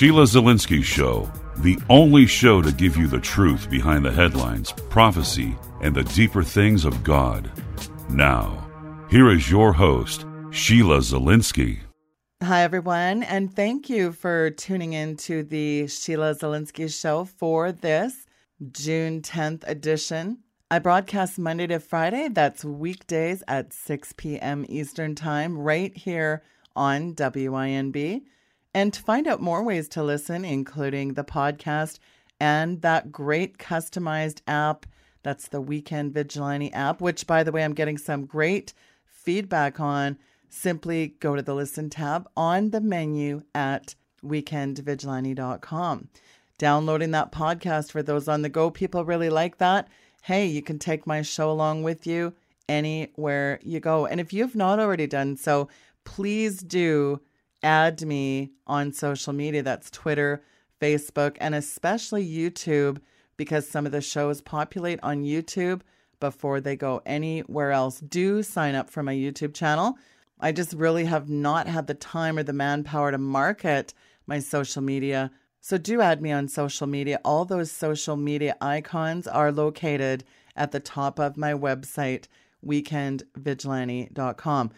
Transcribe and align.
Sheila 0.00 0.22
Zilinsky 0.22 0.82
Show, 0.82 1.30
the 1.58 1.78
only 1.90 2.24
show 2.24 2.62
to 2.62 2.72
give 2.72 2.96
you 2.96 3.06
the 3.06 3.20
truth 3.20 3.68
behind 3.68 4.02
the 4.02 4.10
headlines, 4.10 4.72
prophecy, 4.88 5.54
and 5.82 5.94
the 5.94 6.04
deeper 6.04 6.42
things 6.42 6.86
of 6.86 7.04
God. 7.04 7.50
Now, 8.08 8.66
here 9.10 9.28
is 9.28 9.50
your 9.50 9.74
host, 9.74 10.24
Sheila 10.52 11.00
Zilinsky. 11.00 11.80
Hi, 12.42 12.62
everyone, 12.62 13.24
and 13.24 13.54
thank 13.54 13.90
you 13.90 14.12
for 14.12 14.48
tuning 14.48 14.94
in 14.94 15.18
to 15.18 15.42
the 15.42 15.86
Sheila 15.86 16.34
Zilinsky 16.34 16.88
Show 16.98 17.26
for 17.26 17.70
this 17.70 18.24
June 18.72 19.20
10th 19.20 19.68
edition. 19.68 20.38
I 20.70 20.78
broadcast 20.78 21.38
Monday 21.38 21.66
to 21.66 21.78
Friday. 21.78 22.28
That's 22.28 22.64
weekdays 22.64 23.42
at 23.46 23.74
6 23.74 24.14
p.m. 24.16 24.64
Eastern 24.66 25.14
Time, 25.14 25.58
right 25.58 25.94
here 25.94 26.42
on 26.74 27.14
WINB. 27.14 28.22
And 28.72 28.92
to 28.92 29.02
find 29.02 29.26
out 29.26 29.40
more 29.40 29.62
ways 29.64 29.88
to 29.90 30.02
listen, 30.02 30.44
including 30.44 31.14
the 31.14 31.24
podcast 31.24 31.98
and 32.38 32.80
that 32.82 33.10
great 33.10 33.58
customized 33.58 34.42
app, 34.46 34.86
that's 35.22 35.48
the 35.48 35.60
Weekend 35.60 36.14
Vigilante 36.14 36.72
app, 36.72 37.00
which, 37.00 37.26
by 37.26 37.42
the 37.42 37.52
way, 37.52 37.64
I'm 37.64 37.74
getting 37.74 37.98
some 37.98 38.26
great 38.26 38.72
feedback 39.04 39.80
on. 39.80 40.18
Simply 40.48 41.14
go 41.20 41.36
to 41.36 41.42
the 41.42 41.54
Listen 41.54 41.90
tab 41.90 42.28
on 42.36 42.70
the 42.70 42.80
menu 42.80 43.42
at 43.54 43.94
weekendvigilante.com. 44.24 46.08
Downloading 46.58 47.10
that 47.10 47.32
podcast 47.32 47.90
for 47.90 48.02
those 48.02 48.28
on 48.28 48.42
the 48.42 48.48
go, 48.48 48.70
people 48.70 49.04
really 49.04 49.30
like 49.30 49.58
that. 49.58 49.88
Hey, 50.22 50.46
you 50.46 50.62
can 50.62 50.78
take 50.78 51.06
my 51.06 51.22
show 51.22 51.50
along 51.50 51.82
with 51.82 52.06
you 52.06 52.34
anywhere 52.68 53.58
you 53.62 53.80
go. 53.80 54.06
And 54.06 54.20
if 54.20 54.32
you've 54.32 54.54
not 54.54 54.78
already 54.78 55.06
done 55.06 55.36
so, 55.36 55.68
please 56.04 56.60
do 56.60 57.20
add 57.62 58.02
me 58.02 58.52
on 58.66 58.92
social 58.92 59.32
media. 59.32 59.62
That's 59.62 59.90
Twitter, 59.90 60.42
Facebook, 60.80 61.36
and 61.40 61.54
especially 61.54 62.26
YouTube, 62.26 62.98
because 63.36 63.68
some 63.68 63.86
of 63.86 63.92
the 63.92 64.00
shows 64.00 64.40
populate 64.40 65.00
on 65.02 65.24
YouTube 65.24 65.82
before 66.20 66.60
they 66.60 66.76
go 66.76 67.02
anywhere 67.06 67.72
else. 67.72 68.00
Do 68.00 68.42
sign 68.42 68.74
up 68.74 68.90
for 68.90 69.02
my 69.02 69.14
YouTube 69.14 69.54
channel. 69.54 69.96
I 70.38 70.52
just 70.52 70.74
really 70.74 71.06
have 71.06 71.28
not 71.28 71.66
had 71.66 71.86
the 71.86 71.94
time 71.94 72.38
or 72.38 72.42
the 72.42 72.52
manpower 72.52 73.10
to 73.10 73.18
market 73.18 73.94
my 74.26 74.38
social 74.38 74.82
media. 74.82 75.30
So 75.60 75.76
do 75.76 76.00
add 76.00 76.22
me 76.22 76.32
on 76.32 76.48
social 76.48 76.86
media. 76.86 77.20
All 77.24 77.44
those 77.44 77.70
social 77.70 78.16
media 78.16 78.56
icons 78.60 79.26
are 79.26 79.52
located 79.52 80.24
at 80.56 80.72
the 80.72 80.80
top 80.80 81.18
of 81.18 81.36
my 81.36 81.52
website, 81.52 82.26
weekendvigilante.com. 82.64 84.70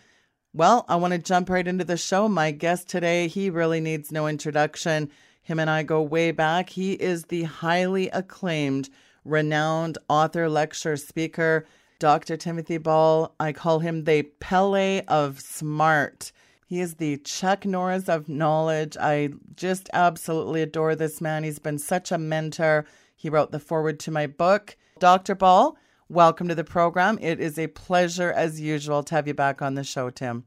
Well, 0.55 0.85
I 0.87 0.97
want 0.97 1.13
to 1.13 1.19
jump 1.19 1.49
right 1.49 1.67
into 1.67 1.83
the 1.83 1.97
show. 1.97 2.29
My 2.29 2.51
guest 2.51 2.87
today, 2.87 3.27
he 3.27 3.49
really 3.49 3.81
needs 3.81 4.13
no 4.13 4.27
introduction. 4.27 5.11
Him 5.41 5.59
and 5.59 5.71
I 5.71 5.83
go 5.83 6.03
way 6.03 6.31
back. 6.31 6.69
He 6.69 6.93
is 6.93 7.25
the 7.25 7.45
highly 7.45 8.11
acclaimed, 8.11 8.91
renowned 9.25 9.97
author, 10.11 10.51
lecturer, 10.51 10.99
speaker, 10.99 11.65
Dr. 11.99 12.37
Timothy 12.37 12.77
Ball. 12.77 13.35
I 13.41 13.53
call 13.53 13.79
him 13.79 14.05
the 14.05 14.25
Pele 14.41 15.01
of 15.09 15.41
Smart. 15.41 16.33
He 16.67 16.81
is 16.81 16.97
the 16.97 17.17
Chuck 17.17 17.65
Norris 17.65 18.11
of 18.11 18.29
knowledge. 18.29 18.99
I 19.01 19.31
just 19.57 19.89
absolutely 19.95 20.61
adore 20.61 20.95
this 20.95 21.23
man. 21.23 21.45
He's 21.45 21.61
been 21.61 21.79
such 21.79 22.13
a 22.13 22.19
mentor. 22.19 22.85
He 23.17 23.31
wrote 23.31 23.53
the 23.53 23.59
foreword 23.59 23.99
to 24.01 24.11
my 24.11 24.27
book. 24.27 24.77
Dr. 24.99 25.35
Ball, 25.35 25.79
welcome 26.13 26.47
to 26.49 26.55
the 26.55 26.63
program. 26.63 27.19
It 27.21 27.41
is 27.41 27.59
a 27.59 27.69
pleasure, 27.69 28.31
as 28.31 28.61
usual, 28.61 29.03
to 29.05 29.15
have 29.15 29.27
you 29.27 29.35
back 29.35 29.63
on 29.63 29.75
the 29.75 29.85
show, 29.85 30.11
Tim. 30.11 30.45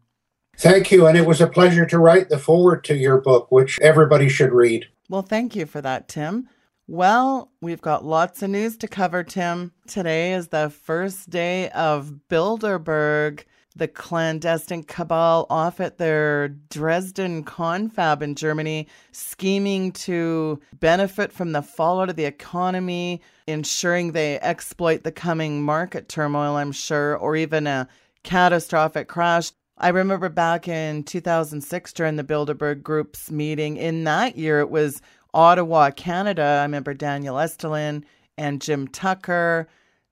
Thank 0.58 0.92
you. 0.92 1.08
And 1.08 1.18
it 1.18 1.26
was 1.26 1.42
a 1.42 1.48
pleasure 1.48 1.86
to 1.88 1.98
write 1.98 2.30
the 2.30 2.38
foreword 2.38 2.84
to 2.86 2.96
your 2.96 3.20
book, 3.20 3.52
which 3.52 3.80
everybody 3.82 4.30
should 4.30 4.52
read. 4.52 4.86
Well, 5.10 5.24
thank 5.24 5.56
you 5.56 5.66
for 5.66 5.82
that, 5.82 6.08
Tim. 6.08 6.48
Well, 6.88 7.52
we've 7.62 7.82
got 7.82 8.06
lots 8.06 8.44
of 8.44 8.52
news 8.52 8.78
to 8.78 8.88
cover, 8.88 9.24
Tim. 9.24 9.74
Today 9.88 10.34
is 10.34 10.50
the 10.50 10.70
first 10.70 11.30
day 11.30 11.70
of 11.72 12.20
Bilderberg, 12.30 13.44
the 13.76 13.88
clandestine 13.88 14.84
cabal 14.84 15.46
off 15.50 15.80
at 15.80 15.98
their 15.98 16.48
Dresden 16.48 17.44
confab 17.44 18.22
in 18.22 18.36
Germany, 18.36 18.88
scheming 19.12 19.92
to 19.92 20.62
benefit 20.80 21.34
from 21.34 21.52
the 21.52 21.62
fallout 21.62 22.10
of 22.10 22.16
the 22.16 22.26
economy, 22.26 23.22
ensuring 23.48 24.12
they 24.12 24.40
exploit 24.40 25.04
the 25.04 25.12
coming 25.12 25.62
market 25.62 26.08
turmoil, 26.08 26.56
I'm 26.56 26.72
sure, 26.72 27.18
or 27.18 27.36
even 27.36 27.68
a 27.68 27.88
catastrophic 28.24 29.08
crash. 29.08 29.52
I 29.78 29.90
remember 29.90 30.30
back 30.30 30.70
in 30.70 31.04
2006 31.04 31.92
during 31.92 32.16
the 32.16 32.24
Bilderberg 32.24 32.82
Group's 32.82 33.30
meeting. 33.30 33.76
In 33.76 34.06
that 34.06 34.38
year, 34.38 34.62
it 34.62 34.70
was 34.70 35.02
Ottawa, 35.34 35.92
Canada. 35.92 36.60
I 36.60 36.64
remember 36.64 36.94
Daniel 36.94 37.36
Estulin 37.36 38.04
and 38.38 38.62
Jim 38.62 38.88
Tucker. 38.88 39.68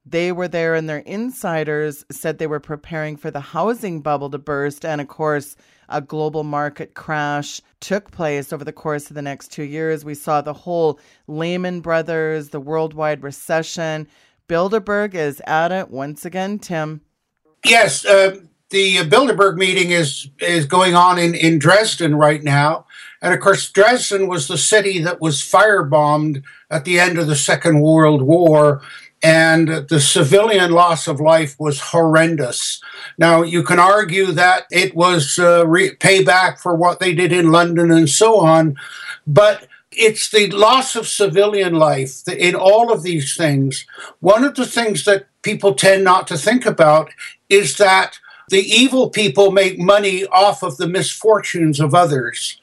They 0.06 0.32
were 0.32 0.50
there, 0.50 0.76
and 0.76 0.90
their 0.90 1.00
insiders 1.00 2.06
said 2.12 2.38
they 2.38 2.48
were 2.48 2.60
preparing 2.60 3.16
for 3.16 3.32
the 3.32 3.40
housing 3.40 4.02
bubble 4.02 4.30
to 4.32 4.38
burst. 4.38 4.84
And 4.84 5.00
of 5.00 5.08
course, 5.08 5.56
a 5.88 6.02
global 6.02 6.44
market 6.44 6.94
crash 6.94 7.62
took 7.80 8.12
place 8.12 8.52
over 8.52 8.66
the 8.66 8.74
course 8.74 9.10
of 9.10 9.16
the 9.16 9.22
next 9.22 9.52
two 9.52 9.64
years. 9.64 10.04
We 10.04 10.16
saw 10.16 10.42
the 10.42 10.54
whole 10.54 11.00
Lehman 11.28 11.80
Brothers, 11.80 12.50
the 12.50 12.60
worldwide 12.60 13.24
recession. 13.24 14.08
Bilderberg 14.50 15.14
is 15.14 15.42
at 15.48 15.72
it 15.72 15.90
once 15.90 16.26
again, 16.26 16.60
Tim. 16.60 17.02
Yes, 17.64 18.06
uh, 18.06 18.40
the 18.72 18.98
Bilderberg 19.08 19.56
meeting 19.56 19.92
is 19.92 20.30
is 20.40 20.66
going 20.66 20.96
on 20.96 21.18
in, 21.18 21.36
in 21.36 21.60
Dresden 21.60 22.16
right 22.16 22.44
now. 22.44 22.88
And 23.22 23.34
of 23.34 23.40
course, 23.40 23.70
Dresden 23.70 24.28
was 24.28 24.48
the 24.48 24.58
city 24.58 25.00
that 25.00 25.22
was 25.22 25.42
firebombed 25.42 26.44
at 26.70 26.84
the 26.84 27.00
end 27.00 27.18
of 27.18 27.28
the 27.28 27.36
Second 27.36 27.80
World 27.80 28.24
War. 28.24 28.82
And 29.24 29.88
the 29.88 30.02
civilian 30.02 30.72
loss 30.72 31.08
of 31.08 31.22
life 31.22 31.56
was 31.58 31.80
horrendous. 31.80 32.82
Now, 33.18 33.42
you 33.42 33.64
can 33.64 33.80
argue 33.80 34.34
that 34.34 34.66
it 34.70 34.96
was 34.96 35.40
uh, 35.40 35.64
payback 35.64 36.60
for 36.60 36.76
what 36.76 37.00
they 37.00 37.14
did 37.16 37.32
in 37.32 37.50
London 37.50 37.90
and 37.90 38.10
so 38.10 38.42
on, 38.42 38.76
but 39.26 39.68
it's 39.96 40.30
the 40.30 40.50
loss 40.50 40.96
of 40.98 41.08
civilian 41.08 41.76
life 41.76 42.28
in 42.28 42.54
all 42.54 42.92
of 42.92 43.04
these 43.04 43.36
things. 43.38 43.86
One 44.20 44.44
of 44.44 44.56
the 44.56 44.66
things 44.66 45.06
that 45.06 45.28
people 45.42 45.74
tend 45.74 46.04
not 46.04 46.28
to 46.28 46.38
think 46.38 46.66
about 46.66 47.10
is 47.48 47.78
that 47.78 48.20
the 48.50 48.62
evil 48.62 49.10
people 49.10 49.52
make 49.52 49.80
money 49.80 50.26
off 50.26 50.64
of 50.64 50.78
the 50.78 50.88
misfortunes 50.88 51.80
of 51.80 51.96
others. 51.96 52.60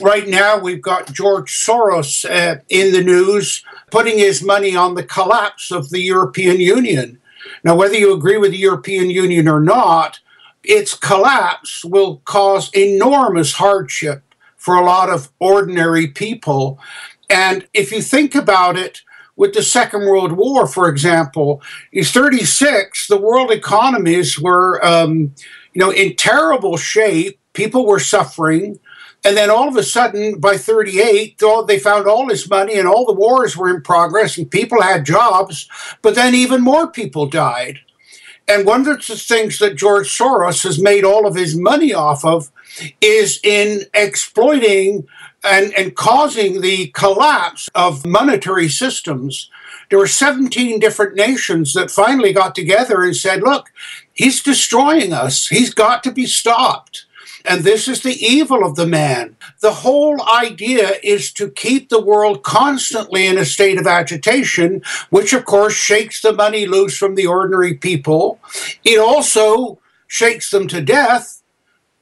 Right 0.00 0.26
now, 0.26 0.58
we've 0.58 0.82
got 0.82 1.12
George 1.12 1.52
Soros 1.52 2.28
uh, 2.28 2.60
in 2.68 2.92
the 2.92 3.02
news 3.02 3.62
putting 3.90 4.18
his 4.18 4.42
money 4.42 4.74
on 4.74 4.94
the 4.94 5.04
collapse 5.04 5.70
of 5.70 5.90
the 5.90 6.00
European 6.00 6.60
Union. 6.60 7.20
Now, 7.62 7.76
whether 7.76 7.94
you 7.94 8.12
agree 8.12 8.36
with 8.36 8.50
the 8.50 8.58
European 8.58 9.10
Union 9.10 9.46
or 9.46 9.60
not, 9.60 10.18
its 10.64 10.94
collapse 10.94 11.84
will 11.84 12.16
cause 12.24 12.70
enormous 12.74 13.52
hardship 13.52 14.22
for 14.56 14.74
a 14.74 14.84
lot 14.84 15.10
of 15.10 15.30
ordinary 15.38 16.08
people. 16.08 16.78
And 17.30 17.68
if 17.72 17.92
you 17.92 18.02
think 18.02 18.34
about 18.34 18.76
it, 18.76 19.02
with 19.36 19.54
the 19.54 19.62
Second 19.62 20.02
World 20.02 20.32
War, 20.32 20.66
for 20.66 20.88
example, 20.88 21.60
in 21.92 22.04
36, 22.04 23.08
the 23.08 23.16
world 23.16 23.50
economies 23.50 24.38
were, 24.38 24.84
um, 24.84 25.34
you 25.72 25.80
know, 25.80 25.90
in 25.90 26.14
terrible 26.16 26.76
shape. 26.76 27.38
People 27.52 27.86
were 27.86 27.98
suffering. 27.98 28.78
And 29.24 29.36
then 29.36 29.48
all 29.50 29.68
of 29.68 29.76
a 29.76 29.82
sudden, 29.82 30.38
by 30.38 30.58
38, 30.58 31.40
they 31.66 31.78
found 31.78 32.06
all 32.06 32.26
this 32.26 32.48
money 32.48 32.74
and 32.74 32.86
all 32.86 33.06
the 33.06 33.12
wars 33.14 33.56
were 33.56 33.74
in 33.74 33.80
progress 33.80 34.36
and 34.36 34.50
people 34.50 34.82
had 34.82 35.06
jobs. 35.06 35.68
But 36.02 36.14
then 36.14 36.34
even 36.34 36.60
more 36.60 36.86
people 36.86 37.26
died. 37.26 37.80
And 38.46 38.66
one 38.66 38.86
of 38.86 39.06
the 39.06 39.16
things 39.16 39.58
that 39.58 39.76
George 39.76 40.08
Soros 40.08 40.62
has 40.64 40.80
made 40.80 41.04
all 41.04 41.26
of 41.26 41.34
his 41.34 41.56
money 41.56 41.94
off 41.94 42.24
of 42.24 42.50
is 43.00 43.40
in 43.42 43.84
exploiting 43.94 45.06
and, 45.42 45.72
and 45.74 45.96
causing 45.96 46.60
the 46.60 46.88
collapse 46.88 47.70
of 47.74 48.04
monetary 48.04 48.68
systems. 48.68 49.50
There 49.88 49.98
were 49.98 50.06
17 50.06 50.78
different 50.80 51.14
nations 51.14 51.72
that 51.72 51.90
finally 51.90 52.32
got 52.32 52.54
together 52.54 53.02
and 53.02 53.16
said, 53.16 53.42
look, 53.42 53.70
he's 54.12 54.42
destroying 54.42 55.12
us. 55.12 55.48
He's 55.48 55.72
got 55.72 56.02
to 56.04 56.12
be 56.12 56.26
stopped. 56.26 57.06
And 57.44 57.62
this 57.62 57.88
is 57.88 58.02
the 58.02 58.16
evil 58.24 58.64
of 58.64 58.76
the 58.76 58.86
man. 58.86 59.36
The 59.60 59.72
whole 59.72 60.22
idea 60.28 60.94
is 61.02 61.32
to 61.34 61.50
keep 61.50 61.88
the 61.88 62.02
world 62.02 62.42
constantly 62.42 63.26
in 63.26 63.36
a 63.36 63.44
state 63.44 63.78
of 63.78 63.86
agitation, 63.86 64.82
which 65.10 65.32
of 65.32 65.44
course 65.44 65.74
shakes 65.74 66.22
the 66.22 66.32
money 66.32 66.66
loose 66.66 66.96
from 66.96 67.14
the 67.14 67.26
ordinary 67.26 67.74
people. 67.74 68.40
It 68.82 68.98
also 68.98 69.78
shakes 70.06 70.50
them 70.50 70.68
to 70.68 70.80
death 70.80 71.42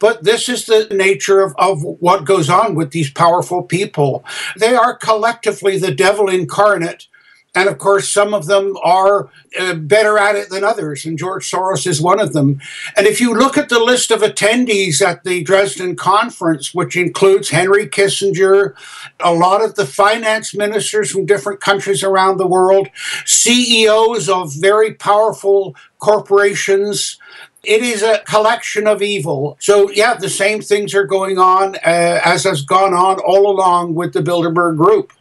but 0.03 0.25
this 0.25 0.49
is 0.49 0.67
the 0.67 0.89
nature 0.91 1.41
of, 1.43 1.55
of 1.59 1.85
what 1.85 2.25
goes 2.25 2.51
on 2.51 2.75
with 2.75 2.91
these 2.91 3.09
powerful 3.09 3.63
people. 3.63 4.25
They 4.57 4.75
are 4.75 4.97
collectively 4.97 5.79
the 5.79 5.95
devil 5.95 6.29
incarnate. 6.29 7.07
And 7.55 7.69
of 7.69 7.77
course, 7.77 8.09
some 8.09 8.33
of 8.33 8.47
them 8.47 8.79
are 8.83 9.29
uh, 9.61 9.75
better 9.75 10.19
at 10.19 10.37
it 10.37 10.49
than 10.49 10.65
others, 10.65 11.05
and 11.05 11.19
George 11.19 11.51
Soros 11.51 11.87
is 11.87 12.01
one 12.01 12.19
of 12.19 12.33
them. 12.33 12.61
And 12.97 13.07
if 13.07 13.21
you 13.21 13.35
look 13.35 13.59
at 13.59 13.69
the 13.69 13.79
list 13.79 14.11
of 14.11 14.23
attendees 14.23 15.03
at 15.03 15.23
the 15.23 15.43
Dresden 15.43 15.95
conference, 15.95 16.73
which 16.73 16.97
includes 16.97 17.51
Henry 17.51 17.87
Kissinger, 17.87 18.75
a 19.21 19.35
lot 19.35 19.63
of 19.63 19.75
the 19.75 19.85
finance 19.85 20.55
ministers 20.55 21.11
from 21.11 21.27
different 21.27 21.61
countries 21.61 22.03
around 22.03 22.39
the 22.39 22.47
world, 22.47 22.89
CEOs 23.27 24.31
of 24.31 24.55
very 24.55 24.95
powerful 24.95 25.77
corporations, 25.99 27.19
it 27.63 27.83
is 27.83 28.03
a 28.03 28.23
collection 28.27 28.87
of 28.87 29.03
evil. 29.03 29.59
So, 29.61 29.91
yeah, 29.91 30.15
the 30.15 30.31
same 30.31 30.63
things 30.63 30.95
are 30.95 31.07
going 31.07 31.39
on 31.39 31.77
uh, 31.77 32.21
as 32.25 32.45
has 32.45 32.63
gone 32.63 32.95
on 32.95 33.21
all 33.21 33.51
along 33.51 33.95
with 33.95 34.15
the 34.15 34.21
Bilderberg 34.21 34.79
Group. 34.79 35.13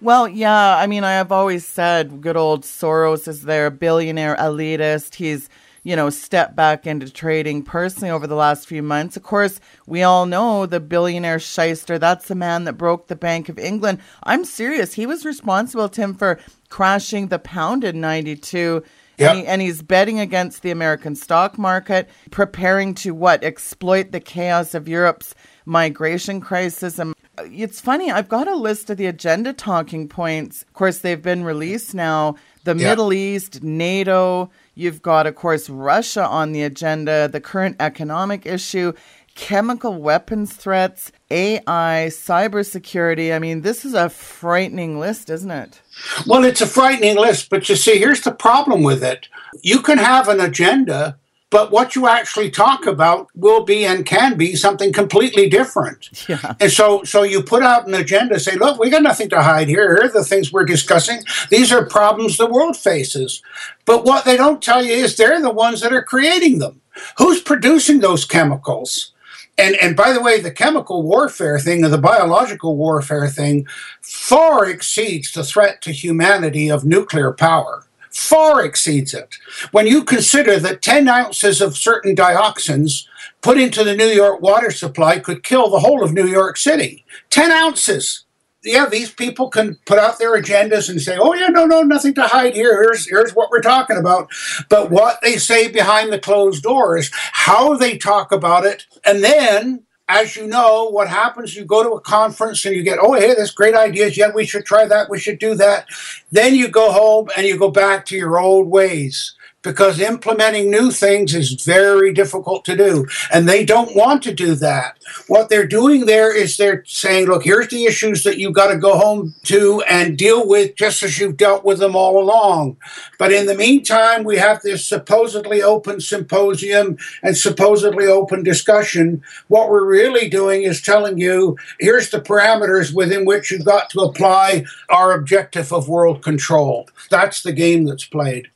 Well, 0.00 0.28
yeah, 0.28 0.76
I 0.76 0.86
mean, 0.86 1.02
I 1.02 1.12
have 1.12 1.32
always 1.32 1.66
said 1.66 2.20
good 2.20 2.36
old 2.36 2.62
Soros 2.62 3.26
is 3.26 3.42
their 3.42 3.68
billionaire 3.68 4.36
elitist. 4.36 5.16
He's, 5.16 5.48
you 5.82 5.96
know, 5.96 6.08
stepped 6.08 6.54
back 6.54 6.86
into 6.86 7.10
trading 7.10 7.64
personally 7.64 8.10
over 8.10 8.28
the 8.28 8.36
last 8.36 8.68
few 8.68 8.82
months. 8.82 9.16
Of 9.16 9.24
course, 9.24 9.58
we 9.86 10.04
all 10.04 10.26
know 10.26 10.66
the 10.66 10.78
billionaire 10.78 11.40
shyster. 11.40 11.98
That's 11.98 12.28
the 12.28 12.36
man 12.36 12.62
that 12.64 12.74
broke 12.74 13.08
the 13.08 13.16
Bank 13.16 13.48
of 13.48 13.58
England. 13.58 13.98
I'm 14.22 14.44
serious. 14.44 14.94
He 14.94 15.04
was 15.04 15.24
responsible, 15.24 15.88
Tim, 15.88 16.14
for 16.14 16.38
crashing 16.68 17.26
the 17.26 17.40
pound 17.40 17.82
in 17.82 18.00
92. 18.00 18.84
Yep. 19.16 19.30
And, 19.30 19.38
he, 19.38 19.46
and, 19.46 19.60
he's 19.60 19.82
betting 19.82 20.20
against 20.20 20.62
the 20.62 20.70
American 20.70 21.16
stock 21.16 21.58
market, 21.58 22.08
preparing 22.30 22.94
to 22.96 23.12
what? 23.12 23.42
Exploit 23.42 24.12
the 24.12 24.20
chaos 24.20 24.74
of 24.74 24.86
Europe's 24.86 25.34
migration 25.66 26.40
crisis 26.40 27.00
and 27.00 27.14
it's 27.44 27.80
funny, 27.80 28.10
I've 28.10 28.28
got 28.28 28.48
a 28.48 28.54
list 28.54 28.90
of 28.90 28.96
the 28.96 29.06
agenda 29.06 29.52
talking 29.52 30.08
points. 30.08 30.62
Of 30.62 30.72
course, 30.74 30.98
they've 30.98 31.22
been 31.22 31.44
released 31.44 31.94
now. 31.94 32.36
The 32.64 32.76
yeah. 32.76 32.90
Middle 32.90 33.12
East, 33.12 33.62
NATO, 33.62 34.50
you've 34.74 35.02
got, 35.02 35.26
of 35.26 35.34
course, 35.34 35.70
Russia 35.70 36.26
on 36.26 36.52
the 36.52 36.62
agenda, 36.62 37.28
the 37.28 37.40
current 37.40 37.76
economic 37.80 38.46
issue, 38.46 38.92
chemical 39.34 39.94
weapons 39.94 40.52
threats, 40.52 41.12
AI, 41.30 42.08
cybersecurity. 42.10 43.34
I 43.34 43.38
mean, 43.38 43.62
this 43.62 43.84
is 43.84 43.94
a 43.94 44.08
frightening 44.08 44.98
list, 44.98 45.30
isn't 45.30 45.50
it? 45.50 45.80
Well, 46.26 46.44
it's 46.44 46.60
a 46.60 46.66
frightening 46.66 47.16
list, 47.16 47.48
but 47.48 47.68
you 47.68 47.76
see, 47.76 47.98
here's 47.98 48.22
the 48.22 48.32
problem 48.32 48.82
with 48.82 49.02
it. 49.02 49.28
You 49.62 49.80
can 49.80 49.98
have 49.98 50.28
an 50.28 50.40
agenda 50.40 51.18
but 51.50 51.70
what 51.70 51.96
you 51.96 52.06
actually 52.06 52.50
talk 52.50 52.86
about 52.86 53.28
will 53.34 53.64
be 53.64 53.84
and 53.84 54.04
can 54.04 54.36
be 54.36 54.54
something 54.54 54.92
completely 54.92 55.48
different. 55.48 56.10
Yeah. 56.28 56.54
And 56.60 56.70
so 56.70 57.02
so 57.04 57.22
you 57.22 57.42
put 57.42 57.62
out 57.62 57.86
an 57.86 57.94
agenda, 57.94 58.38
say, 58.38 58.56
look, 58.56 58.78
we 58.78 58.90
got 58.90 59.02
nothing 59.02 59.30
to 59.30 59.42
hide 59.42 59.68
here. 59.68 59.96
Here 59.96 60.06
are 60.06 60.12
the 60.12 60.24
things 60.24 60.52
we're 60.52 60.64
discussing. 60.64 61.22
These 61.50 61.72
are 61.72 61.86
problems 61.86 62.36
the 62.36 62.46
world 62.46 62.76
faces. 62.76 63.42
But 63.86 64.04
what 64.04 64.24
they 64.24 64.36
don't 64.36 64.62
tell 64.62 64.84
you 64.84 64.92
is 64.92 65.16
they're 65.16 65.40
the 65.40 65.50
ones 65.50 65.80
that 65.80 65.92
are 65.92 66.02
creating 66.02 66.58
them. 66.58 66.82
Who's 67.16 67.40
producing 67.40 68.00
those 68.00 68.24
chemicals? 68.24 69.12
And, 69.56 69.74
and 69.76 69.96
by 69.96 70.12
the 70.12 70.22
way, 70.22 70.40
the 70.40 70.52
chemical 70.52 71.02
warfare 71.02 71.58
thing 71.58 71.84
or 71.84 71.88
the 71.88 71.98
biological 71.98 72.76
warfare 72.76 73.28
thing 73.28 73.66
far 74.00 74.68
exceeds 74.68 75.32
the 75.32 75.42
threat 75.42 75.82
to 75.82 75.92
humanity 75.92 76.70
of 76.70 76.84
nuclear 76.84 77.32
power 77.32 77.87
far 78.18 78.64
exceeds 78.64 79.14
it. 79.14 79.36
When 79.70 79.86
you 79.86 80.02
consider 80.02 80.58
that 80.58 80.82
10 80.82 81.08
ounces 81.08 81.60
of 81.60 81.76
certain 81.76 82.16
dioxins 82.16 83.06
put 83.42 83.58
into 83.58 83.84
the 83.84 83.94
New 83.94 84.08
York 84.08 84.42
water 84.42 84.70
supply 84.70 85.20
could 85.20 85.44
kill 85.44 85.70
the 85.70 85.78
whole 85.78 86.02
of 86.02 86.12
New 86.12 86.26
York 86.26 86.56
City. 86.56 87.04
10 87.30 87.52
ounces. 87.52 88.24
Yeah, 88.64 88.86
these 88.86 89.12
people 89.12 89.50
can 89.50 89.78
put 89.86 89.98
out 89.98 90.18
their 90.18 90.36
agendas 90.36 90.90
and 90.90 91.00
say, 91.00 91.16
oh, 91.16 91.32
yeah, 91.32 91.46
no, 91.46 91.64
no, 91.64 91.82
nothing 91.82 92.12
to 92.14 92.26
hide 92.26 92.54
here. 92.54 92.82
Here's, 92.82 93.08
here's 93.08 93.34
what 93.34 93.50
we're 93.50 93.60
talking 93.60 93.96
about. 93.96 94.28
But 94.68 94.90
what 94.90 95.20
they 95.22 95.36
say 95.36 95.68
behind 95.68 96.12
the 96.12 96.18
closed 96.18 96.64
doors, 96.64 97.10
how 97.14 97.76
they 97.76 97.96
talk 97.96 98.32
about 98.32 98.66
it, 98.66 98.86
and 99.04 99.22
then 99.22 99.84
as 100.08 100.36
you 100.36 100.46
know, 100.46 100.88
what 100.88 101.08
happens, 101.08 101.54
you 101.54 101.64
go 101.64 101.82
to 101.82 101.90
a 101.90 102.00
conference 102.00 102.64
and 102.64 102.74
you 102.74 102.82
get, 102.82 102.98
oh, 103.00 103.12
hey, 103.12 103.34
that's 103.34 103.50
great 103.50 103.74
ideas. 103.74 104.16
Yeah, 104.16 104.30
we 104.34 104.46
should 104.46 104.64
try 104.64 104.86
that. 104.86 105.10
We 105.10 105.18
should 105.18 105.38
do 105.38 105.54
that. 105.56 105.86
Then 106.32 106.54
you 106.54 106.68
go 106.68 106.90
home 106.90 107.28
and 107.36 107.46
you 107.46 107.58
go 107.58 107.70
back 107.70 108.06
to 108.06 108.16
your 108.16 108.38
old 108.38 108.68
ways 108.68 109.34
because 109.62 110.00
implementing 110.00 110.70
new 110.70 110.90
things 110.90 111.34
is 111.34 111.64
very 111.64 112.12
difficult 112.12 112.64
to 112.64 112.76
do. 112.76 113.06
And 113.32 113.48
they 113.48 113.64
don't 113.64 113.96
want 113.96 114.22
to 114.22 114.34
do 114.34 114.54
that. 114.56 114.98
What 115.26 115.48
they're 115.48 115.66
doing 115.66 116.06
there 116.06 116.34
is 116.34 116.56
they're 116.56 116.84
saying, 116.86 117.26
look, 117.26 117.42
here's 117.42 117.68
the 117.68 117.84
issues 117.84 118.22
that 118.22 118.38
you've 118.38 118.54
got 118.54 118.72
to 118.72 118.78
go 118.78 118.96
home 118.96 119.34
to 119.44 119.82
and 119.88 120.16
deal 120.16 120.46
with 120.46 120.76
just 120.76 121.02
as 121.02 121.18
you've 121.18 121.36
dealt 121.36 121.64
with 121.64 121.78
them 121.80 121.96
all 121.96 122.22
along. 122.22 122.76
But 123.18 123.32
in 123.32 123.46
the 123.46 123.56
meantime, 123.56 124.22
we 124.22 124.36
have 124.36 124.62
this 124.62 124.86
supposedly 124.86 125.60
open 125.60 126.00
symposium 126.00 126.96
and 127.22 127.36
supposedly 127.36 128.06
open 128.06 128.44
discussion. 128.44 129.22
What 129.48 129.70
we're 129.70 129.86
really 129.86 130.28
doing 130.28 130.62
is 130.62 130.80
telling 130.80 131.18
you 131.18 131.56
here's 131.80 132.10
the 132.10 132.20
parameters 132.20 132.94
within 132.94 133.24
which 133.24 133.50
you've 133.50 133.64
got 133.64 133.90
to 133.90 134.00
apply 134.00 134.64
our 134.88 135.12
objective 135.12 135.72
of 135.72 135.88
world 135.88 136.22
control. 136.22 136.88
That's 137.10 137.42
the 137.42 137.52
game 137.52 137.84
that's 137.84 138.04
played. 138.04 138.48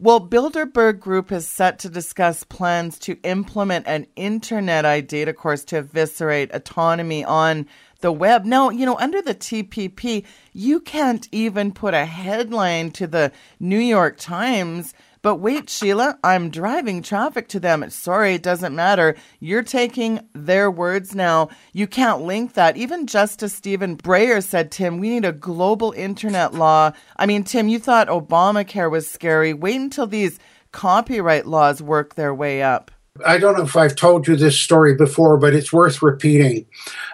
Well, 0.00 0.20
Bilderberg 0.20 1.00
Group 1.00 1.32
is 1.32 1.48
set 1.48 1.80
to 1.80 1.88
discuss 1.88 2.44
plans 2.44 3.00
to 3.00 3.18
implement 3.24 3.88
an 3.88 4.06
internet 4.14 4.84
ID 4.84 5.08
data 5.08 5.32
course 5.32 5.64
to 5.64 5.78
eviscerate 5.78 6.54
autonomy 6.54 7.24
on 7.24 7.66
the 8.00 8.12
web. 8.12 8.44
Now, 8.44 8.70
you 8.70 8.86
know, 8.86 8.96
under 8.98 9.20
the 9.20 9.34
TPP, 9.34 10.24
you 10.52 10.78
can't 10.78 11.26
even 11.32 11.72
put 11.72 11.94
a 11.94 12.04
headline 12.04 12.92
to 12.92 13.08
the 13.08 13.32
New 13.58 13.80
York 13.80 14.18
Times 14.18 14.94
but 15.28 15.40
wait, 15.40 15.68
Sheila, 15.68 16.18
I'm 16.24 16.48
driving 16.48 17.02
traffic 17.02 17.48
to 17.48 17.60
them. 17.60 17.90
Sorry, 17.90 18.36
it 18.36 18.42
doesn't 18.42 18.74
matter. 18.74 19.14
You're 19.40 19.62
taking 19.62 20.26
their 20.32 20.70
words 20.70 21.14
now. 21.14 21.50
You 21.74 21.86
can't 21.86 22.22
link 22.22 22.54
that. 22.54 22.78
Even 22.78 23.06
Justice 23.06 23.52
Stephen 23.52 23.98
Breyer 23.98 24.42
said, 24.42 24.72
Tim, 24.72 24.96
we 24.96 25.10
need 25.10 25.26
a 25.26 25.32
global 25.32 25.92
internet 25.92 26.54
law. 26.54 26.92
I 27.18 27.26
mean, 27.26 27.44
Tim, 27.44 27.68
you 27.68 27.78
thought 27.78 28.08
Obamacare 28.08 28.90
was 28.90 29.06
scary. 29.06 29.52
Wait 29.52 29.76
until 29.76 30.06
these 30.06 30.38
copyright 30.72 31.46
laws 31.46 31.82
work 31.82 32.14
their 32.14 32.34
way 32.34 32.62
up. 32.62 32.90
I 33.26 33.36
don't 33.36 33.58
know 33.58 33.64
if 33.64 33.76
I've 33.76 33.96
told 33.96 34.26
you 34.26 34.34
this 34.34 34.58
story 34.58 34.94
before, 34.94 35.36
but 35.36 35.52
it's 35.52 35.74
worth 35.74 36.00
repeating. 36.00 36.64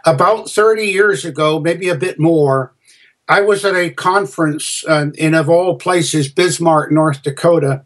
About 0.05 0.49
30 0.49 0.87
years 0.87 1.25
ago, 1.25 1.59
maybe 1.59 1.89
a 1.89 1.97
bit 1.97 2.21
more, 2.21 2.77
I 3.27 3.41
was 3.41 3.65
at 3.65 3.75
a 3.75 3.91
conference 3.91 4.85
uh, 4.87 5.07
in, 5.19 5.35
of 5.35 5.51
all 5.51 5.79
places, 5.79 6.29
Bismarck, 6.29 6.93
North 6.93 7.25
Dakota 7.25 7.83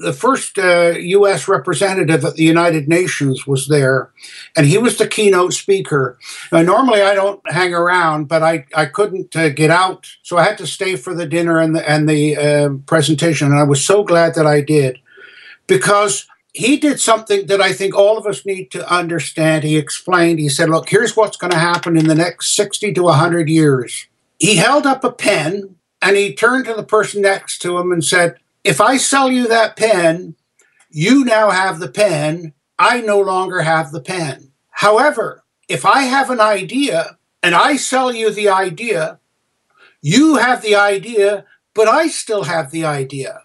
the 0.00 0.12
first 0.14 0.58
uh, 0.58 0.94
U.S. 0.96 1.46
representative 1.46 2.24
at 2.24 2.34
the 2.34 2.44
United 2.44 2.88
Nations 2.88 3.46
was 3.46 3.68
there, 3.68 4.10
and 4.56 4.66
he 4.66 4.78
was 4.78 4.96
the 4.96 5.06
keynote 5.06 5.52
speaker. 5.52 6.18
Now, 6.50 6.62
normally, 6.62 7.02
I 7.02 7.14
don't 7.14 7.40
hang 7.52 7.74
around, 7.74 8.26
but 8.26 8.42
I, 8.42 8.64
I 8.74 8.86
couldn't 8.86 9.36
uh, 9.36 9.50
get 9.50 9.70
out, 9.70 10.06
so 10.22 10.38
I 10.38 10.44
had 10.44 10.58
to 10.58 10.66
stay 10.66 10.96
for 10.96 11.14
the 11.14 11.26
dinner 11.26 11.58
and 11.58 11.76
the, 11.76 11.88
and 11.88 12.08
the 12.08 12.36
uh, 12.36 12.70
presentation. 12.86 13.48
And 13.48 13.58
I 13.58 13.64
was 13.64 13.84
so 13.84 14.02
glad 14.02 14.34
that 14.36 14.46
I 14.46 14.62
did 14.62 14.98
because 15.66 16.26
he 16.54 16.78
did 16.78 16.98
something 16.98 17.46
that 17.46 17.60
I 17.60 17.72
think 17.74 17.94
all 17.94 18.16
of 18.16 18.26
us 18.26 18.46
need 18.46 18.70
to 18.70 18.92
understand. 18.92 19.64
He 19.64 19.76
explained, 19.76 20.38
he 20.38 20.48
said, 20.48 20.70
Look, 20.70 20.88
here's 20.88 21.14
what's 21.14 21.36
going 21.36 21.52
to 21.52 21.58
happen 21.58 21.96
in 21.96 22.08
the 22.08 22.14
next 22.14 22.56
60 22.56 22.94
to 22.94 23.02
100 23.02 23.48
years. 23.50 24.06
He 24.38 24.56
held 24.56 24.86
up 24.86 25.04
a 25.04 25.12
pen 25.12 25.76
and 26.00 26.16
he 26.16 26.34
turned 26.34 26.64
to 26.64 26.74
the 26.74 26.82
person 26.82 27.20
next 27.20 27.58
to 27.58 27.78
him 27.78 27.92
and 27.92 28.02
said, 28.02 28.38
if 28.64 28.80
I 28.80 28.96
sell 28.96 29.30
you 29.30 29.48
that 29.48 29.76
pen, 29.76 30.34
you 30.90 31.24
now 31.24 31.50
have 31.50 31.78
the 31.78 31.88
pen. 31.88 32.52
I 32.78 33.00
no 33.00 33.20
longer 33.20 33.60
have 33.60 33.92
the 33.92 34.00
pen. 34.00 34.52
However, 34.70 35.44
if 35.68 35.84
I 35.84 36.02
have 36.02 36.30
an 36.30 36.40
idea 36.40 37.18
and 37.42 37.54
I 37.54 37.76
sell 37.76 38.12
you 38.12 38.30
the 38.30 38.48
idea, 38.48 39.18
you 40.02 40.36
have 40.36 40.62
the 40.62 40.74
idea, 40.74 41.44
but 41.74 41.88
I 41.88 42.08
still 42.08 42.44
have 42.44 42.70
the 42.70 42.84
idea. 42.84 43.42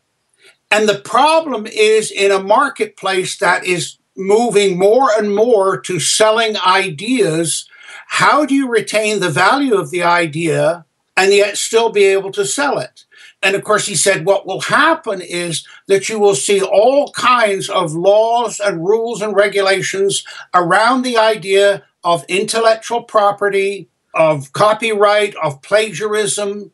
And 0.72 0.89
the 0.89 1.00
problem 1.00 1.67
is 1.67 2.12
in 2.12 2.31
a 2.31 2.43
marketplace 2.43 3.38
that 3.38 3.65
is 3.65 3.98
moving 4.17 4.77
more 4.77 5.10
and 5.17 5.36
more 5.36 5.79
to 5.81 6.00
selling 6.00 6.57
ideas, 6.57 7.67
how 8.07 8.45
do 8.45 8.55
you 8.55 8.69
retain 8.69 9.19
the 9.19 9.29
value 9.29 9.75
of 9.75 9.91
the 9.91 10.03
idea 10.03 10.86
and 11.17 11.34
yet 11.34 11.57
still 11.57 11.89
be 11.89 12.05
able 12.05 12.31
to 12.31 12.45
sell 12.45 12.79
it? 12.79 13.05
And 13.45 13.55
of 13.55 13.63
course, 13.63 13.85
he 13.85 13.93
said, 13.93 14.25
what 14.25 14.47
will 14.47 14.61
happen 14.61 15.21
is 15.21 15.67
that 15.85 16.09
you 16.09 16.17
will 16.19 16.33
see 16.33 16.63
all 16.63 17.11
kinds 17.11 17.69
of 17.69 17.93
laws 17.93 18.59
and 18.59 18.83
rules 18.83 19.21
and 19.21 19.35
regulations 19.35 20.25
around 20.55 21.03
the 21.03 21.19
idea 21.19 21.83
of 22.03 22.25
intellectual 22.27 23.03
property, 23.03 23.87
of 24.15 24.51
copyright, 24.53 25.35
of 25.43 25.61
plagiarism. 25.61 26.71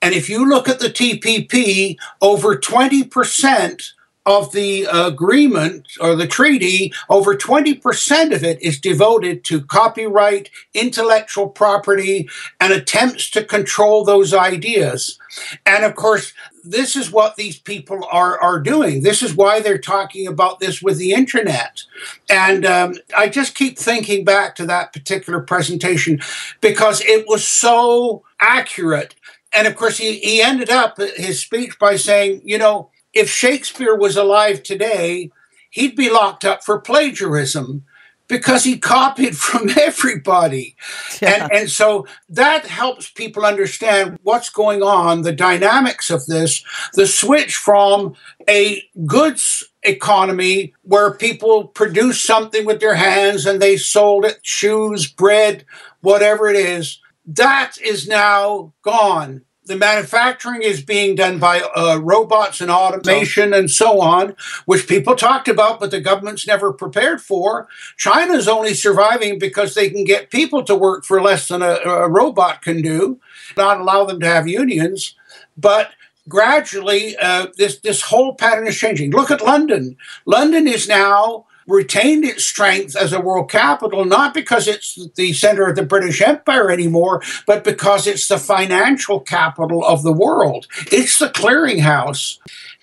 And 0.00 0.14
if 0.14 0.30
you 0.30 0.48
look 0.48 0.68
at 0.68 0.78
the 0.78 0.90
TPP, 0.90 1.96
over 2.20 2.56
20% 2.56 3.82
of 4.24 4.52
the 4.52 4.86
agreement 4.92 5.88
or 6.00 6.14
the 6.14 6.26
treaty, 6.26 6.92
over 7.08 7.36
20% 7.36 8.34
of 8.34 8.44
it 8.44 8.62
is 8.62 8.78
devoted 8.78 9.44
to 9.44 9.62
copyright, 9.62 10.50
intellectual 10.74 11.48
property, 11.48 12.28
and 12.60 12.72
attempts 12.72 13.30
to 13.30 13.44
control 13.44 14.04
those 14.04 14.32
ideas. 14.32 15.18
And 15.66 15.84
of 15.84 15.96
course, 15.96 16.32
this 16.64 16.94
is 16.94 17.10
what 17.10 17.34
these 17.34 17.58
people 17.58 18.06
are, 18.12 18.40
are 18.40 18.60
doing. 18.60 19.02
This 19.02 19.22
is 19.22 19.34
why 19.34 19.60
they're 19.60 19.78
talking 19.78 20.28
about 20.28 20.60
this 20.60 20.80
with 20.80 20.98
the 20.98 21.12
internet. 21.12 21.82
And 22.30 22.64
um, 22.64 22.94
I 23.16 23.28
just 23.28 23.56
keep 23.56 23.76
thinking 23.76 24.24
back 24.24 24.54
to 24.56 24.66
that 24.66 24.92
particular 24.92 25.40
presentation 25.40 26.20
because 26.60 27.00
it 27.00 27.26
was 27.26 27.46
so 27.46 28.22
accurate. 28.38 29.16
And 29.52 29.66
of 29.66 29.74
course, 29.74 29.98
he, 29.98 30.18
he 30.18 30.40
ended 30.40 30.70
up 30.70 30.98
his 30.98 31.40
speech 31.40 31.78
by 31.80 31.96
saying, 31.96 32.42
you 32.44 32.58
know, 32.58 32.91
if 33.12 33.30
Shakespeare 33.30 33.94
was 33.94 34.16
alive 34.16 34.62
today, 34.62 35.30
he'd 35.70 35.96
be 35.96 36.10
locked 36.10 36.44
up 36.44 36.64
for 36.64 36.80
plagiarism 36.80 37.84
because 38.28 38.64
he 38.64 38.78
copied 38.78 39.36
from 39.48 39.68
everybody. 39.78 40.76
Yeah. 41.20 41.44
And, 41.44 41.52
and 41.52 41.70
so 41.70 42.06
that 42.30 42.66
helps 42.66 43.10
people 43.10 43.44
understand 43.44 44.18
what's 44.22 44.50
going 44.50 44.82
on, 44.82 45.22
the 45.22 45.32
dynamics 45.32 46.10
of 46.10 46.24
this, 46.26 46.64
the 46.94 47.06
switch 47.06 47.56
from 47.56 48.14
a 48.48 48.82
goods 49.06 49.64
economy 49.82 50.72
where 50.82 51.12
people 51.12 51.68
produce 51.68 52.22
something 52.22 52.64
with 52.64 52.80
their 52.80 52.94
hands 52.94 53.46
and 53.46 53.60
they 53.60 53.76
sold 53.76 54.24
it, 54.24 54.38
shoes, 54.42 55.06
bread, 55.10 55.64
whatever 56.00 56.48
it 56.48 56.56
is, 56.56 57.00
that 57.26 57.76
is 57.80 58.08
now 58.08 58.72
gone 58.82 59.42
the 59.64 59.76
manufacturing 59.76 60.62
is 60.62 60.82
being 60.82 61.14
done 61.14 61.38
by 61.38 61.60
uh, 61.60 61.98
robots 62.02 62.60
and 62.60 62.70
automation 62.70 63.54
and 63.54 63.70
so 63.70 64.00
on, 64.00 64.34
which 64.66 64.88
people 64.88 65.14
talked 65.14 65.46
about, 65.46 65.78
but 65.78 65.90
the 65.92 66.00
government's 66.00 66.46
never 66.46 66.72
prepared 66.72 67.20
for. 67.20 67.68
China's 67.96 68.48
only 68.48 68.74
surviving 68.74 69.38
because 69.38 69.74
they 69.74 69.88
can 69.88 70.04
get 70.04 70.30
people 70.30 70.64
to 70.64 70.74
work 70.74 71.04
for 71.04 71.22
less 71.22 71.46
than 71.48 71.62
a, 71.62 71.76
a 71.84 72.08
robot 72.08 72.62
can 72.62 72.82
do, 72.82 73.20
not 73.56 73.80
allow 73.80 74.04
them 74.04 74.18
to 74.20 74.26
have 74.26 74.48
unions. 74.48 75.14
But 75.56 75.92
gradually, 76.28 77.16
uh, 77.18 77.46
this 77.56 77.78
this 77.80 78.02
whole 78.02 78.34
pattern 78.34 78.66
is 78.66 78.76
changing. 78.76 79.12
Look 79.12 79.30
at 79.30 79.44
London. 79.44 79.96
London 80.26 80.66
is 80.66 80.88
now 80.88 81.46
retained 81.66 82.24
its 82.24 82.44
strength 82.44 82.96
as 82.96 83.12
a 83.12 83.20
world 83.20 83.50
capital, 83.50 84.04
not 84.04 84.34
because 84.34 84.68
it's 84.68 84.98
the 85.16 85.32
center 85.32 85.68
of 85.68 85.76
the 85.76 85.84
British 85.84 86.20
Empire 86.20 86.70
anymore, 86.70 87.22
but 87.46 87.64
because 87.64 88.06
it's 88.06 88.28
the 88.28 88.38
financial 88.38 89.20
capital 89.20 89.84
of 89.84 90.02
the 90.02 90.12
world. 90.12 90.66
It's 90.90 91.18
the 91.18 91.28
clearinghouse. 91.28 92.38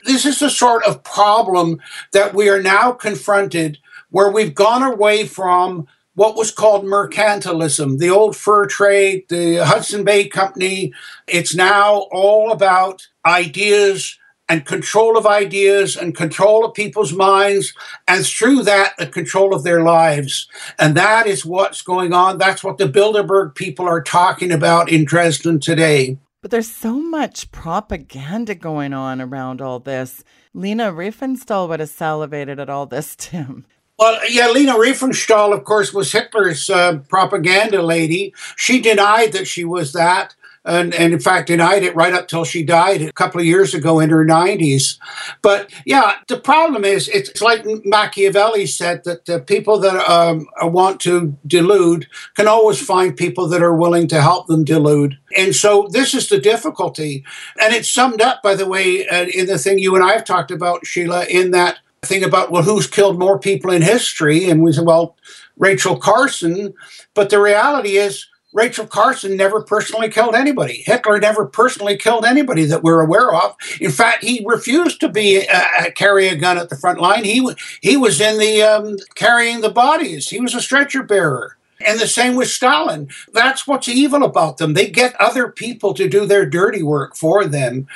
This 0.06 0.26
is 0.26 0.40
the 0.40 0.50
sort 0.50 0.84
of 0.86 1.04
problem 1.04 1.80
that 2.14 2.34
we 2.34 2.50
are 2.50 2.62
now 2.62 2.92
confronted 2.92 3.78
where 4.12 4.32
we've 4.32 4.56
gone 4.56 4.84
away 4.84 5.26
from 5.26 5.88
what 6.16 6.36
was 6.36 6.52
called 6.52 6.84
mercantilism, 6.84 7.98
the 7.98 8.10
old 8.10 8.36
fur 8.36 8.66
trade, 8.66 9.24
the 9.30 9.64
Hudson 9.64 10.04
Bay 10.04 10.28
Company. 10.28 10.92
It's 11.28 11.56
now 11.56 12.08
all 12.12 12.52
about 12.52 13.08
ideas 13.26 14.19
and 14.50 14.66
control 14.66 15.18
of 15.18 15.28
ideas 15.28 15.96
and 15.96 16.16
control 16.16 16.66
of 16.66 16.74
people's 16.74 17.14
minds, 17.14 17.74
and 18.08 18.26
through 18.26 18.64
that, 18.64 18.98
the 18.98 19.06
control 19.08 19.54
of 19.54 19.64
their 19.64 19.84
lives. 19.84 20.50
And 20.80 20.96
that 20.98 21.28
is 21.28 21.46
what's 21.46 21.84
going 21.84 22.12
on. 22.12 22.40
That's 22.40 22.64
what 22.64 22.80
the 22.80 22.90
Bilderberg 22.90 23.56
people 23.56 23.88
are 23.88 24.02
talking 24.02 24.52
about 24.52 24.92
in 24.92 25.06
Dresden 25.06 25.60
today. 25.60 26.18
But 26.42 26.52
there's 26.52 26.72
so 26.72 27.00
much 27.00 27.52
propaganda 27.52 28.56
going 28.56 28.94
on 28.94 29.22
around 29.22 29.62
all 29.62 29.80
this. 29.80 30.24
Leni 30.54 30.84
Riefenstahl 30.84 31.70
would 31.70 31.80
have 31.80 31.90
salivated 31.90 32.60
at 32.60 32.70
all 32.70 32.86
this, 32.86 33.16
Tim. 33.18 33.66
Well, 34.00 34.18
yeah, 34.30 34.48
Leni 34.48 34.72
Riefenstahl, 34.72 35.54
of 35.54 35.66
course, 35.66 35.94
was 35.94 36.12
Hitler's 36.12 36.70
uh, 36.70 37.00
propaganda 37.10 37.82
lady. 37.82 38.34
She 38.56 38.82
denied 38.82 39.34
that 39.34 39.46
she 39.46 39.66
was 39.66 39.92
that 39.92 40.36
and, 40.66 40.94
and 40.94 41.14
in 41.14 41.20
fact 41.20 41.48
denied 41.48 41.84
it 41.84 41.96
right 41.96 42.14
up 42.14 42.28
till 42.28 42.44
she 42.44 42.64
died 42.64 43.02
a 43.02 43.12
couple 43.14 43.40
of 43.40 43.46
years 43.46 43.74
ago 43.74 44.00
in 44.00 44.10
her 44.10 44.26
90s. 44.26 44.98
But 45.42 45.72
yeah, 45.86 46.18
the 46.28 46.40
problem 46.40 46.86
is 46.86 47.08
it's 47.10 47.42
like 47.42 47.66
Machiavelli 47.86 48.66
said 48.66 49.04
that 49.06 49.26
the 49.26 49.40
people 49.40 49.80
that 49.80 49.98
um, 50.10 50.48
want 50.62 51.00
to 51.02 51.38
delude 51.48 52.08
can 52.36 52.48
always 52.48 52.82
find 52.82 53.16
people 53.16 53.48
that 53.48 53.64
are 53.64 53.76
willing 53.76 54.08
to 54.10 54.22
help 54.22 54.48
them 54.48 54.64
delude. 54.64 55.18
And 55.38 55.56
so 55.56 55.88
this 55.92 56.14
is 56.14 56.30
the 56.30 56.40
difficulty. 56.40 57.26
And 57.62 57.74
it's 57.74 57.92
summed 57.92 58.22
up, 58.22 58.42
by 58.42 58.56
the 58.56 58.68
way, 58.68 59.08
uh, 59.08 59.26
in 59.26 59.46
the 59.46 59.58
thing 59.58 59.80
you 59.80 59.96
and 59.96 60.04
I 60.04 60.14
have 60.14 60.26
talked 60.26 60.52
about, 60.52 60.86
Sheila, 60.86 61.26
in 61.26 61.52
that 61.52 61.80
thing 62.02 62.24
about, 62.24 62.52
well, 62.52 62.64
who's 62.64 62.88
killed 62.88 63.20
more 63.20 63.40
people 63.40 63.72
in 63.72 63.82
history? 63.82 64.50
And 64.50 64.62
we 64.62 64.72
said, 64.72 64.86
well, 64.86 65.16
Rachel 65.58 65.98
Carson. 65.98 66.74
But 67.14 67.30
the 67.30 67.40
reality 67.40 67.98
is, 67.98 68.26
Rachel 68.52 68.88
Carson 68.88 69.38
never 69.38 69.62
personally 69.62 70.10
killed 70.10 70.34
anybody. 70.34 70.84
Hitler 70.86 71.20
never 71.20 71.46
personally 71.46 71.98
killed 71.98 72.26
anybody 72.26 72.66
that 72.66 72.82
we're 72.82 73.02
aware 73.02 73.34
of. 73.34 73.56
In 73.80 73.92
fact, 73.92 74.24
he 74.24 74.44
refused 74.46 75.00
to 75.02 75.10
be 75.10 75.48
uh, 75.48 75.66
uh 75.80 75.92
carry 75.96 76.28
a 76.28 76.36
gun 76.36 76.58
at 76.58 76.70
the 76.70 76.78
front 76.78 77.00
line. 77.00 77.24
He 77.24 77.48
he 77.82 77.96
was 77.96 78.20
in 78.20 78.40
the 78.40 78.62
um, 78.64 78.98
carrying 79.16 79.62
the 79.62 79.70
bodies. 79.70 80.30
He 80.30 80.40
was 80.40 80.56
a 80.56 80.62
stretcher 80.62 81.04
bearer. 81.04 81.58
And 81.86 81.98
the 81.98 82.08
same 82.08 82.36
with 82.36 82.50
Stalin. 82.50 83.08
That's 83.32 83.66
what's 83.66 83.88
evil 83.88 84.24
about 84.24 84.58
them. 84.58 84.74
They 84.74 84.90
get 84.90 85.16
other 85.16 85.50
people 85.50 85.94
to 85.94 86.10
do 86.10 86.26
their 86.26 86.46
dirty 86.46 86.84
work 86.84 87.16
for 87.16 87.46
them 87.46 87.88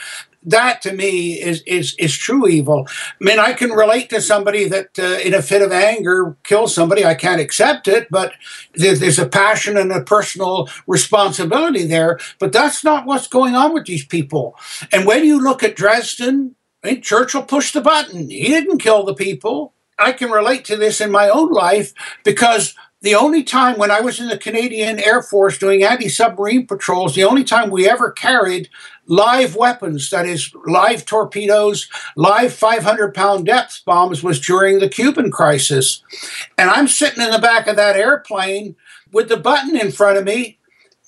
that 0.45 0.81
to 0.81 0.93
me 0.93 1.41
is 1.41 1.61
is 1.61 1.95
is 1.97 2.15
true 2.15 2.47
evil. 2.47 2.87
I 2.89 3.23
mean, 3.23 3.39
I 3.39 3.53
can 3.53 3.71
relate 3.71 4.09
to 4.09 4.21
somebody 4.21 4.67
that 4.67 4.99
uh, 4.99 5.19
in 5.23 5.33
a 5.33 5.41
fit 5.41 5.61
of 5.61 5.71
anger 5.71 6.35
kills 6.43 6.73
somebody. 6.73 7.05
I 7.05 7.15
can't 7.15 7.41
accept 7.41 7.87
it, 7.87 8.07
but 8.09 8.33
there's, 8.75 8.99
there's 8.99 9.19
a 9.19 9.27
passion 9.27 9.77
and 9.77 9.91
a 9.91 10.01
personal 10.01 10.69
responsibility 10.87 11.85
there. 11.85 12.19
But 12.39 12.51
that's 12.51 12.83
not 12.83 13.05
what's 13.05 13.27
going 13.27 13.55
on 13.55 13.73
with 13.73 13.85
these 13.85 14.05
people. 14.05 14.55
And 14.91 15.05
when 15.05 15.25
you 15.25 15.41
look 15.41 15.63
at 15.63 15.75
Dresden, 15.75 16.55
I 16.83 16.91
mean, 16.91 17.01
Churchill 17.01 17.43
pushed 17.43 17.73
the 17.73 17.81
button. 17.81 18.29
He 18.29 18.47
didn't 18.47 18.79
kill 18.79 19.03
the 19.03 19.15
people. 19.15 19.73
I 19.97 20.11
can 20.11 20.31
relate 20.31 20.65
to 20.65 20.75
this 20.75 20.99
in 20.99 21.11
my 21.11 21.29
own 21.29 21.51
life 21.51 21.93
because 22.23 22.75
the 23.03 23.15
only 23.15 23.43
time 23.43 23.77
when 23.77 23.91
I 23.91 23.99
was 23.99 24.19
in 24.19 24.29
the 24.29 24.37
Canadian 24.37 24.97
Air 24.97 25.21
Force 25.21 25.57
doing 25.57 25.83
anti 25.83 26.07
submarine 26.07 26.65
patrols, 26.65 27.15
the 27.15 27.25
only 27.25 27.43
time 27.43 27.69
we 27.69 27.87
ever 27.87 28.11
carried 28.11 28.69
live 29.07 29.55
weapons, 29.55 30.09
that 30.09 30.25
is, 30.25 30.53
live 30.65 31.05
torpedoes, 31.05 31.89
live 32.15 32.53
500 32.53 33.13
pound 33.13 33.45
depth 33.45 33.83
bombs, 33.85 34.23
was 34.23 34.39
during 34.39 34.79
the 34.79 34.89
Cuban 34.89 35.31
crisis. 35.31 36.03
And 36.57 36.69
I'm 36.69 36.87
sitting 36.87 37.23
in 37.23 37.31
the 37.31 37.39
back 37.39 37.67
of 37.67 37.75
that 37.75 37.95
airplane 37.95 38.75
with 39.11 39.29
the 39.29 39.37
button 39.37 39.75
in 39.75 39.91
front 39.91 40.17
of 40.17 40.23
me, 40.23 40.57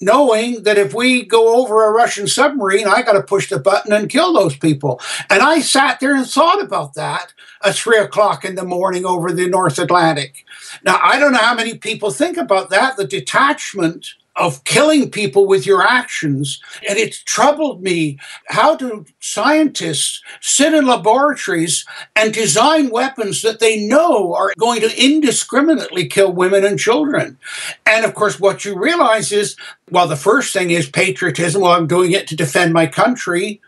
knowing 0.01 0.63
that 0.63 0.77
if 0.77 0.93
we 0.93 1.23
go 1.23 1.61
over 1.61 1.85
a 1.85 1.91
Russian 1.91 2.27
submarine, 2.27 2.87
I 2.87 3.01
got 3.01 3.13
to 3.13 3.23
push 3.23 3.49
the 3.49 3.59
button 3.59 3.93
and 3.93 4.09
kill 4.09 4.33
those 4.33 4.57
people. 4.57 4.99
And 5.29 5.41
I 5.41 5.59
sat 5.59 5.99
there 5.99 6.15
and 6.15 6.27
thought 6.27 6.61
about 6.61 6.93
that 6.95 7.33
at 7.63 7.75
three 7.75 7.97
o'clock 7.97 8.45
in 8.45 8.55
the 8.55 8.65
morning 8.65 9.05
over 9.05 9.31
the 9.31 9.47
North 9.47 9.79
Atlantic. 9.79 10.45
Now, 10.83 10.99
I 11.01 11.17
don't 11.17 11.31
know 11.31 11.39
how 11.39 11.55
many 11.55 11.77
people 11.77 12.11
think 12.11 12.37
about 12.37 12.69
that, 12.69 12.97
the 12.97 13.07
detachment 13.07 14.07
of 14.35 14.63
killing 14.63 15.09
people 15.09 15.45
with 15.45 15.65
your 15.65 15.81
actions. 15.81 16.61
And 16.87 16.97
it's 16.97 17.23
troubled 17.23 17.81
me. 17.81 18.19
How 18.47 18.75
do 18.75 19.05
scientists 19.19 20.21
sit 20.41 20.73
in 20.73 20.85
laboratories 20.85 21.85
and 22.15 22.33
design 22.33 22.89
weapons 22.89 23.41
that 23.41 23.59
they 23.59 23.85
know 23.85 24.33
are 24.33 24.53
going 24.57 24.81
to 24.81 25.03
indiscriminately 25.03 26.07
kill 26.07 26.33
women 26.33 26.65
and 26.65 26.79
children? 26.79 27.37
And 27.85 28.05
of 28.05 28.13
course, 28.13 28.39
what 28.39 28.65
you 28.65 28.77
realize 28.77 29.31
is 29.31 29.55
well, 29.91 30.07
the 30.07 30.15
first 30.15 30.51
thing 30.51 30.71
is 30.71 30.89
patriotism. 30.89 31.61
Well, 31.61 31.73
I'm 31.73 31.87
doing 31.87 32.11
it 32.11 32.27
to 32.27 32.35
defend 32.35 32.73
my 32.73 32.87
country. 32.87 33.61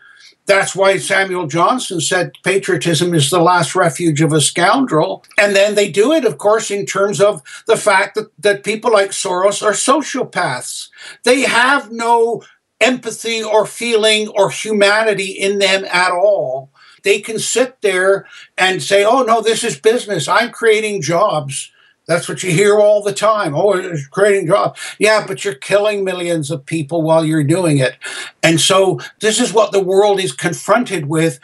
That's 0.48 0.74
why 0.74 0.96
Samuel 0.96 1.46
Johnson 1.46 2.00
said 2.00 2.32
patriotism 2.42 3.12
is 3.12 3.28
the 3.28 3.38
last 3.38 3.76
refuge 3.76 4.22
of 4.22 4.32
a 4.32 4.40
scoundrel. 4.40 5.22
And 5.38 5.54
then 5.54 5.74
they 5.74 5.90
do 5.90 6.10
it, 6.12 6.24
of 6.24 6.38
course, 6.38 6.70
in 6.70 6.86
terms 6.86 7.20
of 7.20 7.42
the 7.66 7.76
fact 7.76 8.14
that, 8.14 8.30
that 8.38 8.64
people 8.64 8.90
like 8.90 9.10
Soros 9.10 9.62
are 9.62 9.72
sociopaths. 9.72 10.88
They 11.24 11.42
have 11.42 11.92
no 11.92 12.42
empathy 12.80 13.42
or 13.42 13.66
feeling 13.66 14.28
or 14.28 14.50
humanity 14.50 15.32
in 15.32 15.58
them 15.58 15.84
at 15.84 16.12
all. 16.12 16.70
They 17.02 17.20
can 17.20 17.38
sit 17.38 17.82
there 17.82 18.26
and 18.56 18.82
say, 18.82 19.04
oh, 19.04 19.24
no, 19.24 19.42
this 19.42 19.62
is 19.62 19.78
business. 19.78 20.28
I'm 20.28 20.50
creating 20.50 21.02
jobs. 21.02 21.70
That's 22.08 22.26
what 22.26 22.42
you 22.42 22.50
hear 22.50 22.80
all 22.80 23.02
the 23.02 23.12
time. 23.12 23.54
Oh, 23.54 23.74
it's 23.74 24.06
creating 24.08 24.46
jobs. 24.46 24.80
Yeah, 24.98 25.26
but 25.26 25.44
you're 25.44 25.54
killing 25.54 26.04
millions 26.04 26.50
of 26.50 26.64
people 26.64 27.02
while 27.02 27.22
you're 27.24 27.44
doing 27.44 27.78
it. 27.78 27.96
And 28.42 28.58
so 28.58 28.98
this 29.20 29.38
is 29.38 29.52
what 29.52 29.72
the 29.72 29.84
world 29.84 30.18
is 30.18 30.32
confronted 30.32 31.06
with. 31.06 31.38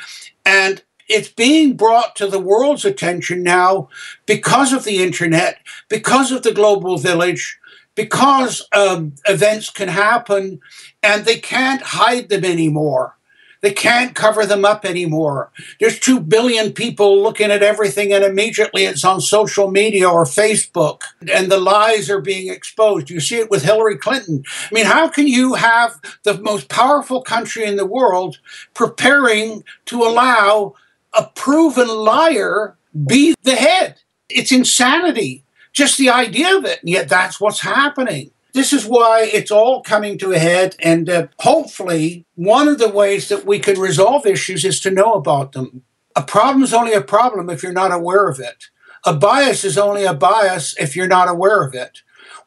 And 0.47 0.83
it's 1.06 1.28
being 1.28 1.76
brought 1.76 2.16
to 2.16 2.26
the 2.26 2.40
world's 2.40 2.87
attention 2.87 3.42
now 3.42 3.90
because 4.25 4.73
of 4.73 4.85
the 4.85 5.02
internet, 5.02 5.59
because 5.90 6.33
of 6.33 6.42
the 6.42 6.52
global 6.52 6.97
village, 6.97 7.59
because 7.94 8.66
um, 8.73 9.14
events 9.28 9.68
can 9.68 9.88
happen 9.88 10.61
and 11.02 11.26
they 11.26 11.37
can't 11.37 11.83
hide 11.83 12.30
them 12.30 12.44
anymore. 12.44 13.18
They 13.64 13.73
can't 13.73 14.14
cover 14.14 14.44
them 14.44 14.62
up 14.66 14.85
anymore. 14.85 15.50
There's 15.80 15.99
2 15.99 16.21
billion 16.21 16.75
people 16.75 17.23
looking 17.23 17.50
at 17.50 17.62
everything, 17.62 18.12
and 18.12 18.23
immediately 18.23 18.85
it's 18.85 19.06
on 19.06 19.23
social 19.23 19.71
media 19.71 20.06
or 20.06 20.25
Facebook, 20.25 21.00
and 21.33 21.50
the 21.50 21.59
lies 21.59 22.11
are 22.11 22.21
being 22.21 22.52
exposed. 22.52 23.09
You 23.09 23.21
see 23.21 23.37
it 23.37 23.50
with 23.50 23.62
Hillary 23.62 23.97
Clinton. 23.97 24.44
I 24.71 24.75
mean, 24.75 24.85
how 24.85 25.09
can 25.09 25.26
you 25.26 25.54
have 25.54 25.99
the 26.25 26.38
most 26.42 26.68
powerful 26.68 27.23
country 27.23 27.64
in 27.64 27.76
the 27.76 27.87
world 27.87 28.37
preparing 28.75 29.64
to 29.87 30.02
allow 30.02 30.75
a 31.14 31.25
proven 31.35 31.88
liar 31.88 32.76
be 33.06 33.35
the 33.44 33.56
head? 33.56 34.02
It's 34.28 34.52
insanity. 34.52 35.42
Just 35.73 35.97
the 35.97 36.11
idea 36.11 36.54
of 36.54 36.66
it. 36.66 36.80
And 36.83 36.90
yet 36.90 37.09
that's 37.09 37.40
what's 37.40 37.61
happening 37.61 38.30
this 38.54 38.73
is 38.73 38.87
why 38.87 39.28
it's 39.32 39.50
all 39.50 39.82
coming 39.82 40.16
to 40.18 40.32
a 40.32 40.38
head. 40.38 40.76
And 40.78 41.11
uh, 41.11 41.26
hopefully, 41.40 42.25
one 42.37 42.68
of 42.68 42.78
the 42.78 42.88
ways 42.88 43.28
that 43.28 43.44
we 43.44 43.58
can 43.58 43.78
resolve 43.78 44.25
issues 44.26 44.64
is 44.64 44.80
to 44.80 44.90
know 44.90 45.14
about 45.14 45.52
them. 45.52 45.82
A 46.16 46.23
problem 46.23 46.62
is 46.62 46.73
only 46.73 46.92
a 46.92 47.00
problem 47.00 47.50
if 47.50 47.62
you're 47.62 47.73
not 47.73 47.92
aware 47.92 48.28
of 48.28 48.38
it. 48.38 48.66
A 49.04 49.12
bias 49.12 49.64
is 49.64 49.76
only 49.76 50.04
a 50.04 50.14
bias 50.14 50.75
if 50.78 50.94
you're 50.94 51.08
not 51.08 51.28
aware 51.28 51.62
of 51.62 51.75
it. 51.75 51.99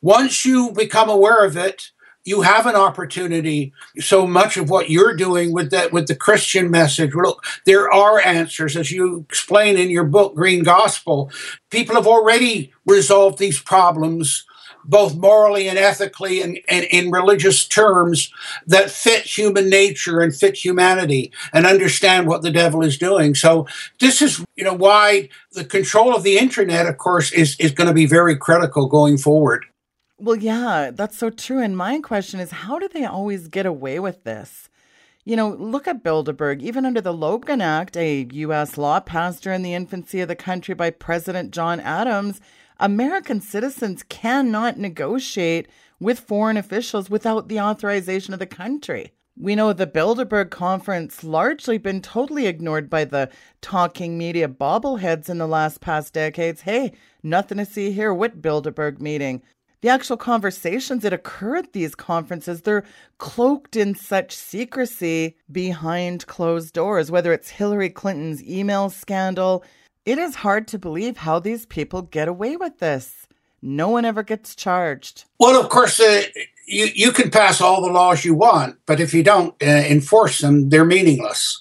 Once 0.01 0.45
you 0.45 0.71
become 0.71 1.09
aware 1.09 1.45
of 1.45 1.57
it, 1.57 1.91
you 2.23 2.41
have 2.41 2.65
an 2.65 2.75
opportunity. 2.75 3.73
So 3.99 4.25
much 4.25 4.55
of 4.57 4.69
what 4.69 4.89
you're 4.89 5.15
doing 5.15 5.53
with 5.53 5.71
that, 5.71 5.91
with 5.91 6.07
the 6.07 6.15
Christian 6.15 6.71
message, 6.71 7.13
look, 7.15 7.43
there 7.65 7.91
are 7.91 8.25
answers, 8.25 8.77
as 8.77 8.91
you 8.91 9.25
explain 9.29 9.77
in 9.77 9.89
your 9.89 10.03
book, 10.05 10.35
Green 10.35 10.63
Gospel. 10.63 11.31
People 11.69 11.95
have 11.95 12.07
already 12.07 12.73
resolved 12.85 13.39
these 13.39 13.61
problems 13.61 14.45
both 14.87 15.15
morally 15.15 15.67
and 15.67 15.77
ethically 15.77 16.41
and, 16.41 16.59
and 16.67 16.85
in 16.85 17.11
religious 17.11 17.67
terms 17.67 18.31
that 18.65 18.89
fit 18.89 19.23
human 19.23 19.69
nature 19.69 20.21
and 20.21 20.35
fit 20.35 20.55
humanity 20.63 21.31
and 21.53 21.65
understand 21.65 22.27
what 22.27 22.41
the 22.41 22.51
devil 22.51 22.83
is 22.83 22.97
doing. 22.97 23.35
So 23.35 23.67
this 23.99 24.21
is, 24.21 24.43
you 24.55 24.63
know, 24.63 24.73
why 24.73 25.29
the 25.51 25.65
control 25.65 26.15
of 26.15 26.23
the 26.23 26.37
internet, 26.37 26.87
of 26.87 26.97
course, 26.97 27.31
is, 27.31 27.55
is 27.59 27.71
going 27.71 27.87
to 27.87 27.93
be 27.93 28.05
very 28.05 28.35
critical 28.37 28.87
going 28.87 29.17
forward. 29.17 29.65
Well, 30.19 30.37
yeah, 30.37 30.91
that's 30.93 31.17
so 31.17 31.29
true. 31.29 31.61
And 31.61 31.77
my 31.77 31.99
question 31.99 32.39
is, 32.39 32.49
how 32.49 32.79
do 32.79 32.87
they 32.87 33.05
always 33.05 33.47
get 33.47 33.67
away 33.67 33.99
with 33.99 34.23
this? 34.23 34.69
You 35.25 35.35
know, 35.35 35.49
look 35.49 35.87
at 35.87 36.03
Bilderberg. 36.03 36.61
Even 36.61 36.85
under 36.85 37.01
the 37.01 37.13
Logan 37.13 37.61
Act, 37.61 37.97
a 37.97 38.27
U.S. 38.31 38.77
law 38.77 38.99
passed 39.01 39.43
during 39.43 39.61
the 39.61 39.73
infancy 39.73 40.21
of 40.21 40.29
the 40.29 40.35
country 40.35 40.73
by 40.73 40.89
President 40.89 41.51
John 41.51 41.79
Adams, 41.81 42.39
American 42.79 43.41
citizens 43.41 44.03
cannot 44.03 44.77
negotiate 44.77 45.67
with 45.99 46.19
foreign 46.19 46.57
officials 46.57 47.09
without 47.09 47.47
the 47.47 47.59
authorization 47.59 48.33
of 48.33 48.39
the 48.39 48.45
country. 48.45 49.13
We 49.39 49.55
know 49.55 49.71
the 49.71 49.85
Bilderberg 49.85 50.49
conference 50.49 51.23
largely 51.23 51.77
been 51.77 52.01
totally 52.01 52.47
ignored 52.47 52.89
by 52.89 53.05
the 53.05 53.29
talking 53.61 54.17
media 54.17 54.47
bobbleheads 54.47 55.29
in 55.29 55.37
the 55.37 55.47
last 55.47 55.79
past 55.79 56.13
decades. 56.13 56.61
Hey, 56.61 56.93
nothing 57.21 57.59
to 57.59 57.65
see 57.65 57.91
here 57.91 58.13
with 58.13 58.41
Bilderberg 58.41 58.99
meeting. 58.99 59.43
The 59.81 59.89
actual 59.89 60.17
conversations 60.17 61.03
that 61.03 61.13
occur 61.13 61.57
at 61.57 61.73
these 61.73 61.93
conferences, 61.93 62.61
they're 62.61 62.83
cloaked 63.19 63.75
in 63.75 63.93
such 63.93 64.35
secrecy 64.35 65.37
behind 65.51 66.25
closed 66.25 66.73
doors, 66.73 67.11
whether 67.11 67.31
it's 67.31 67.49
Hillary 67.49 67.91
Clinton's 67.91 68.43
email 68.43 68.89
scandal, 68.89 69.63
it 70.07 70.17
is 70.17 70.35
hard 70.35 70.69
to 70.69 70.79
believe 70.79 71.17
how 71.17 71.37
these 71.37 71.65
people 71.65 72.01
get 72.01 72.29
away 72.29 72.55
with 72.55 72.79
this. 72.79 73.27
No 73.61 73.89
one 73.89 74.05
ever 74.05 74.23
gets 74.23 74.55
charged. 74.55 75.25
Well, 75.37 75.59
of 75.59 75.67
course, 75.67 75.99
uh, 75.99 76.21
you, 76.65 76.87
you 76.95 77.11
can 77.11 77.29
pass 77.29 77.59
all 77.59 77.81
the 77.81 77.91
laws 77.91 78.23
you 78.23 78.33
want, 78.33 78.77
but 78.85 79.01
if 79.01 79.13
you 79.13 79.21
don't 79.21 79.53
uh, 79.61 79.65
enforce 79.65 80.39
them, 80.39 80.69
they're 80.69 80.85
meaningless. 80.85 81.59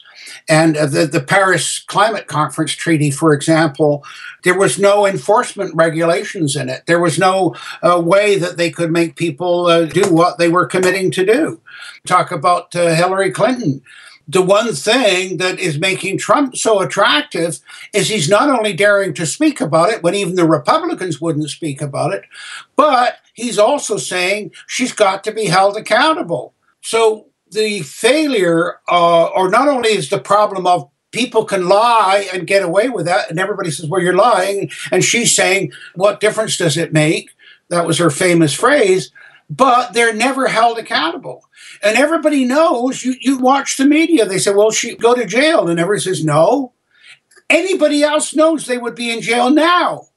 And 0.49 0.77
uh, 0.77 0.87
the, 0.87 1.07
the 1.07 1.21
Paris 1.21 1.81
Climate 1.89 2.29
Conference 2.29 2.71
Treaty, 2.71 3.11
for 3.11 3.33
example, 3.33 4.05
there 4.45 4.57
was 4.57 4.79
no 4.79 5.07
enforcement 5.07 5.75
regulations 5.75 6.55
in 6.55 6.69
it. 6.69 6.87
There 6.87 7.01
was 7.01 7.19
no 7.19 7.57
uh, 7.83 8.01
way 8.01 8.39
that 8.39 8.59
they 8.59 8.71
could 8.71 8.93
make 8.93 9.17
people 9.17 9.67
uh, 9.67 9.87
do 9.87 10.03
what 10.13 10.39
they 10.39 10.49
were 10.49 10.67
committing 10.67 11.11
to 11.13 11.27
do. 11.27 11.61
Talk 12.07 12.31
about 12.31 12.77
uh, 12.77 12.95
Hillary 12.95 13.33
Clinton 13.33 13.83
the 14.29 14.43
one 14.43 14.73
thing 14.75 15.37
that 15.37 15.59
is 15.61 15.79
making 15.79 16.19
Trump 16.19 16.57
so 16.57 16.81
attractive 16.81 17.61
is 17.93 18.09
he's 18.09 18.29
not 18.29 18.51
only 18.51 18.73
daring 18.73 19.15
to 19.15 19.27
speak 19.27 19.61
about 19.61 19.91
it 19.91 20.03
when 20.03 20.15
even 20.15 20.35
the 20.35 20.47
Republicans 20.47 21.21
wouldn't 21.21 21.49
speak 21.51 21.81
about 21.81 22.13
it, 22.13 22.25
but 22.75 23.19
he's 23.35 23.59
also 23.59 23.97
saying 23.97 24.51
she's 24.67 24.93
got 24.93 25.23
to 25.25 25.33
be 25.33 25.47
held 25.47 25.77
accountable. 25.77 26.55
So 26.81 27.29
the 27.51 27.83
failure, 27.83 28.81
uh, 28.89 29.27
or 29.27 29.49
not 29.49 29.69
only 29.69 29.91
is 29.91 30.11
the 30.11 30.19
problem 30.19 30.67
of 30.67 30.91
people 31.13 31.45
can 31.45 31.69
lie 31.69 32.29
and 32.33 32.49
get 32.49 32.65
away 32.65 32.89
with 32.89 33.07
that, 33.07 33.31
and 33.31 33.39
everybody 33.39 33.71
says, 33.71 33.89
well, 33.89 34.03
you're 34.03 34.13
lying, 34.13 34.71
and 34.91 35.05
she's 35.05 35.35
saying, 35.35 35.73
what 35.95 36.21
difference 36.21 36.57
does 36.57 36.77
it 36.77 36.93
make? 36.93 37.31
That 37.69 37.87
was 37.87 37.99
her 37.99 38.11
famous 38.11 38.53
phrase 38.53 39.13
but 39.49 39.93
they're 39.93 40.15
never 40.15 40.49
held 40.49 40.79
accountable. 40.79 41.46
And 41.83 41.97
everybody 41.97 42.45
knows 42.45 43.05
you, 43.05 43.15
you 43.21 43.39
watch 43.39 43.77
the 43.77 43.87
media, 43.87 44.27
they 44.27 44.39
say, 44.39 44.53
well, 44.53 44.71
she 44.71 44.97
go 44.97 45.15
to 45.15 45.25
jail. 45.27 45.69
And 45.69 45.79
everybody 45.79 46.03
says, 46.03 46.25
no. 46.25 46.73
Anybody 47.49 48.03
else 48.03 48.35
knows 48.35 48.67
they 48.67 48.79
would 48.79 48.95
be 48.95 49.11
in 49.11 49.21
jail 49.21 49.51
now. 49.51 50.09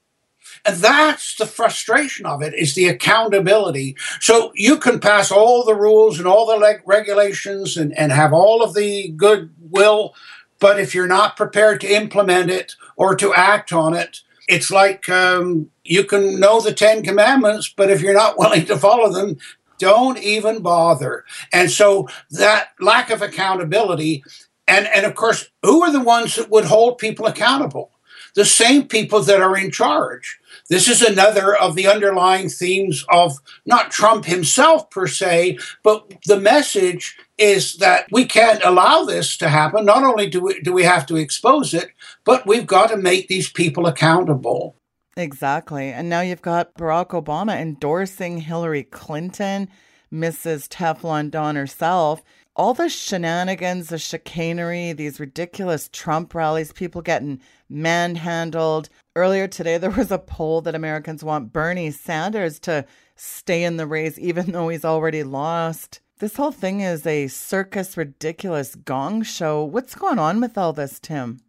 And 0.66 0.78
that's 0.78 1.36
the 1.36 1.46
frustration 1.46 2.26
of 2.26 2.42
it 2.42 2.54
is 2.54 2.76
the 2.76 2.88
accountability. 2.88 3.96
So 4.20 4.52
you 4.56 4.78
can 4.78 5.00
pass 5.00 5.32
all 5.32 5.64
the 5.64 5.76
rules 5.76 6.18
and 6.18 6.28
all 6.28 6.46
the 6.46 6.82
regulations 6.86 7.78
and, 7.78 7.98
and 7.98 8.12
have 8.12 8.34
all 8.34 8.62
of 8.62 8.74
the 8.74 9.10
goodwill, 9.10 10.14
but 10.60 10.80
if 10.80 10.94
you're 10.94 11.08
not 11.08 11.38
prepared 11.38 11.82
to 11.82 11.94
implement 11.94 12.50
it 12.50 12.76
or 12.98 13.16
to 13.16 13.34
act 13.34 13.72
on 13.72 13.94
it, 13.94 14.22
it's 14.48 14.72
like 14.72 15.08
um, 15.08 15.70
you 15.84 16.04
can 16.04 16.40
know 16.40 16.60
the 16.60 16.74
Ten 16.74 17.04
Commandments, 17.04 17.72
but 17.76 17.90
if 17.90 18.02
you're 18.02 18.14
not 18.14 18.38
willing 18.38 18.66
to 18.66 18.78
follow 18.78 19.12
them, 19.12 19.38
don't 19.80 20.20
even 20.20 20.62
bother. 20.62 21.26
And 21.52 21.72
so 21.72 22.08
that 22.32 22.70
lack 22.80 23.10
of 23.10 23.22
accountability, 23.22 24.24
and, 24.68 24.88
and 24.88 25.06
of 25.06 25.16
course, 25.16 25.50
who 25.64 25.82
are 25.82 25.92
the 25.92 26.04
ones 26.04 26.36
that 26.36 26.52
would 26.52 26.66
hold 26.66 27.00
people 27.00 27.26
accountable? 27.26 27.92
The 28.36 28.46
same 28.46 28.88
people 28.88 29.22
that 29.24 29.42
are 29.42 29.58
in 29.58 29.72
charge. 29.72 30.38
This 30.70 30.88
is 30.88 31.02
another 31.02 31.56
of 31.56 31.76
the 31.76 31.88
underlying 31.88 32.48
themes 32.48 33.04
of 33.10 33.34
not 33.66 33.90
Trump 33.90 34.26
himself 34.26 34.90
per 34.92 35.08
se, 35.08 35.58
but 35.82 36.14
the 36.26 36.40
message 36.40 37.18
is 37.40 37.78
that 37.78 38.06
we 38.12 38.26
can't 38.26 38.64
allow 38.64 39.04
this 39.04 39.36
to 39.38 39.50
happen. 39.50 39.86
Not 39.86 40.04
only 40.04 40.30
do 40.30 40.42
we, 40.42 40.62
do 40.62 40.72
we 40.72 40.84
have 40.84 41.08
to 41.08 41.16
expose 41.16 41.74
it, 41.74 41.90
but 42.24 42.46
we've 42.46 42.68
got 42.68 42.92
to 42.92 42.98
make 42.98 43.28
these 43.28 43.50
people 43.50 43.88
accountable. 43.88 44.76
Exactly. 45.20 45.90
And 45.90 46.10
now 46.10 46.22
you've 46.22 46.42
got 46.42 46.76
Barack 46.76 47.10
Obama 47.10 47.60
endorsing 47.60 48.40
Hillary 48.40 48.84
Clinton, 48.84 49.68
Mrs. 50.12 50.68
Teflon 50.70 51.30
Don 51.30 51.56
herself. 51.56 52.24
All 52.56 52.74
the 52.74 52.90
shenanigans, 52.90 53.90
the 53.90 53.98
chicanery, 53.98 54.94
these 54.94 55.20
ridiculous 55.20 55.90
Trump 55.92 56.34
rallies, 56.34 56.72
people 56.72 57.02
getting 57.02 57.42
manhandled. 57.70 58.90
Earlier 59.16 59.48
today, 59.48 59.78
there 59.78 59.90
was 59.90 60.12
a 60.12 60.18
poll 60.18 60.62
that 60.62 60.76
Americans 60.76 61.24
want 61.24 61.54
Bernie 61.54 61.92
Sanders 61.92 62.60
to 62.62 62.86
stay 63.16 63.64
in 63.64 63.78
the 63.78 63.88
race, 63.88 64.18
even 64.18 64.52
though 64.52 64.70
he's 64.70 64.86
already 64.86 65.24
lost. 65.24 66.00
This 66.20 66.36
whole 66.36 66.52
thing 66.52 66.82
is 66.82 67.06
a 67.06 67.28
circus, 67.28 67.96
ridiculous 67.96 68.76
gong 68.76 69.24
show. 69.24 69.64
What's 69.64 69.96
going 69.96 70.20
on 70.20 70.42
with 70.42 70.58
all 70.58 70.74
this, 70.74 71.00
Tim? 71.00 71.40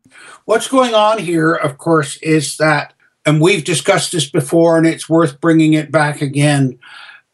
What's 0.44 0.68
going 0.68 0.94
on 0.94 1.18
here, 1.18 1.54
of 1.54 1.78
course, 1.78 2.18
is 2.18 2.56
that, 2.58 2.94
and 3.26 3.40
we've 3.40 3.64
discussed 3.64 4.12
this 4.12 4.28
before, 4.28 4.76
and 4.78 4.86
it's 4.86 5.08
worth 5.08 5.40
bringing 5.40 5.74
it 5.74 5.90
back 5.90 6.20
again. 6.22 6.78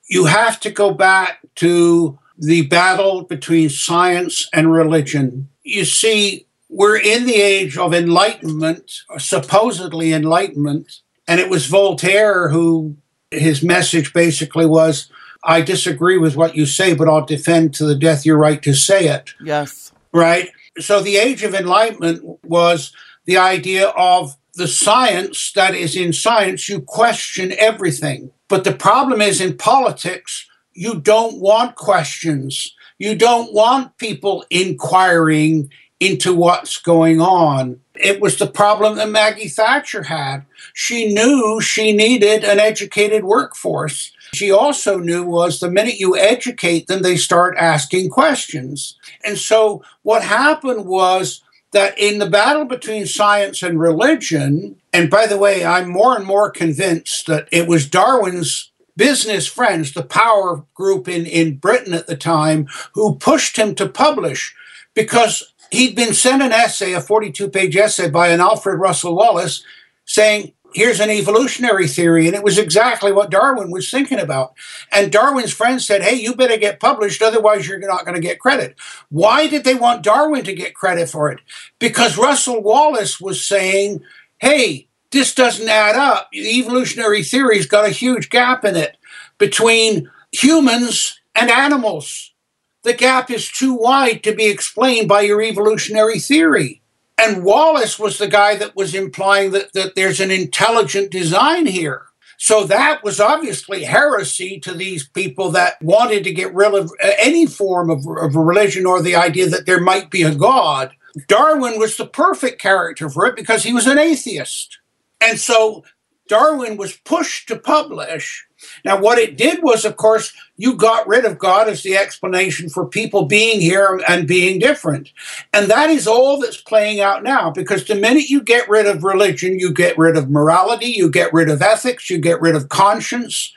You 0.09 0.27
have 0.27 0.61
to 0.61 0.71
go 0.71 0.93
back 0.93 1.41
to 1.57 2.19
the 2.39 2.63
battle 2.63 3.23
between 3.23 3.71
science 3.71 4.49
and 4.53 4.73
religion. 4.73 5.49
You 5.63 5.85
see, 5.85 6.47
we're 6.69 6.99
in 6.99 7.27
the 7.27 7.37
age 7.37 7.79
of 7.79 7.95
enlightenment, 7.95 8.93
supposedly 9.19 10.13
enlightenment, 10.13 11.01
and 11.27 11.41
it 11.41 11.51
was 11.51 11.67
Voltaire 11.67 12.49
who 12.51 12.97
his 13.31 13.63
message 13.63 14.13
basically 14.13 14.67
was 14.67 15.11
I 15.47 15.61
disagree 15.61 16.19
with 16.19 16.37
what 16.37 16.57
you 16.57 16.67
say, 16.67 16.95
but 16.95 17.09
I'll 17.09 17.25
defend 17.25 17.73
to 17.75 17.85
the 17.85 17.95
death 17.95 18.27
your 18.27 18.37
right 18.37 18.61
to 18.63 18.75
say 18.75 19.07
it. 19.07 19.31
Yes. 19.41 19.93
Right? 20.13 20.51
So 20.79 21.01
the 21.01 21.17
age 21.17 21.45
of 21.45 21.55
enlightenment 21.55 22.23
was 22.45 22.93
the 23.27 23.39
idea 23.39 23.89
of 23.91 24.37
the 24.57 24.69
science 24.69 25.53
that 25.55 25.75
is 25.75 25.97
in 25.97 26.13
science, 26.13 26.69
you 26.69 26.81
question 26.81 27.53
everything. 27.59 28.31
But 28.49 28.65
the 28.65 28.73
problem 28.73 29.21
is 29.21 29.41
in 29.41 29.57
politics, 29.57 30.49
you 30.73 31.01
don't 31.01 31.41
want 31.41 31.77
questions. 31.77 32.75
You 32.99 33.15
don't 33.15 33.53
want 33.53 33.99
people 33.99 34.45
inquiring 34.51 35.71
into 36.01 36.35
what's 36.35 36.79
going 36.79 37.21
on. 37.21 37.81
It 37.95 38.21
was 38.21 38.39
the 38.39 38.47
problem 38.47 38.97
that 38.97 39.09
Maggie 39.09 39.49
Thatcher 39.49 40.03
had. 40.03 40.45
She 40.75 41.13
knew 41.13 41.61
she 41.61 41.93
needed 41.93 42.45
an 42.45 42.61
educated 42.61 43.25
workforce. 43.25 44.13
she 44.35 44.51
also 44.51 44.99
knew 44.99 45.25
was 45.25 45.61
the 45.61 45.71
minute 45.71 45.99
you 45.99 46.17
educate 46.17 46.87
them, 46.89 47.01
they 47.01 47.17
start 47.17 47.57
asking 47.57 48.11
questions. 48.11 48.97
And 49.25 49.39
so 49.39 49.83
what 50.03 50.23
happened 50.23 50.85
was 50.85 51.43
that 51.73 51.99
in 51.99 52.19
the 52.19 52.31
battle 52.31 52.65
between 52.65 53.07
science 53.07 53.63
and 53.63 53.81
religion, 53.81 54.77
and 54.93 55.11
by 55.11 55.27
the 55.27 55.39
way, 55.39 55.65
I'm 55.65 55.89
more 55.89 56.17
and 56.17 56.25
more 56.25 56.51
convinced 56.51 57.27
that 57.27 57.49
it 57.51 57.69
was 57.69 57.89
Darwin's 57.89 58.71
business 58.97 59.47
friends, 59.47 59.93
the 59.93 60.03
power 60.03 60.65
group 60.75 61.09
in, 61.09 61.27
in 61.27 61.57
Britain 61.57 61.93
at 61.93 62.07
the 62.07 62.17
time, 62.17 62.67
who 62.95 63.17
pushed 63.17 63.59
him 63.59 63.75
to 63.75 63.89
publish 63.89 64.55
because 64.95 65.53
he'd 65.71 65.95
been 65.95 66.15
sent 66.15 66.43
an 66.43 66.53
essay, 66.53 66.95
a 66.95 67.01
42 67.01 67.49
page 67.51 67.77
essay 67.77 68.09
by 68.09 68.29
an 68.29 68.41
Alfred 68.41 68.81
Russel 68.81 69.15
Wallace, 69.15 69.63
saying, 70.07 70.53
Here's 70.75 71.01
an 71.01 71.11
evolutionary 71.11 71.89
theory. 71.89 72.27
And 72.27 72.37
it 72.37 72.43
was 72.43 72.59
exactly 72.59 73.13
what 73.13 73.31
Darwin 73.31 73.71
was 73.71 73.91
thinking 73.91 74.19
about. 74.19 74.55
And 74.93 75.11
Darwin's 75.11 75.53
friends 75.53 75.87
said, 75.87 76.03
Hey, 76.03 76.17
you 76.17 76.35
better 76.35 76.59
get 76.59 76.81
published, 76.81 77.23
otherwise, 77.23 77.67
you're 77.67 77.79
not 77.79 78.05
going 78.05 78.15
to 78.15 78.21
get 78.21 78.41
credit. 78.41 78.77
Why 79.09 79.47
did 79.47 79.65
they 79.65 79.75
want 79.75 80.03
Darwin 80.03 80.45
to 80.45 80.55
get 80.55 80.75
credit 80.75 81.09
for 81.09 81.33
it? 81.33 81.41
Because 81.79 82.19
Russel 82.19 82.63
Wallace 82.63 83.21
was 83.21 83.45
saying, 83.45 84.03
Hey, 84.39 84.89
this 85.11 85.35
doesn't 85.35 85.69
add 85.69 85.97
up. 85.97 86.29
The 86.33 86.59
evolutionary 86.59 87.23
theory's 87.23 87.67
got 87.67 87.87
a 87.87 87.91
huge 87.91 88.29
gap 88.29 88.65
in 88.65 88.77
it 88.77 88.97
between 89.39 90.11
humans 90.33 91.21
and 91.35 91.51
animals. 91.51 92.35
The 92.83 92.93
gap 92.93 93.31
is 93.31 93.51
too 93.51 93.75
wide 93.75 94.23
to 94.25 94.35
be 94.35 94.47
explained 94.47 95.09
by 95.09 95.23
your 95.23 95.43
evolutionary 95.43 96.19
theory. 96.21 96.83
And 97.19 97.45
Wallace 97.45 97.99
was 97.99 98.19
the 98.19 98.29
guy 98.29 98.57
that 98.57 98.77
was 98.77 98.95
implying 98.95 99.53
that, 99.53 99.73
that 99.73 99.95
there's 99.95 100.21
an 100.21 100.31
intelligent 100.31 101.11
design 101.11 101.67
here. 101.67 102.03
So 102.39 102.65
that 102.65 103.03
was 103.03 103.19
obviously 103.19 103.85
heresy 103.85 104.61
to 104.61 104.75
these 104.75 105.09
people 105.09 105.51
that 105.53 105.81
wanted 105.83 106.25
to 106.25 106.35
get 106.35 106.55
rid 106.55 106.75
of 106.75 106.93
uh, 107.03 107.11
any 107.19 107.47
form 107.47 107.89
of, 107.89 108.07
of 108.07 108.37
religion 108.37 108.85
or 108.85 109.01
the 109.01 109.17
idea 109.17 109.49
that 109.49 109.65
there 109.65 109.81
might 109.81 110.11
be 110.11 110.23
a 110.23 110.35
God. 110.35 110.93
Darwin 111.29 111.79
was 111.79 111.97
the 111.97 112.07
perfect 112.07 112.61
character 112.61 113.09
for 113.09 113.27
it 113.27 113.37
because 113.37 113.63
he 113.63 113.73
was 113.73 113.87
an 113.87 113.99
atheist. 113.99 114.79
And 115.19 115.39
so 115.39 115.85
Darwin 116.29 116.77
was 116.77 116.97
pushed 116.97 117.49
to 117.49 117.57
publish. 117.57 118.47
Now, 118.85 119.01
what 119.01 119.19
it 119.19 119.37
did 119.37 119.63
was, 119.63 119.85
of 119.85 119.97
course, 119.97 120.33
you 120.57 120.75
got 120.75 121.07
rid 121.07 121.25
of 121.25 121.39
God 121.39 121.69
as 121.69 121.83
the 121.83 121.97
explanation 121.97 122.69
for 122.69 122.87
people 122.87 123.27
being 123.27 123.61
here 123.61 124.01
and 124.09 124.27
being 124.27 124.59
different. 124.59 125.13
And 125.53 125.71
that 125.71 125.91
is 125.91 126.07
all 126.07 126.41
that's 126.41 126.61
playing 126.61 127.01
out 127.01 127.23
now 127.23 127.51
because 127.51 127.85
the 127.85 127.95
minute 127.95 128.29
you 128.29 128.43
get 128.43 128.69
rid 128.69 128.87
of 128.87 129.05
religion, 129.05 129.59
you 129.59 129.73
get 129.73 129.99
rid 129.99 130.17
of 130.17 130.31
morality, 130.31 130.87
you 130.87 131.11
get 131.11 131.33
rid 131.33 131.51
of 131.51 131.63
ethics, 131.63 132.09
you 132.09 132.19
get 132.19 132.41
rid 132.41 132.55
of 132.55 132.69
conscience. 132.69 133.53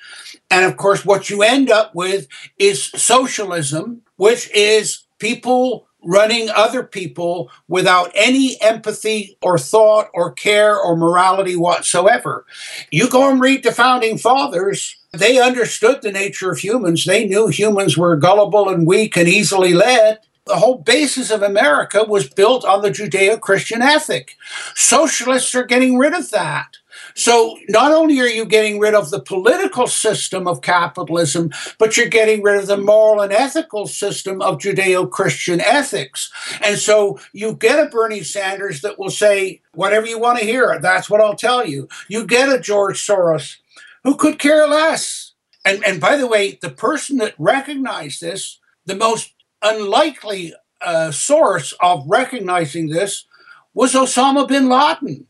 And 0.52 0.66
of 0.66 0.78
course, 0.78 1.06
what 1.06 1.30
you 1.30 1.44
end 1.44 1.70
up 1.70 1.96
with 1.96 2.28
is 2.58 2.86
socialism, 2.86 4.02
which 4.18 4.50
is 4.54 5.04
people 5.20 5.88
running 6.04 6.50
other 6.56 6.84
people 6.84 7.52
without 7.68 8.12
any 8.16 8.62
empathy 8.62 9.38
or 9.42 9.58
thought 9.58 10.10
or 10.14 10.32
care 10.32 10.78
or 10.78 10.96
morality 10.96 11.56
whatsoever. 11.56 12.46
You 12.92 13.10
go 13.10 13.30
and 13.30 13.42
read 13.42 13.64
the 13.64 13.72
founding 13.72 14.18
fathers, 14.18 14.96
they 15.12 15.40
understood 15.40 16.02
the 16.02 16.12
nature 16.12 16.52
of 16.52 16.60
humans. 16.60 17.06
They 17.06 17.26
knew 17.26 17.48
humans 17.48 17.98
were 17.98 18.16
gullible 18.16 18.70
and 18.70 18.86
weak 18.86 19.18
and 19.18 19.28
easily 19.28 19.74
led. 19.74 20.20
The 20.46 20.56
whole 20.56 20.80
basis 20.80 21.32
of 21.32 21.44
America 21.44 22.04
was 22.04 22.30
built 22.30 22.66
on 22.66 22.82
the 22.82 22.90
Judeo 22.90 23.40
Christian 23.40 23.82
ethic. 23.82 24.36
Socialists 24.76 25.54
are 25.54 25.64
getting 25.64 25.98
rid 25.98 26.14
of 26.14 26.32
that. 26.32 26.79
So 27.20 27.58
not 27.68 27.92
only 27.92 28.18
are 28.22 28.28
you 28.28 28.46
getting 28.46 28.80
rid 28.80 28.94
of 28.94 29.12
the 29.12 29.20
political 29.20 29.88
system 29.88 30.48
of 30.48 30.62
capitalism, 30.62 31.52
but 31.78 31.98
you're 31.98 32.08
getting 32.08 32.42
rid 32.42 32.62
of 32.62 32.68
the 32.68 32.78
moral 32.78 33.22
and 33.22 33.34
ethical 33.34 33.88
system 33.88 34.42
of 34.42 34.58
Judeo 34.58 35.12
Christian 35.12 35.60
ethics. 35.60 36.32
And 36.62 36.78
so 36.78 37.20
you 37.34 37.56
get 37.56 37.86
a 37.86 37.90
Bernie 37.90 38.24
Sanders 38.24 38.80
that 38.82 38.98
will 38.98 39.10
say, 39.10 39.62
whatever 39.74 40.08
you 40.08 40.18
want 40.18 40.40
to 40.40 40.46
hear, 40.46 40.80
that's 40.82 41.10
what 41.10 41.20
I'll 41.20 41.36
tell 41.36 41.68
you. 41.68 41.90
You 42.08 42.26
get 42.26 42.48
a 42.48 42.58
George 42.58 43.06
Soros 43.06 43.58
who 44.06 44.16
could 44.16 44.40
care 44.40 44.66
less. 44.66 45.34
And, 45.66 45.86
and 45.86 46.00
by 46.00 46.16
the 46.16 46.28
way, 46.28 46.58
the 46.62 46.70
person 46.70 47.18
that 47.18 47.36
recognized 47.38 48.22
this, 48.22 48.60
the 48.86 48.96
most 48.96 49.34
unlikely 49.62 50.54
uh, 50.80 51.12
source 51.12 51.74
of 51.82 52.06
recognizing 52.08 52.88
this 52.88 53.26
was 53.74 53.94
Osama 53.94 54.48
bin 54.48 54.70
Laden. 54.70 55.28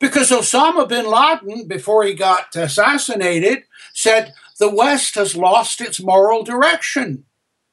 Because 0.00 0.30
Osama 0.30 0.88
bin 0.88 1.06
Laden, 1.06 1.68
before 1.68 2.04
he 2.04 2.14
got 2.14 2.56
assassinated, 2.56 3.64
said 3.92 4.32
the 4.58 4.74
West 4.74 5.14
has 5.14 5.36
lost 5.36 5.80
its 5.80 6.02
moral 6.02 6.42
direction. 6.42 7.24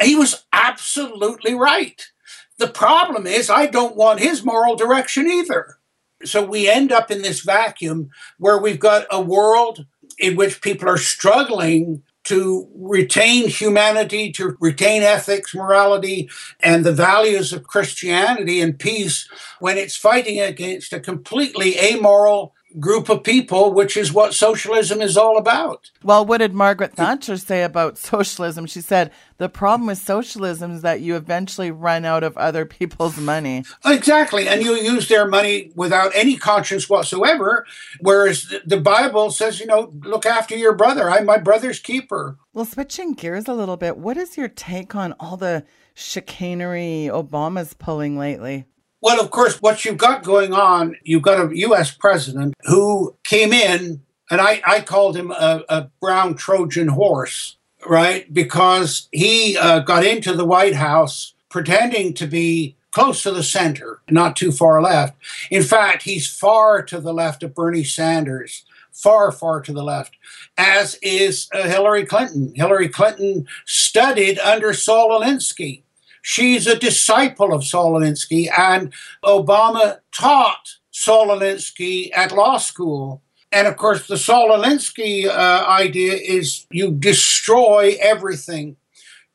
He 0.04 0.16
was 0.16 0.46
absolutely 0.52 1.56
right. 1.56 2.12
The 2.60 2.68
problem 2.68 3.26
is, 3.26 3.50
I 3.50 3.66
don't 3.68 3.96
want 3.96 4.20
his 4.20 4.44
moral 4.44 4.76
direction 4.76 5.28
either. 5.28 5.78
So 6.26 6.44
we 6.44 6.68
end 6.70 6.92
up 6.92 7.12
in 7.12 7.22
this 7.22 7.42
vacuum 7.42 8.10
where 8.38 8.58
we've 8.58 8.80
got 8.80 9.06
a 9.10 9.22
world 9.22 9.86
in 10.20 10.36
which 10.36 10.62
people 10.62 10.90
are 10.90 10.98
struggling 10.98 12.04
to 12.28 12.68
retain 12.76 13.48
humanity, 13.48 14.32
to 14.34 14.58
retain 14.60 15.02
ethics, 15.02 15.56
morality, 15.56 16.30
and 16.60 16.86
the 16.86 16.92
values 16.92 17.54
of 17.54 17.68
Christianity 17.68 18.60
and 18.60 18.78
peace 18.78 19.30
when 19.60 19.78
it's 19.78 19.96
fighting 19.96 20.42
against 20.42 20.92
a 20.92 21.00
completely 21.00 21.80
amoral 21.80 22.54
group 22.80 23.10
of 23.10 23.24
people, 23.24 23.74
which 23.74 23.98
is 23.98 24.14
what 24.14 24.34
socialism 24.34 25.02
is 25.02 25.18
all 25.18 25.38
about. 25.38 25.92
Well, 26.04 26.26
what 26.26 26.40
did 26.40 26.54
Margaret 26.54 26.94
Thatcher 26.94 27.38
say 27.38 27.64
about 27.64 27.98
socialism? 27.98 28.66
She 28.66 28.82
said 28.82 29.12
the 29.38 29.50
problem 29.50 29.88
with 29.88 29.98
socialism 29.98 30.72
is 30.72 30.82
that 30.82 31.02
you 31.02 31.16
eventually 31.16 31.72
run 31.72 32.06
out 32.06 32.24
of 32.24 32.38
other 32.38 32.66
people's 32.66 33.18
money. 33.18 33.64
Exactly. 33.86 34.48
And 34.48 34.64
you 34.64 34.76
use 34.76 35.08
their 35.08 35.28
money 35.28 35.72
without 35.76 36.12
any 36.16 36.38
conscience 36.38 36.90
whatsoever. 36.90 37.66
Whereas 38.00 38.54
the 38.66 38.80
Bible 38.80 39.32
says, 39.32 39.60
you 39.60 39.66
know, 39.66 39.94
look 40.04 40.26
after 40.26 40.56
your 40.56 40.74
brother. 40.74 41.10
I'm 41.10 41.26
my 41.26 41.38
brother's 41.38 41.80
keeper. 41.80 42.38
Well, 42.54 42.66
switching 42.66 43.14
gears 43.14 43.48
a 43.48 43.54
little 43.54 43.78
bit, 43.78 43.98
what 43.98 44.18
is 44.18 44.38
your 44.38 44.48
take 44.48 44.96
on 44.96 45.14
all 45.20 45.38
the 45.38 45.66
chicanery 45.94 47.10
Obama's 47.12 47.74
pulling 47.74 48.18
lately? 48.18 48.66
Well, 49.02 49.22
of 49.22 49.30
course, 49.30 49.62
what 49.62 49.86
you've 49.86 49.98
got 49.98 50.24
going 50.24 50.54
on, 50.54 50.96
you've 51.04 51.22
got 51.22 51.52
a 51.52 51.58
U.S. 51.58 51.92
president 51.92 52.56
who 52.64 53.16
came 53.24 53.54
in, 53.54 54.02
and 54.32 54.42
I, 54.42 54.62
I 54.66 54.82
called 54.82 55.16
him 55.16 55.32
a, 55.32 55.64
a 55.70 55.90
brown 56.02 56.36
Trojan 56.36 56.88
horse, 56.88 57.58
right? 57.88 58.32
Because 58.34 59.08
he 59.12 59.56
uh, 59.56 59.80
got 59.80 60.04
into 60.04 60.34
the 60.34 60.46
White 60.46 60.76
House 60.76 61.34
pretending 61.50 62.14
to 62.16 62.26
be 62.26 62.76
close 62.92 63.22
to 63.22 63.32
the 63.32 63.44
center, 63.44 64.02
not 64.10 64.36
too 64.36 64.52
far 64.52 64.82
left. 64.82 65.16
In 65.52 65.62
fact, 65.62 66.02
he's 66.04 66.28
far 66.28 66.82
to 66.82 67.00
the 67.00 67.14
left 67.14 67.44
of 67.44 67.54
Bernie 67.54 67.84
Sanders, 67.84 68.66
far, 68.92 69.32
far 69.32 69.62
to 69.62 69.72
the 69.72 69.84
left, 69.84 70.18
as 70.58 70.96
is 71.04 71.48
uh, 71.54 71.68
Hillary 71.68 72.04
Clinton. 72.04 72.52
Hillary 72.56 72.90
Clinton 72.90 73.48
studied 73.66 74.40
under 74.40 74.74
Saul 74.74 75.12
Alinsky 75.12 75.84
She's 76.30 76.68
a 76.68 76.78
disciple 76.78 77.54
of 77.54 77.64
Saul 77.64 77.94
Alinsky, 77.94 78.50
and 78.52 78.94
Obama 79.24 80.00
taught 80.12 80.76
Saul 80.92 81.28
Alinsky 81.28 82.10
at 82.14 82.34
law 82.34 82.58
school. 82.58 83.22
And 83.50 83.66
of 83.66 83.78
course, 83.78 84.10
the 84.10 84.18
Saul 84.18 84.50
Alinsky 84.50 85.26
uh, 85.26 85.66
idea 85.66 86.16
is 86.16 86.68
you 86.70 86.92
destroy 86.92 87.96
everything. 88.02 88.76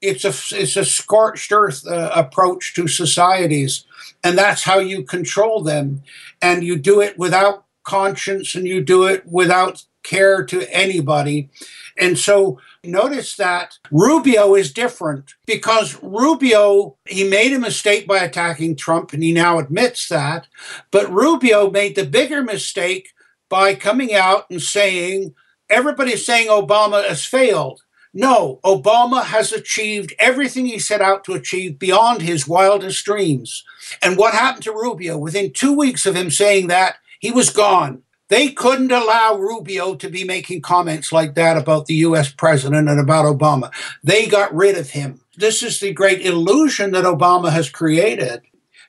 It's 0.03 0.27
a 0.27 0.35
it's 0.55 0.77
a 0.77 0.85
scorched 0.85 1.51
earth 1.51 1.87
uh, 1.87 2.11
approach 2.15 2.75
to 2.75 2.87
societies, 2.87 3.87
and 4.23 4.37
that's 4.37 4.65
how 4.65 4.79
you 4.79 5.03
control 5.03 5.63
them. 5.63 6.03
And 6.43 6.63
you 6.63 6.77
do 6.77 7.01
it 7.01 7.17
without 7.17 7.65
conscience, 7.85 8.55
and 8.55 8.69
you 8.69 8.85
do 8.85 9.05
it 9.07 9.25
without 9.27 9.87
care 10.03 10.45
to 10.45 10.67
anybody. 10.75 11.51
And 11.99 12.19
so 12.19 12.59
notice 12.85 13.37
that 13.37 13.79
Rubio 13.91 14.55
is 14.55 14.73
different 14.73 15.35
because 15.47 15.99
Rubio, 16.03 16.97
he 17.07 17.25
made 17.25 17.53
a 17.53 17.59
mistake 17.59 18.07
by 18.07 18.19
attacking 18.19 18.77
Trump 18.77 19.13
and 19.13 19.23
he 19.23 19.33
now 19.33 19.59
admits 19.59 20.09
that. 20.09 20.47
But 20.91 21.13
Rubio 21.13 21.71
made 21.71 21.97
the 21.97 22.07
bigger 22.07 22.43
mistake 22.43 23.11
by 23.49 23.75
coming 23.75 24.15
out 24.15 24.47
and 24.51 24.63
saying, 24.63 25.35
everybody's 25.69 26.25
saying 26.25 26.49
Obama 26.49 27.07
has 27.07 27.25
failed. 27.25 27.83
No, 28.15 28.61
Obama 28.63 29.25
has 29.25 29.53
achieved 29.53 30.15
everything 30.19 30.67
he 30.67 30.79
set 30.79 31.01
out 31.01 31.25
to 31.25 31.33
achieve 31.33 31.79
beyond 31.79 32.21
his 32.21 32.47
wildest 32.47 33.05
dreams. 33.05 33.65
And 34.03 34.19
what 34.19 34.35
happened 34.35 34.65
to 34.65 34.73
Rubio? 34.73 35.17
Within 35.17 35.53
two 35.53 35.75
weeks 35.75 36.05
of 36.05 36.15
him 36.15 36.31
saying 36.31 36.67
that, 36.67 36.97
he 37.21 37.31
was 37.31 37.49
gone. 37.51 38.03
They 38.33 38.49
couldn't 38.49 38.91
allow 38.91 39.37
Rubio 39.37 39.95
to 39.97 40.09
be 40.09 40.25
making 40.25 40.63
comments 40.63 41.13
like 41.13 41.35
that 41.35 41.59
about 41.59 41.85
the 41.85 41.97
US 41.97 42.33
president 42.33 42.89
and 42.89 42.99
about 42.99 43.27
Obama. 43.27 43.71
They 44.03 44.27
got 44.27 44.55
rid 44.55 44.79
of 44.79 44.89
him. 44.89 45.21
This 45.37 45.63
is 45.63 45.81
the 45.81 45.93
great 45.93 46.25
illusion 46.25 46.93
that 46.93 47.05
Obama 47.05 47.53
has 47.53 47.69
created. 47.69 48.41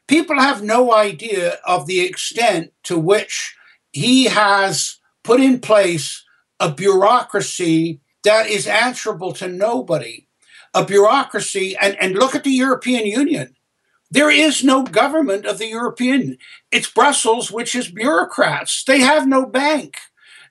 People 0.07 0.39
have 0.39 0.63
no 0.63 0.93
idea 0.93 1.57
of 1.67 1.87
the 1.87 1.99
extent 1.99 2.71
to 2.83 2.97
which 2.97 3.53
he 3.91 4.27
has 4.27 4.99
put 5.25 5.41
in 5.41 5.59
place 5.59 6.23
a 6.61 6.71
bureaucracy 6.71 7.99
that 8.23 8.47
is 8.47 8.65
answerable 8.65 9.33
to 9.33 9.49
nobody, 9.49 10.25
a 10.73 10.85
bureaucracy, 10.85 11.75
and, 11.81 11.97
and 11.99 12.15
look 12.15 12.33
at 12.33 12.45
the 12.45 12.51
European 12.51 13.05
Union. 13.05 13.52
There 14.13 14.29
is 14.29 14.63
no 14.63 14.83
government 14.83 15.47
of 15.47 15.57
the 15.57 15.67
European. 15.67 16.37
It's 16.71 16.87
Brussels, 16.87 17.49
which 17.49 17.73
is 17.73 17.89
bureaucrats. 17.89 18.83
They 18.83 18.99
have 18.99 19.27
no 19.27 19.43
bank. 19.43 19.97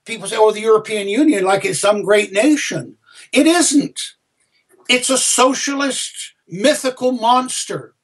People 0.04 0.26
say, 0.26 0.34
oh, 0.36 0.50
the 0.50 0.60
European 0.60 1.06
Union, 1.06 1.44
like 1.44 1.64
it's 1.64 1.78
some 1.78 2.02
great 2.02 2.32
nation. 2.32 2.96
It 3.32 3.46
isn't. 3.46 4.00
It's 4.88 5.10
a 5.10 5.16
socialist 5.16 6.34
mythical 6.48 7.12
monster. 7.12 7.94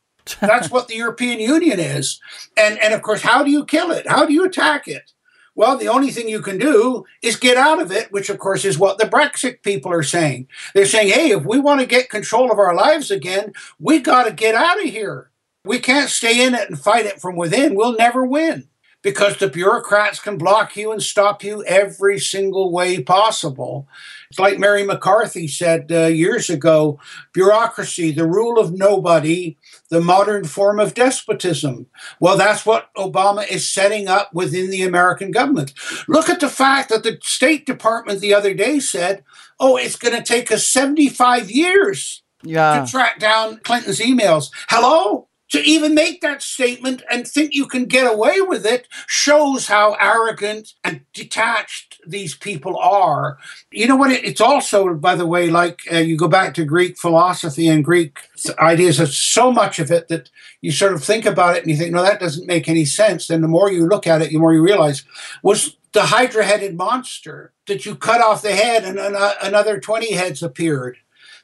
That's 0.40 0.70
what 0.70 0.86
the 0.86 0.94
European 0.94 1.40
Union 1.40 1.80
is. 1.80 2.20
And, 2.56 2.78
and 2.78 2.94
of 2.94 3.02
course, 3.02 3.22
how 3.22 3.42
do 3.42 3.50
you 3.50 3.64
kill 3.64 3.90
it? 3.90 4.06
How 4.06 4.26
do 4.26 4.32
you 4.32 4.44
attack 4.44 4.86
it? 4.86 5.10
Well, 5.56 5.76
the 5.76 5.88
only 5.88 6.12
thing 6.12 6.28
you 6.28 6.40
can 6.40 6.58
do 6.58 7.04
is 7.20 7.34
get 7.34 7.56
out 7.56 7.82
of 7.82 7.90
it, 7.90 8.12
which 8.12 8.30
of 8.30 8.38
course 8.38 8.64
is 8.64 8.78
what 8.78 8.98
the 8.98 9.06
Brexit 9.06 9.64
people 9.64 9.90
are 9.90 10.04
saying. 10.04 10.46
They're 10.72 10.86
saying, 10.86 11.08
hey, 11.08 11.30
if 11.30 11.44
we 11.44 11.58
want 11.58 11.80
to 11.80 11.86
get 11.86 12.10
control 12.10 12.52
of 12.52 12.60
our 12.60 12.76
lives 12.76 13.10
again, 13.10 13.54
we 13.80 13.98
got 13.98 14.26
to 14.26 14.32
get 14.32 14.54
out 14.54 14.78
of 14.78 14.88
here. 14.88 15.32
We 15.64 15.78
can't 15.78 16.10
stay 16.10 16.44
in 16.44 16.54
it 16.54 16.68
and 16.68 16.80
fight 16.80 17.06
it 17.06 17.20
from 17.20 17.36
within. 17.36 17.74
We'll 17.74 17.96
never 17.96 18.24
win 18.24 18.68
because 19.02 19.36
the 19.36 19.48
bureaucrats 19.48 20.18
can 20.20 20.36
block 20.36 20.76
you 20.76 20.90
and 20.90 21.02
stop 21.02 21.44
you 21.44 21.64
every 21.64 22.18
single 22.18 22.72
way 22.72 23.00
possible. 23.02 23.86
It's 24.30 24.38
like 24.38 24.58
Mary 24.58 24.82
McCarthy 24.82 25.46
said 25.46 25.90
uh, 25.92 26.06
years 26.06 26.50
ago 26.50 26.98
bureaucracy, 27.32 28.10
the 28.10 28.26
rule 28.26 28.58
of 28.58 28.72
nobody, 28.72 29.56
the 29.88 30.00
modern 30.00 30.44
form 30.44 30.80
of 30.80 30.94
despotism. 30.94 31.86
Well, 32.18 32.36
that's 32.36 32.66
what 32.66 32.92
Obama 32.96 33.48
is 33.48 33.68
setting 33.68 34.08
up 34.08 34.34
within 34.34 34.70
the 34.70 34.82
American 34.82 35.30
government. 35.30 35.74
Look 36.08 36.28
at 36.28 36.40
the 36.40 36.50
fact 36.50 36.88
that 36.88 37.04
the 37.04 37.18
State 37.22 37.66
Department 37.66 38.20
the 38.20 38.34
other 38.34 38.52
day 38.52 38.80
said, 38.80 39.24
oh, 39.60 39.76
it's 39.76 39.96
going 39.96 40.16
to 40.16 40.22
take 40.22 40.50
us 40.50 40.66
75 40.66 41.50
years 41.50 42.22
yeah. 42.42 42.84
to 42.84 42.90
track 42.90 43.20
down 43.20 43.60
Clinton's 43.62 44.00
emails. 44.00 44.50
Hello? 44.68 45.27
To 45.50 45.60
even 45.62 45.94
make 45.94 46.20
that 46.20 46.42
statement 46.42 47.02
and 47.10 47.26
think 47.26 47.54
you 47.54 47.66
can 47.66 47.86
get 47.86 48.10
away 48.10 48.40
with 48.40 48.66
it 48.66 48.86
shows 49.06 49.66
how 49.66 49.96
arrogant 49.98 50.74
and 50.84 51.00
detached 51.12 52.00
these 52.06 52.36
people 52.36 52.76
are. 52.78 53.38
You 53.70 53.88
know 53.88 53.96
what? 53.96 54.10
It's 54.10 54.40
also, 54.40 54.94
by 54.94 55.14
the 55.14 55.26
way, 55.26 55.48
like 55.48 55.80
uh, 55.92 55.98
you 55.98 56.16
go 56.16 56.28
back 56.28 56.54
to 56.54 56.64
Greek 56.64 56.98
philosophy 56.98 57.68
and 57.68 57.84
Greek 57.84 58.18
ideas, 58.58 58.98
there's 58.98 59.16
so 59.16 59.50
much 59.50 59.78
of 59.78 59.90
it 59.90 60.08
that 60.08 60.30
you 60.60 60.70
sort 60.70 60.92
of 60.92 61.02
think 61.02 61.24
about 61.24 61.56
it 61.56 61.62
and 61.62 61.70
you 61.70 61.76
think, 61.76 61.92
no, 61.92 62.02
that 62.02 62.20
doesn't 62.20 62.46
make 62.46 62.68
any 62.68 62.84
sense. 62.84 63.26
Then 63.26 63.40
the 63.40 63.48
more 63.48 63.70
you 63.70 63.86
look 63.86 64.06
at 64.06 64.22
it, 64.22 64.30
the 64.30 64.38
more 64.38 64.52
you 64.52 64.62
realize 64.62 65.04
was 65.42 65.76
the 65.92 66.02
hydra 66.02 66.44
headed 66.44 66.76
monster 66.76 67.52
that 67.66 67.86
you 67.86 67.94
cut 67.94 68.20
off 68.20 68.42
the 68.42 68.52
head 68.52 68.84
and 68.84 68.98
another 68.98 69.80
20 69.80 70.12
heads 70.12 70.42
appeared. 70.42 70.98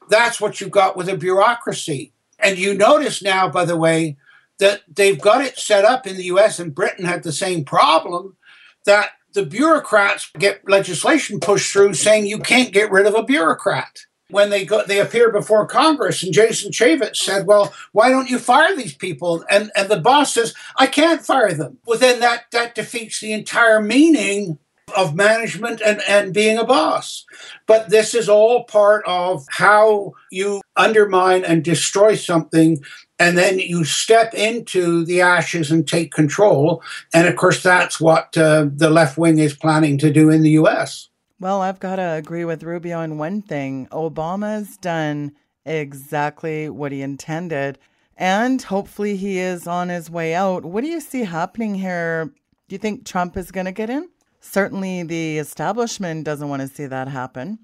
That's 0.09 0.39
what 0.39 0.61
you 0.61 0.67
got 0.67 0.95
with 0.95 1.09
a 1.09 1.17
bureaucracy 1.17 2.13
and 2.45 2.59
you 2.59 2.75
notice 2.75 3.23
now, 3.23 3.49
by 3.49 3.65
the 3.65 3.75
way, 3.75 4.17
that 4.59 4.83
they've 4.87 5.19
got 5.19 5.43
it 5.43 5.57
set 5.57 5.83
up 5.83 6.05
in 6.05 6.15
the 6.15 6.25
US 6.25 6.59
and 6.59 6.75
Britain 6.75 7.05
had 7.05 7.23
the 7.23 7.33
same 7.33 7.65
problem 7.65 8.37
that 8.85 9.11
the 9.33 9.45
bureaucrats 9.45 10.31
get 10.37 10.67
legislation 10.69 11.39
pushed 11.39 11.73
through 11.73 11.95
saying 11.95 12.27
you 12.27 12.39
can't 12.39 12.71
get 12.71 12.91
rid 12.91 13.07
of 13.07 13.15
a 13.15 13.23
bureaucrat. 13.23 14.05
When 14.29 14.49
they 14.49 14.65
go, 14.65 14.83
they 14.83 14.99
appear 14.99 15.31
before 15.31 15.67
Congress, 15.67 16.23
and 16.23 16.33
Jason 16.33 16.71
Chaffetz 16.71 17.17
said, 17.17 17.45
"Well, 17.45 17.71
why 17.91 18.09
don't 18.09 18.29
you 18.29 18.39
fire 18.39 18.75
these 18.75 18.95
people?" 18.95 19.45
And 19.51 19.71
and 19.75 19.87
the 19.87 19.99
boss 19.99 20.33
says, 20.33 20.55
"I 20.77 20.87
can't 20.87 21.23
fire 21.23 21.53
them." 21.53 21.77
Well, 21.85 21.99
then 21.99 22.21
that 22.21 22.45
that 22.51 22.73
defeats 22.73 23.19
the 23.19 23.33
entire 23.33 23.81
meaning 23.81 24.57
of 24.95 25.15
management 25.15 25.81
and, 25.81 26.01
and 26.07 26.33
being 26.33 26.57
a 26.57 26.63
boss. 26.63 27.25
But 27.65 27.89
this 27.89 28.13
is 28.13 28.29
all 28.29 28.65
part 28.65 29.03
of 29.07 29.45
how 29.49 30.13
you 30.31 30.61
undermine 30.75 31.43
and 31.43 31.63
destroy 31.63 32.15
something. 32.15 32.79
And 33.17 33.37
then 33.37 33.59
you 33.59 33.83
step 33.83 34.33
into 34.33 35.05
the 35.05 35.21
ashes 35.21 35.71
and 35.71 35.87
take 35.87 36.11
control. 36.11 36.83
And 37.13 37.27
of 37.27 37.35
course, 37.35 37.63
that's 37.63 37.99
what 37.99 38.37
uh, 38.37 38.67
the 38.73 38.89
left 38.89 39.17
wing 39.17 39.39
is 39.39 39.55
planning 39.55 39.97
to 39.99 40.11
do 40.11 40.29
in 40.29 40.43
the 40.43 40.51
US. 40.51 41.09
Well, 41.39 41.61
I've 41.61 41.79
got 41.79 41.97
to 41.97 42.13
agree 42.13 42.45
with 42.45 42.63
Rubio 42.63 42.99
on 42.99 43.17
one 43.17 43.41
thing. 43.41 43.87
Obama's 43.91 44.77
done 44.77 45.33
exactly 45.65 46.69
what 46.69 46.91
he 46.91 47.01
intended. 47.01 47.77
And 48.17 48.61
hopefully 48.61 49.17
he 49.17 49.39
is 49.39 49.67
on 49.67 49.89
his 49.89 50.09
way 50.09 50.33
out. 50.33 50.63
What 50.63 50.83
do 50.83 50.89
you 50.89 51.01
see 51.01 51.23
happening 51.23 51.75
here? 51.75 52.31
Do 52.67 52.73
you 52.73 52.77
think 52.77 53.05
Trump 53.05 53.35
is 53.35 53.51
going 53.51 53.65
to 53.65 53.73
get 53.73 53.89
in? 53.89 54.07
Certainly 54.45 55.03
the 55.03 55.37
establishment 55.37 56.23
doesn't 56.23 56.47
want 56.47 56.61
to 56.61 56.67
see 56.67 56.85
that 56.85 57.07
happen. 57.07 57.59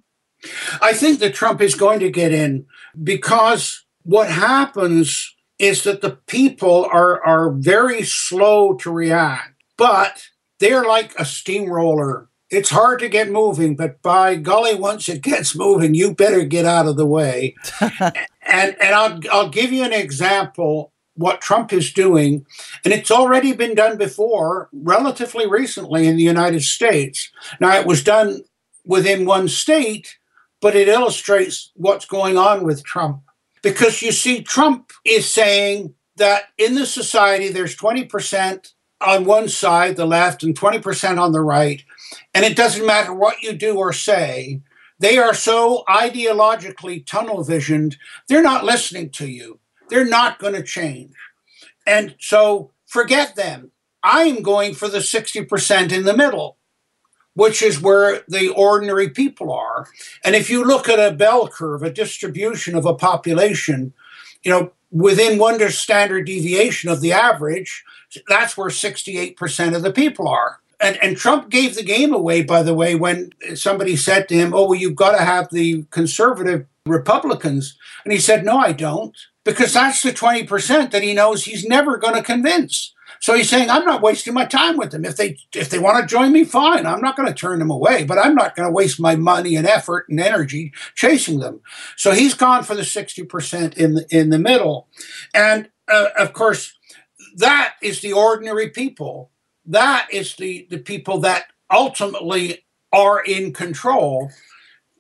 I 0.82 0.94
think 0.94 1.20
that 1.20 1.36
Trump 1.36 1.62
is 1.62 1.76
going 1.76 2.00
to 2.00 2.10
get 2.10 2.34
in 2.34 2.65
because 3.02 3.86
what 4.04 4.30
happens 4.30 5.36
is 5.60 5.84
that 5.84 6.02
the 6.02 6.17
people 6.28 6.86
are, 6.91 7.24
are 7.24 7.52
very 7.52 8.04
slow 8.04 8.74
to 8.76 8.91
react, 8.91 9.62
but 9.78 10.30
they're 10.60 10.84
like 10.84 11.13
a 11.20 11.26
steamroller. 11.26 12.30
It's 12.50 12.72
hard 12.72 13.00
to 13.00 13.08
get 13.08 13.30
moving, 13.30 13.76
but 13.76 14.02
by 14.02 14.36
golly, 14.36 14.76
once 14.76 15.08
it 15.08 15.22
gets 15.22 15.56
moving, 15.56 15.94
you 15.94 16.13
better 16.13 16.44
get 16.44 16.65
out 16.65 16.88
of 16.88 16.98
the 16.98 17.06
way. 17.06 17.56
and 17.82 18.12
and 18.41 18.96
I'll, 18.96 19.20
I'll 19.32 19.50
give 19.50 19.72
you 19.72 19.84
an 19.84 19.94
example 19.94 20.90
what 21.15 21.41
Trump 21.41 21.74
is 21.74 21.93
doing, 21.93 22.45
and 22.84 22.93
it's 22.93 23.12
already 23.12 23.54
been 23.54 23.76
done 23.76 23.97
before, 23.97 24.69
relatively 24.71 25.47
recently 25.47 26.08
in 26.08 26.15
the 26.15 26.24
United 26.24 26.62
States. 26.63 27.30
Now, 27.60 27.80
it 27.80 27.86
was 27.86 28.04
done 28.04 28.41
within 28.86 29.26
one 29.26 29.47
state, 29.47 30.17
but 30.62 30.76
it 30.76 30.88
illustrates 30.88 31.71
what's 31.76 32.06
going 32.06 32.38
on 32.38 32.63
with 32.63 32.84
Trump. 32.84 33.21
Because 33.62 34.02
you 34.02 34.12
see, 34.12 34.41
Trump 34.41 34.91
is 35.06 35.30
saying 35.30 35.93
that 36.15 36.45
in 36.58 36.76
the 36.76 36.86
society, 36.86 37.50
there's 37.50 37.76
20% 37.76 38.74
on 39.02 39.26
one 39.26 39.50
side, 39.50 39.95
the 39.95 40.06
left, 40.06 40.43
and 40.43 40.58
20% 40.58 41.19
on 41.19 41.32
the 41.32 41.41
right. 41.41 41.84
And 42.34 42.45
it 42.45 42.56
doesn't 42.56 42.86
matter 42.86 43.13
what 43.13 43.41
you 43.41 43.54
do 43.54 43.78
or 43.78 43.93
say, 43.93 44.62
they 45.00 45.17
are 45.17 45.34
so 45.34 45.84
ideologically 45.89 47.04
tunnel 47.06 47.43
visioned, 47.43 47.97
they're 48.28 48.43
not 48.43 48.63
listening 48.63 49.10
to 49.12 49.28
you. 49.28 49.60
They're 49.91 50.06
not 50.06 50.39
going 50.39 50.54
to 50.54 50.63
change. 50.63 51.13
And 51.86 52.15
so 52.17 52.71
forget 52.88 53.36
them. 53.36 53.71
I'm 54.04 54.41
going 54.41 54.73
for 54.73 54.88
the 54.88 54.99
60% 54.99 55.91
in 55.91 56.06
the 56.06 56.15
middle, 56.15 56.56
which 57.34 57.62
is 57.62 57.82
where 57.82 58.21
the 58.27 58.47
ordinary 58.56 59.10
people 59.10 59.51
are. 59.51 59.88
And 60.23 60.34
if 60.34 60.49
you 60.49 60.63
look 60.63 60.88
at 60.88 60.97
a 60.97 61.13
bell 61.13 61.49
curve, 61.49 61.84
a 61.84 61.91
distribution 61.91 62.73
of 62.73 62.86
a 62.86 62.95
population, 62.95 63.93
you 64.43 64.51
know, 64.51 64.71
within 64.91 65.38
one 65.38 65.60
standard 65.69 66.25
deviation 66.25 66.89
of 66.89 67.01
the 67.01 67.12
average, 67.12 67.84
that's 68.30 68.56
where 68.58 68.69
68% 68.69 69.75
of 69.75 69.84
the 69.84 69.91
people 69.91 70.27
are. 70.27 70.60
And, 70.80 70.97
and 71.04 71.17
Trump 71.17 71.49
gave 71.49 71.75
the 71.75 71.84
game 71.84 72.13
away, 72.13 72.43
by 72.43 72.63
the 72.63 72.73
way, 72.73 72.95
when 72.95 73.32
somebody 73.56 73.97
said 73.97 74.30
to 74.30 74.36
him, 74.36 74.54
Oh, 74.54 74.69
well, 74.69 74.80
you've 74.80 74.95
got 74.95 75.17
to 75.17 75.23
have 75.23 75.49
the 75.51 75.84
conservative 75.91 76.65
Republicans. 76.86 77.77
And 78.06 78.13
he 78.13 78.19
said, 78.19 78.45
No, 78.45 78.58
I 78.58 78.71
don't 78.71 79.15
because 79.43 79.73
that's 79.73 80.04
the 80.04 80.12
20% 80.12 80.91
that 80.91 81.04
he 81.04 81.13
knows 81.13 81.43
he's 81.43 81.65
never 81.65 81.97
going 81.97 82.15
to 82.15 82.23
convince. 82.23 82.93
So 83.19 83.36
he's 83.36 83.49
saying, 83.49 83.69
I'm 83.69 83.86
not 83.86 84.01
wasting 84.01 84.34
my 84.34 84.45
time 84.45 84.77
with 84.77 84.91
them. 84.91 85.06
If 85.06 85.15
they 85.15 85.38
if 85.54 85.69
they 85.69 85.77
want 85.77 86.01
to 86.01 86.08
join 86.08 86.32
me, 86.32 86.43
fine. 86.43 86.88
I'm 86.88 87.01
not 87.01 87.15
going 87.15 87.27
to 87.27 87.36
turn 87.36 87.60
them 87.60 87.69
away, 87.69 88.04
but 88.04 88.17
I'm 88.17 88.34
not 88.34 88.56
going 88.56 88.67
to 88.67 88.73
waste 88.73 88.99
my 88.99 89.15
money 89.15 89.56
and 89.56 89.67
effort 89.67 90.08
and 90.10 90.19
energy 90.19 90.73
chasing 90.95 91.39
them. 91.39 91.62
So 91.95 92.12
he's 92.12 92.34
gone 92.34 92.63
for 92.63 92.73
the 92.73 92.82
60% 92.82 93.77
in 93.77 93.93
the, 93.93 94.06
in 94.10 94.30
the 94.30 94.39
middle. 94.39 94.88
And 95.36 95.69
uh, 95.88 96.08
of 96.17 96.34
course, 96.34 96.73
that 97.36 97.75
is 97.82 98.01
the 98.01 98.13
ordinary 98.13 98.69
people. 98.69 99.30
That 99.65 100.08
is 100.12 100.36
the, 100.36 100.67
the 100.69 100.80
people 100.80 101.19
that 101.19 101.45
ultimately 101.69 102.65
are 102.91 103.21
in 103.21 103.54
control. 103.54 104.32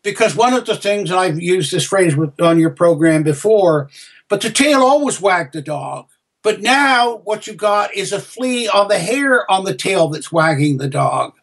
Because 0.03 0.35
one 0.35 0.53
of 0.53 0.65
the 0.65 0.75
things, 0.75 1.11
and 1.11 1.19
I've 1.19 1.39
used 1.39 1.71
this 1.71 1.85
phrase 1.85 2.15
with, 2.15 2.39
on 2.41 2.59
your 2.59 2.71
program 2.71 3.23
before, 3.23 3.89
but 4.31 4.39
the 4.39 4.49
tail 4.49 4.81
always 4.81 5.19
wagged 5.19 5.51
the 5.51 5.61
dog. 5.61 6.07
But 6.41 6.61
now 6.61 7.17
what 7.25 7.47
you 7.47 7.53
got 7.53 7.93
is 7.93 8.13
a 8.13 8.19
flea 8.19 8.65
on 8.69 8.87
the 8.87 8.97
hair 8.97 9.49
on 9.51 9.65
the 9.65 9.75
tail 9.75 10.07
that's 10.07 10.31
wagging 10.31 10.77
the 10.77 10.87
dog. 10.87 11.33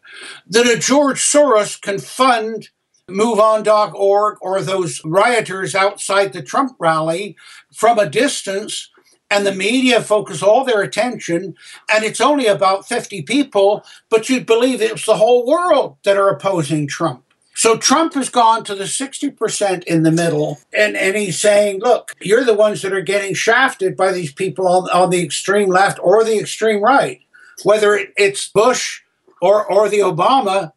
That 0.47 0.65
a 0.65 0.75
George 0.75 1.21
Soros 1.21 1.79
can 1.79 1.99
fund 1.99 2.69
MoveOn.org 3.07 4.37
or 4.41 4.61
those 4.61 5.05
rioters 5.05 5.75
outside 5.75 6.33
the 6.33 6.41
Trump 6.41 6.77
rally 6.79 7.37
from 7.75 7.99
a 7.99 8.09
distance, 8.09 8.89
and 9.29 9.45
the 9.45 9.53
media 9.53 10.01
focus 10.01 10.41
all 10.41 10.65
their 10.65 10.81
attention, 10.81 11.53
and 11.93 12.03
it's 12.03 12.19
only 12.19 12.47
about 12.47 12.87
50 12.87 13.21
people, 13.21 13.83
but 14.09 14.29
you'd 14.29 14.47
believe 14.47 14.81
it's 14.81 15.05
the 15.05 15.17
whole 15.17 15.45
world 15.45 15.97
that 16.05 16.17
are 16.17 16.29
opposing 16.29 16.87
Trump. 16.87 17.23
So 17.59 17.75
Trump 17.75 18.13
has 18.13 18.29
gone 18.29 18.63
to 18.63 18.73
the 18.73 18.85
60% 18.85 19.83
in 19.83 20.03
the 20.03 20.13
middle, 20.13 20.59
and, 20.73 20.95
and 20.95 21.17
he's 21.17 21.41
saying, 21.41 21.81
look, 21.81 22.15
you're 22.21 22.45
the 22.45 22.53
ones 22.53 22.81
that 22.83 22.93
are 22.93 23.01
getting 23.01 23.33
shafted 23.33 23.97
by 23.97 24.13
these 24.13 24.31
people 24.31 24.65
on, 24.65 24.89
on 24.91 25.09
the 25.09 25.21
extreme 25.21 25.67
left 25.67 25.99
or 26.01 26.23
the 26.23 26.39
extreme 26.39 26.81
right. 26.81 27.19
Whether 27.63 27.99
it's 28.15 28.47
Bush 28.47 29.01
or, 29.41 29.69
or 29.69 29.89
the 29.89 29.99
Obama, 29.99 30.71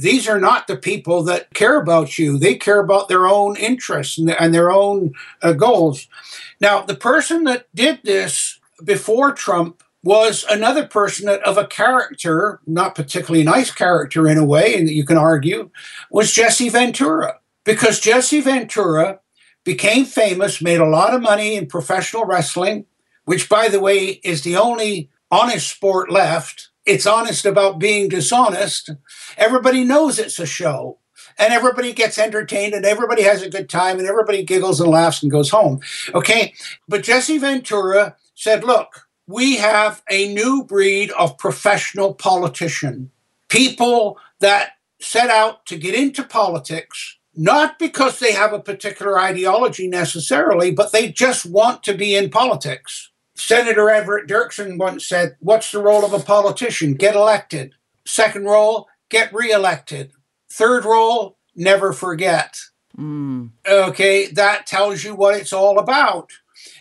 these 0.00 0.26
are 0.26 0.40
not 0.40 0.66
the 0.66 0.76
people 0.76 1.22
that 1.22 1.54
care 1.54 1.80
about 1.80 2.18
you. 2.18 2.38
They 2.38 2.56
care 2.56 2.80
about 2.80 3.06
their 3.06 3.28
own 3.28 3.56
interests 3.56 4.18
and, 4.18 4.28
and 4.28 4.52
their 4.52 4.72
own 4.72 5.14
uh, 5.42 5.52
goals. 5.52 6.08
Now, 6.60 6.82
the 6.82 6.96
person 6.96 7.44
that 7.44 7.68
did 7.72 8.00
this 8.02 8.58
before 8.82 9.30
Trump 9.30 9.80
was 10.06 10.44
another 10.48 10.86
person 10.86 11.28
of 11.28 11.58
a 11.58 11.66
character, 11.66 12.60
not 12.64 12.94
particularly 12.94 13.42
nice 13.42 13.72
character 13.72 14.28
in 14.28 14.38
a 14.38 14.44
way, 14.44 14.76
and 14.76 14.88
you 14.88 15.04
can 15.04 15.16
argue, 15.16 15.68
was 16.12 16.32
Jesse 16.32 16.68
Ventura. 16.68 17.40
Because 17.64 17.98
Jesse 17.98 18.40
Ventura 18.40 19.18
became 19.64 20.04
famous, 20.04 20.62
made 20.62 20.78
a 20.78 20.86
lot 20.86 21.12
of 21.12 21.22
money 21.22 21.56
in 21.56 21.66
professional 21.66 22.24
wrestling, 22.24 22.86
which, 23.24 23.48
by 23.48 23.66
the 23.66 23.80
way, 23.80 24.20
is 24.22 24.42
the 24.42 24.56
only 24.56 25.10
honest 25.32 25.68
sport 25.68 26.08
left. 26.08 26.70
It's 26.84 27.04
honest 27.04 27.44
about 27.44 27.80
being 27.80 28.08
dishonest. 28.08 28.90
Everybody 29.36 29.82
knows 29.82 30.20
it's 30.20 30.38
a 30.38 30.46
show 30.46 31.00
and 31.36 31.52
everybody 31.52 31.92
gets 31.92 32.16
entertained 32.16 32.74
and 32.74 32.86
everybody 32.86 33.24
has 33.24 33.42
a 33.42 33.50
good 33.50 33.68
time 33.68 33.98
and 33.98 34.06
everybody 34.06 34.44
giggles 34.44 34.80
and 34.80 34.88
laughs 34.88 35.20
and 35.20 35.32
goes 35.32 35.50
home. 35.50 35.80
Okay. 36.14 36.54
But 36.86 37.02
Jesse 37.02 37.38
Ventura 37.38 38.14
said, 38.36 38.62
look, 38.62 39.05
we 39.26 39.56
have 39.56 40.02
a 40.10 40.32
new 40.32 40.64
breed 40.64 41.10
of 41.12 41.38
professional 41.38 42.14
politician, 42.14 43.10
people 43.48 44.18
that 44.40 44.72
set 45.00 45.30
out 45.30 45.66
to 45.66 45.76
get 45.76 45.94
into 45.94 46.22
politics, 46.22 47.18
not 47.34 47.78
because 47.78 48.18
they 48.18 48.32
have 48.32 48.52
a 48.52 48.60
particular 48.60 49.20
ideology 49.20 49.88
necessarily, 49.88 50.70
but 50.70 50.92
they 50.92 51.10
just 51.10 51.44
want 51.44 51.82
to 51.82 51.94
be 51.94 52.14
in 52.14 52.30
politics. 52.30 53.10
Senator 53.34 53.90
Everett 53.90 54.28
Dirksen 54.28 54.78
once 54.78 55.06
said, 55.06 55.36
What's 55.40 55.70
the 55.70 55.82
role 55.82 56.04
of 56.04 56.14
a 56.14 56.24
politician? 56.24 56.94
Get 56.94 57.14
elected. 57.14 57.74
Second 58.06 58.44
role, 58.44 58.88
get 59.10 59.32
reelected. 59.34 60.12
Third 60.50 60.84
role, 60.84 61.36
never 61.54 61.92
forget. 61.92 62.56
Mm. 62.96 63.50
Okay, 63.68 64.26
that 64.28 64.66
tells 64.66 65.04
you 65.04 65.14
what 65.14 65.34
it's 65.34 65.52
all 65.52 65.78
about. 65.78 66.30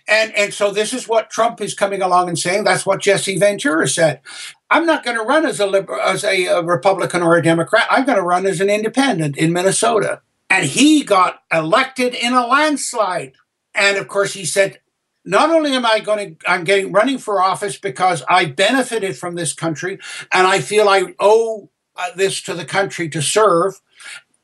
And 0.07 0.35
and 0.35 0.53
so 0.53 0.71
this 0.71 0.93
is 0.93 1.07
what 1.07 1.29
Trump 1.29 1.61
is 1.61 1.73
coming 1.73 2.01
along 2.01 2.29
and 2.29 2.37
saying. 2.37 2.63
That's 2.63 2.85
what 2.85 3.01
Jesse 3.01 3.37
Ventura 3.37 3.87
said. 3.87 4.21
I'm 4.69 4.85
not 4.85 5.03
going 5.03 5.17
to 5.17 5.23
run 5.23 5.45
as 5.45 5.59
a 5.59 5.85
as 6.03 6.23
a, 6.23 6.45
a 6.45 6.63
Republican 6.63 7.21
or 7.21 7.35
a 7.35 7.43
Democrat. 7.43 7.87
I'm 7.89 8.05
going 8.05 8.17
to 8.17 8.23
run 8.23 8.45
as 8.45 8.61
an 8.61 8.69
independent 8.69 9.37
in 9.37 9.53
Minnesota. 9.53 10.21
And 10.49 10.65
he 10.65 11.03
got 11.03 11.41
elected 11.51 12.13
in 12.13 12.33
a 12.33 12.45
landslide. 12.45 13.33
And 13.73 13.97
of 13.97 14.07
course, 14.07 14.33
he 14.33 14.45
said, 14.45 14.79
not 15.25 15.49
only 15.49 15.71
am 15.71 15.85
I 15.85 15.99
going 15.99 16.37
to, 16.37 16.49
I'm 16.49 16.63
getting 16.63 16.91
running 16.91 17.17
for 17.17 17.41
office 17.41 17.77
because 17.77 18.23
I 18.29 18.45
benefited 18.45 19.17
from 19.17 19.35
this 19.35 19.53
country 19.53 19.97
and 20.31 20.47
I 20.47 20.59
feel 20.59 20.87
I 20.87 21.15
owe 21.19 21.69
uh, 21.95 22.09
this 22.15 22.41
to 22.43 22.53
the 22.53 22.65
country 22.65 23.09
to 23.09 23.21
serve. 23.21 23.81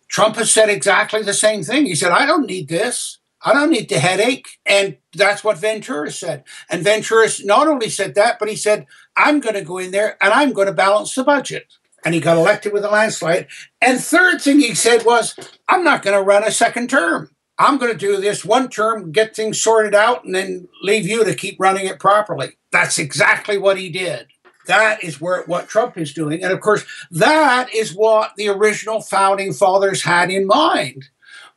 Trump 0.08 0.36
has 0.36 0.52
said 0.52 0.70
exactly 0.70 1.22
the 1.22 1.34
same 1.34 1.64
thing. 1.64 1.86
He 1.86 1.96
said, 1.96 2.12
I 2.12 2.26
don't 2.26 2.48
need 2.48 2.68
this. 2.68 3.20
I 3.44 3.54
don't 3.54 3.72
need 3.72 3.90
the 3.90 4.00
headache. 4.00 4.60
And 4.66 4.98
that's 5.14 5.44
what 5.44 5.58
Ventura 5.58 6.12
said. 6.12 6.44
And 6.70 6.84
Ventura 6.84 7.28
not 7.44 7.68
only 7.68 7.90
said 7.90 8.16
that, 8.16 8.40
but 8.40 8.50
he 8.50 8.56
said, 8.56 8.86
I'm 9.16 9.40
going 9.40 9.56
to 9.56 9.64
go 9.64 9.78
in 9.78 9.92
there 9.92 10.18
and 10.22 10.34
I'm 10.34 10.54
going 10.54 10.68
to 10.68 10.74
balance 10.74 11.14
the 11.16 11.24
budget. 11.24 11.68
And 12.04 12.16
he 12.16 12.20
got 12.20 12.38
elected 12.38 12.74
with 12.74 12.84
a 12.84 12.90
landslide. 12.90 13.48
And 13.80 14.00
third 14.00 14.42
thing 14.42 14.60
he 14.60 14.74
said 14.74 15.06
was, 15.06 15.36
I'm 15.68 15.84
not 15.84 16.02
going 16.02 16.18
to 16.18 16.24
run 16.24 16.44
a 16.44 16.52
second 16.52 16.90
term. 16.90 17.30
I'm 17.60 17.78
going 17.78 17.92
to 17.92 17.98
do 17.98 18.18
this 18.18 18.44
one 18.44 18.70
term, 18.70 19.12
get 19.12 19.36
things 19.36 19.62
sorted 19.62 19.94
out, 19.94 20.26
and 20.26 20.34
then 20.34 20.68
leave 20.82 21.08
you 21.08 21.24
to 21.24 21.36
keep 21.36 21.60
running 21.60 21.86
it 21.86 22.00
properly. 22.00 22.54
That's 22.72 22.98
exactly 22.98 23.60
what 23.60 23.78
he 23.78 23.90
did. 23.90 24.28
That 24.66 25.04
is 25.04 25.22
where 25.22 25.44
what 25.44 25.68
Trump 25.68 25.98
is 25.98 26.14
doing. 26.14 26.44
And 26.44 26.52
of 26.52 26.60
course, 26.60 26.86
that 27.12 27.74
is 27.74 27.94
what 27.94 28.32
the 28.36 28.48
original 28.50 29.02
founding 29.02 29.54
fathers 29.54 30.02
had 30.02 30.32
in 30.32 30.48
mind 30.48 31.10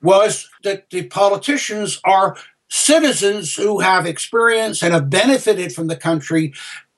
was 0.05 0.49
that 0.62 0.90
the 0.90 1.07
politicians 1.07 2.01
are 2.05 2.37
citizens 2.69 3.55
who 3.55 3.81
have 3.81 4.07
experience 4.07 4.83
and 4.83 4.93
have 4.93 5.11
benefited 5.11 5.73
from 5.73 5.87
the 5.87 5.97
country 5.97 6.53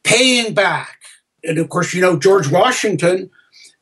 paying 0.05 0.55
back. 0.55 0.99
And 1.45 1.59
of 1.59 1.69
course, 1.69 1.95
you 1.95 2.01
know, 2.01 2.19
George 2.19 2.51
Washington, 2.51 3.31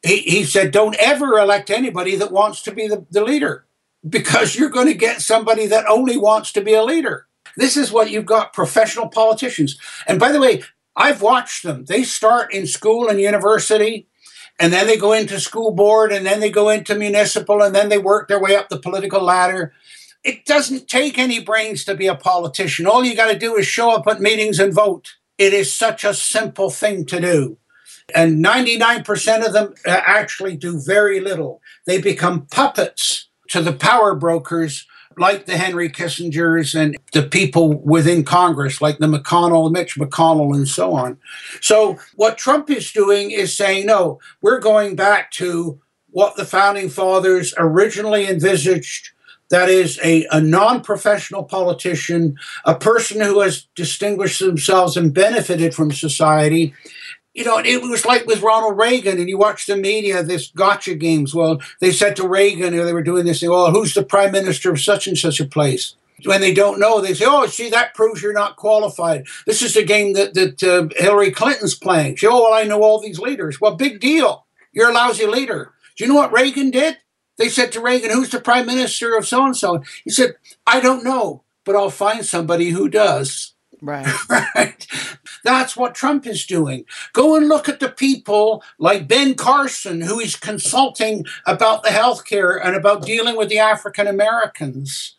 he, 0.03 0.19
he 0.19 0.45
said, 0.45 0.71
don't 0.71 0.97
ever 1.01 1.39
elect 1.39 1.71
anybody 1.71 2.17
that 2.17 2.33
wants 2.33 2.63
to 2.63 2.73
be 2.73 2.87
the, 2.87 3.07
the 3.11 3.25
leader 3.25 3.67
because 4.07 4.55
you're 4.55 4.71
going 4.71 4.87
to 4.87 4.95
get 4.95 5.23
somebody 5.23 5.67
that 5.67 5.87
only 5.89 6.17
wants 6.17 6.53
to 6.53 6.61
be 6.61 6.75
a 6.75 6.85
leader. 6.85 7.27
This 7.57 7.77
is 7.77 7.93
what 7.93 8.11
you've 8.11 8.27
got 8.27 8.53
professional 8.53 9.09
politicians. 9.09 9.79
And 10.07 10.21
by 10.21 10.33
the 10.33 10.41
way, 10.41 10.63
I've 10.97 11.23
watched 11.23 11.63
them. 11.63 11.87
They 11.87 12.03
start 12.03 12.53
in 12.53 12.67
school 12.67 13.09
and 13.09 13.21
university, 13.21 14.09
and 14.61 14.73
then 14.73 14.87
they 14.87 14.97
go 14.97 15.13
into 15.13 15.41
school 15.41 15.73
board, 15.73 16.13
and 16.13 16.25
then 16.25 16.41
they 16.41 16.51
go 16.51 16.69
into 16.69 16.95
municipal, 16.95 17.63
and 17.63 17.75
then 17.75 17.89
they 17.89 17.99
work 17.99 18.29
their 18.29 18.41
way 18.41 18.57
up 18.57 18.69
the 18.69 18.79
political 18.79 19.23
ladder. 19.23 19.73
It 20.23 20.45
doesn't 20.47 20.89
take 20.89 21.19
any 21.19 21.41
brains 21.41 21.85
to 21.85 21.95
be 21.95 22.07
a 22.07 22.15
politician. 22.15 22.87
All 22.87 23.05
you 23.05 23.15
got 23.15 23.31
to 23.31 23.39
do 23.39 23.57
is 23.57 23.67
show 23.67 23.91
up 23.91 24.07
at 24.07 24.21
meetings 24.21 24.59
and 24.59 24.73
vote. 24.73 25.15
It 25.37 25.53
is 25.53 25.73
such 25.73 26.05
a 26.05 26.15
simple 26.15 26.71
thing 26.71 27.05
to 27.07 27.21
do. 27.21 27.59
And 28.15 28.45
99% 28.45 29.47
of 29.47 29.53
them 29.53 29.75
uh, 29.87 30.01
actually 30.05 30.57
do 30.57 30.81
very 30.81 31.21
little. 31.21 31.61
They 31.87 32.01
become 32.01 32.47
puppets 32.47 33.29
to 33.49 33.61
the 33.61 33.73
power 33.73 34.15
brokers 34.15 34.87
like 35.19 35.47
the 35.47 35.57
Henry 35.57 35.89
Kissingers 35.89 36.75
and 36.75 36.97
the 37.13 37.23
people 37.23 37.75
within 37.75 38.25
Congress, 38.25 38.81
like 38.81 38.99
the 38.99 39.07
McConnell, 39.07 39.71
Mitch 39.71 39.97
McConnell, 39.97 40.55
and 40.55 40.69
so 40.69 40.93
on. 40.95 41.19
So, 41.61 41.99
what 42.17 42.39
Trump 42.39 42.71
is 42.71 42.93
doing 42.93 43.31
is 43.31 43.57
saying, 43.57 43.87
no, 43.87 44.21
we're 44.41 44.61
going 44.61 44.97
back 44.97 45.31
to 45.33 45.81
what 46.11 46.37
the 46.37 46.45
founding 46.45 46.89
fathers 46.89 47.55
originally 47.59 48.29
envisaged. 48.29 49.11
That 49.51 49.69
is 49.69 50.01
a, 50.03 50.27
a 50.31 50.41
non 50.41 50.81
professional 50.81 51.45
politician, 51.45 52.37
a 52.65 52.75
person 52.75 53.21
who 53.21 53.41
has 53.41 53.67
distinguished 53.75 54.41
themselves 54.41 54.97
and 54.97 55.13
benefited 55.13 55.75
from 55.75 55.93
society, 55.93 56.75
you 57.35 57.45
know, 57.45 57.59
it 57.59 57.83
was 57.83 58.07
like 58.07 58.27
with 58.27 58.43
Ronald 58.43 58.79
Reagan, 58.79 59.19
and 59.19 59.29
you 59.29 59.37
watch 59.37 59.67
the 59.67 59.77
media, 59.77 60.23
this 60.23 60.51
gotcha 60.51 60.95
games. 60.95 61.35
Well, 61.35 61.61
they 61.81 61.91
said 61.91 62.15
to 62.17 62.29
Reagan, 62.29 62.75
or 62.75 62.85
they 62.85 62.93
were 62.93 63.03
doing 63.03 63.27
this 63.27 63.41
thing, 63.41 63.51
well, 63.51 63.73
who's 63.73 63.93
the 63.93 64.05
prime 64.05 64.31
minister 64.31 64.71
of 64.71 64.81
such 64.81 65.09
and 65.09 65.19
such 65.19 65.41
a 65.41 65.45
place? 65.45 65.97
When 66.25 66.41
they 66.41 66.55
don't 66.55 66.79
know, 66.79 67.01
they 67.01 67.13
say, 67.13 67.25
oh, 67.27 67.47
see, 67.47 67.69
that 67.71 67.95
proves 67.95 68.23
you're 68.23 68.33
not 68.33 68.55
qualified. 68.55 69.27
This 69.47 69.63
is 69.63 69.75
the 69.75 69.83
game 69.83 70.13
that, 70.13 70.35
that 70.35 70.63
uh, 70.63 70.89
Hillary 70.97 71.33
Clinton's 71.33 71.75
playing. 71.75 72.17
She, 72.17 72.27
oh, 72.29 72.45
well, 72.45 72.55
I 72.55 72.63
know 72.63 72.83
all 72.83 73.01
these 73.01 73.19
leaders. 73.19 73.61
Well, 73.61 73.75
big 73.75 73.99
deal. 73.99 74.47
You're 74.73 74.91
a 74.91 74.95
lousy 74.95 75.27
leader. 75.27 75.73
Do 75.97 76.05
you 76.05 76.09
know 76.09 76.17
what 76.17 76.33
Reagan 76.33 76.71
did? 76.71 76.99
They 77.37 77.49
said 77.49 77.73
to 77.73 77.81
Reagan, 77.81 78.13
who's 78.13 78.31
the 78.31 78.41
prime 78.41 78.67
minister 78.67 79.17
of 79.17 79.27
so 79.27 79.45
and 79.45 79.57
so? 79.57 79.83
He 80.05 80.11
said, 80.11 80.37
I 80.67 80.81
don't 80.81 81.05
know, 81.05 81.43
but 81.65 81.75
I'll 81.75 81.91
find 81.91 82.25
somebody 82.25 82.71
who 82.71 82.89
does. 82.89 83.55
Right. 83.83 84.07
right. 84.55 84.87
That's 85.45 85.77
what 85.77 85.95
Trump 85.95 86.27
is 86.27 86.47
doing. 86.47 86.87
Go 87.13 87.37
and 87.37 87.49
look 87.49 87.69
at 87.69 87.79
the 87.79 87.91
people 87.91 88.65
like 88.79 89.07
Ben 89.07 89.35
Carson, 89.35 90.01
who 90.01 90.19
is 90.19 90.37
consulting 90.37 91.27
about 91.47 91.83
the 91.83 91.91
health 91.91 92.25
care 92.25 92.57
and 92.57 92.75
about 92.75 93.05
dealing 93.05 93.37
with 93.37 93.51
the 93.51 93.59
African 93.59 94.07
Americans. 94.07 95.15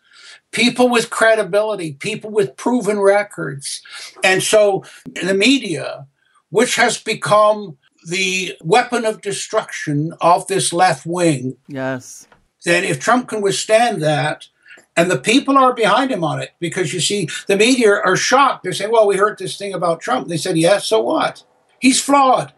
People 0.51 0.89
with 0.89 1.09
credibility, 1.09 1.93
people 1.93 2.31
with 2.31 2.57
proven 2.57 2.99
records. 2.99 3.81
And 4.23 4.41
so 4.41 4.83
the 5.21 5.33
media, 5.33 6.07
which 6.49 6.75
has 6.75 6.97
become 6.97 7.77
the 8.07 8.53
weapon 8.63 9.05
of 9.05 9.21
destruction 9.21 10.13
of 10.21 10.47
this 10.47 10.73
left 10.73 11.05
wing. 11.05 11.57
Yes. 11.67 12.27
Then 12.63 12.83
if 12.83 12.99
Trump 12.99 13.27
can 13.27 13.41
withstand 13.41 14.01
that, 14.01 14.47
and 14.95 15.11
the 15.11 15.19
people 15.19 15.57
are 15.57 15.73
behind 15.73 16.11
him 16.11 16.23
on 16.23 16.41
it 16.41 16.51
because 16.59 16.93
you 16.93 16.99
see, 16.99 17.27
the 17.47 17.57
media 17.57 17.91
are 17.91 18.15
shocked. 18.15 18.63
They're 18.63 18.73
saying, 18.73 18.91
well, 18.91 19.07
we 19.07 19.17
heard 19.17 19.37
this 19.37 19.57
thing 19.57 19.73
about 19.73 20.01
Trump. 20.01 20.27
They 20.27 20.37
said, 20.37 20.57
yes, 20.57 20.71
yeah, 20.71 20.79
so 20.79 21.01
what? 21.01 21.43
He's 21.79 22.01
flawed. 22.01 22.53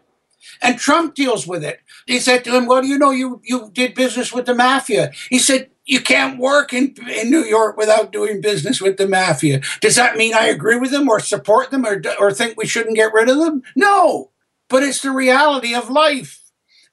And 0.62 0.78
Trump 0.78 1.14
deals 1.14 1.46
with 1.46 1.64
it. 1.64 1.80
They 2.06 2.18
said 2.18 2.44
to 2.44 2.56
him, 2.56 2.66
well, 2.66 2.84
you 2.84 2.98
know, 2.98 3.10
you, 3.10 3.40
you 3.44 3.70
did 3.72 3.94
business 3.94 4.32
with 4.32 4.46
the 4.46 4.54
mafia. 4.54 5.12
He 5.30 5.38
said, 5.38 5.70
you 5.84 6.00
can't 6.00 6.38
work 6.38 6.72
in, 6.72 6.94
in 7.10 7.30
New 7.30 7.44
York 7.44 7.76
without 7.76 8.12
doing 8.12 8.40
business 8.40 8.80
with 8.80 8.98
the 8.98 9.08
mafia. 9.08 9.60
Does 9.80 9.96
that 9.96 10.16
mean 10.16 10.34
I 10.34 10.46
agree 10.46 10.76
with 10.76 10.90
them 10.90 11.08
or 11.08 11.18
support 11.20 11.70
them 11.70 11.86
or, 11.86 12.02
or 12.20 12.32
think 12.32 12.56
we 12.56 12.66
shouldn't 12.66 12.96
get 12.96 13.12
rid 13.12 13.28
of 13.28 13.38
them? 13.38 13.62
No, 13.74 14.30
but 14.68 14.82
it's 14.82 15.00
the 15.00 15.10
reality 15.10 15.74
of 15.74 15.90
life. 15.90 16.47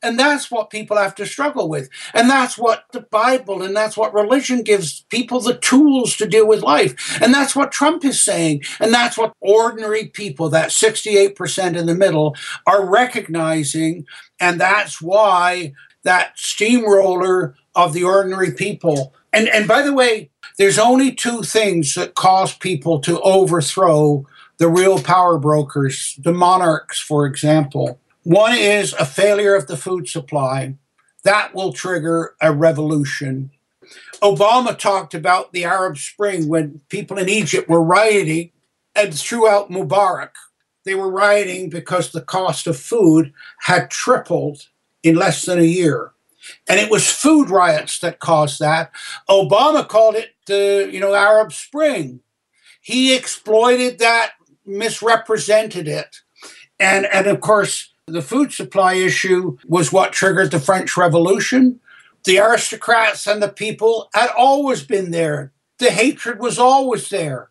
And 0.06 0.20
that's 0.20 0.52
what 0.52 0.70
people 0.70 0.98
have 0.98 1.16
to 1.16 1.26
struggle 1.26 1.68
with. 1.68 1.90
And 2.14 2.30
that's 2.30 2.60
what 2.60 2.86
the 2.92 3.02
Bible 3.02 3.64
and 3.64 3.76
that's 3.76 3.98
what 3.98 4.14
religion 4.14 4.62
gives 4.62 5.02
people 5.10 5.40
the 5.40 5.58
tools 5.58 6.16
to 6.18 6.28
deal 6.28 6.48
with 6.48 6.62
life. 6.62 7.20
And 7.24 7.34
that's 7.34 7.56
what 7.56 7.72
Trump 7.72 8.06
is 8.06 8.22
saying. 8.22 8.62
And 8.80 8.94
that's 8.94 9.18
what 9.18 9.34
ordinary 9.42 10.06
people, 10.06 10.48
that 10.50 10.70
68% 10.70 11.76
in 11.76 11.88
the 11.88 11.96
middle, 11.96 12.36
are 12.68 12.88
recognizing. 12.88 14.06
And 14.40 14.62
that's 14.62 15.02
why 15.02 15.74
that 16.04 16.38
steamroller 16.38 17.56
of 17.74 17.94
the 17.94 18.04
ordinary 18.04 18.52
people. 18.52 19.16
And, 19.34 19.50
and 19.50 19.68
by 19.68 19.82
the 19.82 19.94
way, 19.94 20.30
there's 20.60 20.78
only 20.78 21.14
two 21.14 21.42
things 21.42 21.96
that 21.96 22.14
cause 22.14 22.54
people 22.56 23.00
to 23.00 23.20
overthrow 23.22 24.28
the 24.58 24.70
real 24.70 25.02
power 25.02 25.40
brokers, 25.40 26.18
the 26.22 26.32
monarchs, 26.32 27.00
for 27.00 27.26
example. 27.26 28.00
One 28.26 28.58
is 28.58 28.94
a 28.94 29.06
failure 29.06 29.56
of 29.56 29.68
the 29.68 29.78
food 29.78 30.10
supply. 30.10 30.76
that 31.24 31.56
will 31.56 31.74
trigger 31.74 32.36
a 32.42 32.52
revolution. 32.54 33.52
Obama 34.22 34.78
talked 34.78 35.14
about 35.16 35.54
the 35.54 35.64
Arab 35.66 35.98
Spring 35.98 36.48
when 36.48 36.82
people 36.90 37.18
in 37.18 37.30
Egypt 37.30 37.70
were 37.70 37.84
rioting 37.84 38.52
and 38.96 39.14
throughout 39.14 39.72
Mubarak. 39.72 40.32
They 40.86 40.96
were 40.96 41.10
rioting 41.12 41.70
because 41.70 42.12
the 42.12 42.22
cost 42.22 42.68
of 42.68 42.78
food 42.78 43.34
had 43.62 43.92
tripled 43.92 44.68
in 45.04 45.16
less 45.16 45.46
than 45.46 45.60
a 45.60 45.64
year. 45.64 46.12
And 46.68 46.80
it 46.80 46.92
was 46.92 47.12
food 47.12 47.50
riots 47.50 48.00
that 48.00 48.20
caused 48.20 48.60
that. 48.60 48.92
Obama 49.30 49.88
called 49.88 50.16
it 50.16 50.36
the, 50.48 50.90
you 50.92 51.00
know, 51.00 51.16
Arab 51.16 51.54
Spring. 51.54 52.22
He 52.82 53.16
exploited 53.16 54.00
that, 54.00 54.34
misrepresented 54.66 55.88
it. 55.88 56.22
And 56.80 57.08
and 57.08 57.28
of 57.28 57.42
course, 57.42 57.94
the 58.08 58.22
food 58.22 58.54
supply 58.54 58.94
issue 58.94 59.58
was 59.68 59.92
what 59.92 60.14
triggered 60.14 60.52
the 60.52 60.60
French 60.60 60.96
Revolution. 60.96 61.80
The 62.24 62.38
aristocrats 62.38 63.26
and 63.26 63.42
the 63.42 63.50
people 63.50 64.10
had 64.14 64.30
always 64.38 64.84
been 64.84 65.12
there. 65.12 65.52
The 65.80 65.90
hatred 65.90 66.40
was 66.40 66.60
always 66.60 67.10
there. 67.10 67.50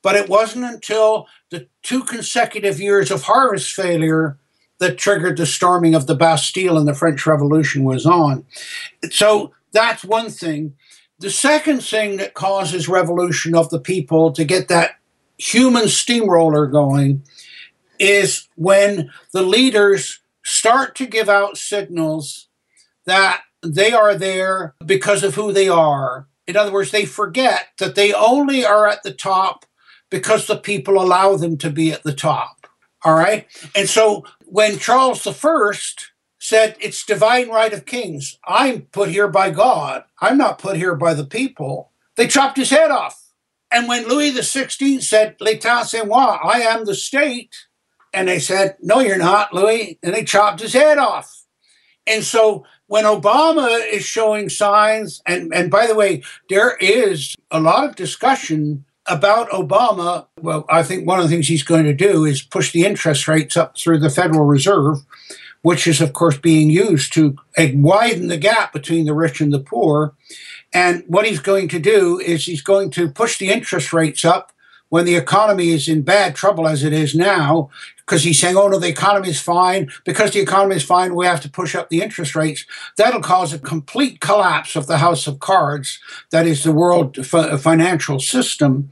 But 0.00 0.14
it 0.14 0.28
wasn't 0.28 0.64
until 0.64 1.26
the 1.50 1.68
two 1.82 2.04
consecutive 2.04 2.80
years 2.80 3.10
of 3.10 3.22
harvest 3.22 3.72
failure 3.72 4.38
that 4.78 4.98
triggered 4.98 5.36
the 5.36 5.46
storming 5.46 5.94
of 5.94 6.06
the 6.06 6.14
Bastille 6.14 6.78
and 6.78 6.86
the 6.86 6.94
French 6.94 7.26
Revolution 7.26 7.84
was 7.84 8.06
on. 8.06 8.44
So 9.10 9.52
that's 9.72 10.04
one 10.04 10.30
thing. 10.30 10.74
The 11.18 11.30
second 11.30 11.82
thing 11.82 12.16
that 12.16 12.34
causes 12.34 12.88
revolution 12.88 13.54
of 13.54 13.70
the 13.70 13.80
people 13.80 14.32
to 14.32 14.44
get 14.44 14.68
that 14.68 14.98
human 15.38 15.88
steamroller 15.88 16.66
going 16.66 17.22
is 18.02 18.48
when 18.56 19.12
the 19.32 19.42
leaders 19.42 20.20
start 20.44 20.96
to 20.96 21.06
give 21.06 21.28
out 21.28 21.56
signals 21.56 22.48
that 23.06 23.42
they 23.62 23.92
are 23.92 24.16
there 24.16 24.74
because 24.84 25.22
of 25.22 25.36
who 25.36 25.52
they 25.52 25.68
are. 25.68 26.26
In 26.48 26.56
other 26.56 26.72
words, 26.72 26.90
they 26.90 27.06
forget 27.06 27.68
that 27.78 27.94
they 27.94 28.12
only 28.12 28.64
are 28.64 28.88
at 28.88 29.04
the 29.04 29.12
top 29.12 29.64
because 30.10 30.46
the 30.46 30.56
people 30.56 31.00
allow 31.00 31.36
them 31.36 31.56
to 31.58 31.70
be 31.70 31.92
at 31.92 32.02
the 32.02 32.12
top. 32.12 32.66
All 33.04 33.14
right. 33.14 33.46
And 33.74 33.88
so 33.88 34.24
when 34.46 34.78
Charles 34.78 35.24
I 35.26 35.72
said, 36.38 36.76
It's 36.80 37.06
divine 37.06 37.50
right 37.50 37.72
of 37.72 37.86
kings, 37.86 38.36
I'm 38.44 38.82
put 38.82 39.10
here 39.10 39.28
by 39.28 39.50
God, 39.50 40.04
I'm 40.20 40.36
not 40.36 40.58
put 40.58 40.76
here 40.76 40.96
by 40.96 41.14
the 41.14 41.24
people, 41.24 41.92
they 42.16 42.26
chopped 42.26 42.56
his 42.56 42.70
head 42.70 42.90
off. 42.90 43.32
And 43.70 43.88
when 43.88 44.08
Louis 44.08 44.32
XVI 44.32 45.00
said, 45.00 45.38
L'état 45.38 45.86
c'est 45.86 46.04
moi, 46.04 46.38
I 46.44 46.60
am 46.60 46.84
the 46.84 46.94
state, 46.94 47.56
and 48.12 48.28
they 48.28 48.38
said, 48.38 48.76
No, 48.80 49.00
you're 49.00 49.18
not, 49.18 49.52
Louis, 49.52 49.98
and 50.02 50.14
they 50.14 50.24
chopped 50.24 50.60
his 50.60 50.72
head 50.72 50.98
off. 50.98 51.44
And 52.06 52.24
so 52.24 52.64
when 52.86 53.04
Obama 53.04 53.80
is 53.90 54.04
showing 54.04 54.48
signs, 54.48 55.22
and, 55.26 55.52
and 55.54 55.70
by 55.70 55.86
the 55.86 55.94
way, 55.94 56.22
there 56.48 56.76
is 56.76 57.36
a 57.50 57.60
lot 57.60 57.84
of 57.84 57.96
discussion 57.96 58.84
about 59.06 59.50
Obama, 59.50 60.26
well, 60.40 60.64
I 60.68 60.82
think 60.82 61.06
one 61.06 61.18
of 61.18 61.24
the 61.24 61.30
things 61.30 61.48
he's 61.48 61.62
going 61.62 61.84
to 61.84 61.94
do 61.94 62.24
is 62.24 62.42
push 62.42 62.72
the 62.72 62.84
interest 62.84 63.26
rates 63.26 63.56
up 63.56 63.76
through 63.76 63.98
the 63.98 64.10
Federal 64.10 64.44
Reserve, 64.44 64.98
which 65.62 65.86
is, 65.86 66.00
of 66.00 66.12
course, 66.12 66.38
being 66.38 66.70
used 66.70 67.12
to 67.14 67.36
eh, 67.56 67.72
widen 67.74 68.28
the 68.28 68.36
gap 68.36 68.72
between 68.72 69.06
the 69.06 69.14
rich 69.14 69.40
and 69.40 69.52
the 69.52 69.60
poor. 69.60 70.14
And 70.72 71.04
what 71.06 71.26
he's 71.26 71.40
going 71.40 71.68
to 71.68 71.78
do 71.78 72.18
is 72.20 72.44
he's 72.44 72.62
going 72.62 72.90
to 72.90 73.10
push 73.10 73.38
the 73.38 73.50
interest 73.50 73.92
rates 73.92 74.24
up 74.24 74.52
when 74.88 75.04
the 75.06 75.16
economy 75.16 75.70
is 75.70 75.88
in 75.88 76.02
bad 76.02 76.34
trouble 76.34 76.68
as 76.68 76.84
it 76.84 76.92
is 76.92 77.14
now, 77.14 77.70
because 78.12 78.24
he's 78.24 78.38
saying, 78.38 78.58
oh 78.58 78.68
no, 78.68 78.78
the 78.78 78.88
economy 78.88 79.30
is 79.30 79.40
fine. 79.40 79.90
Because 80.04 80.32
the 80.32 80.40
economy 80.40 80.76
is 80.76 80.84
fine, 80.84 81.14
we 81.14 81.24
have 81.24 81.40
to 81.40 81.48
push 81.48 81.74
up 81.74 81.88
the 81.88 82.02
interest 82.02 82.36
rates. 82.36 82.66
That'll 82.98 83.22
cause 83.22 83.54
a 83.54 83.58
complete 83.58 84.20
collapse 84.20 84.76
of 84.76 84.86
the 84.86 84.98
house 84.98 85.26
of 85.26 85.40
cards, 85.40 85.98
that 86.30 86.46
is 86.46 86.62
the 86.62 86.72
world 86.72 87.18
uh, 87.32 87.56
financial 87.56 88.20
system. 88.20 88.90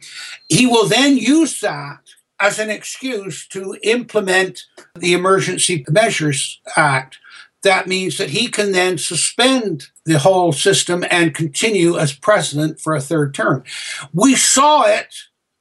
He 0.48 0.66
will 0.66 0.88
then 0.88 1.18
use 1.18 1.60
that 1.60 1.98
as 2.40 2.58
an 2.58 2.70
excuse 2.70 3.46
to 3.48 3.76
implement 3.82 4.64
the 4.98 5.12
Emergency 5.12 5.84
Measures 5.90 6.58
Act. 6.74 7.18
That 7.62 7.86
means 7.86 8.16
that 8.16 8.30
he 8.30 8.48
can 8.48 8.72
then 8.72 8.96
suspend 8.96 9.88
the 10.06 10.18
whole 10.18 10.52
system 10.52 11.04
and 11.10 11.34
continue 11.34 11.98
as 11.98 12.14
president 12.14 12.80
for 12.80 12.94
a 12.94 13.02
third 13.02 13.34
term. 13.34 13.64
We 14.14 14.34
saw 14.34 14.84
it 14.84 15.14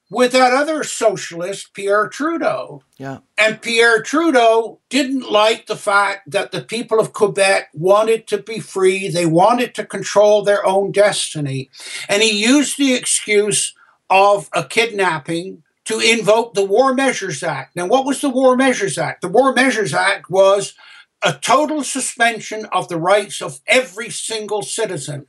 with 0.10 0.32
that 0.32 0.54
other 0.54 0.84
socialist, 0.84 1.74
Pierre 1.74 2.08
Trudeau. 2.08 2.82
Yeah. 2.98 3.20
And 3.38 3.62
Pierre 3.62 4.02
Trudeau 4.02 4.80
didn't 4.90 5.32
like 5.32 5.68
the 5.68 5.76
fact 5.76 6.32
that 6.32 6.52
the 6.52 6.62
people 6.62 7.00
of 7.00 7.14
Quebec 7.14 7.70
wanted 7.74 8.28
to 8.28 8.40
be 8.40 8.60
free, 8.60 9.08
they 9.08 9.26
wanted 9.26 9.76
to 9.76 9.86
control 9.86 10.44
their 10.44 10.66
own 10.66 10.92
destiny. 10.92 11.70
And 12.08 12.24
he 12.24 12.44
used 12.44 12.78
the 12.78 12.94
excuse 12.94 13.76
of 14.10 14.50
a 14.54 14.64
kidnapping 14.64 15.64
to 15.86 16.00
invoke 16.00 16.54
the 16.54 16.66
War 16.66 16.94
Measures 16.94 17.44
Act. 17.44 17.76
Now, 17.76 17.88
what 17.88 18.06
was 18.06 18.22
the 18.22 18.30
War 18.30 18.56
Measures 18.56 18.98
Act? 18.98 19.22
The 19.22 19.28
War 19.28 19.54
Measures 19.54 19.94
Act 19.94 20.30
was 20.30 20.74
a 21.22 21.34
total 21.34 21.84
suspension 21.84 22.66
of 22.72 22.88
the 22.88 22.98
rights 22.98 23.42
of 23.42 23.60
every 23.68 24.10
single 24.10 24.62
citizen. 24.62 25.28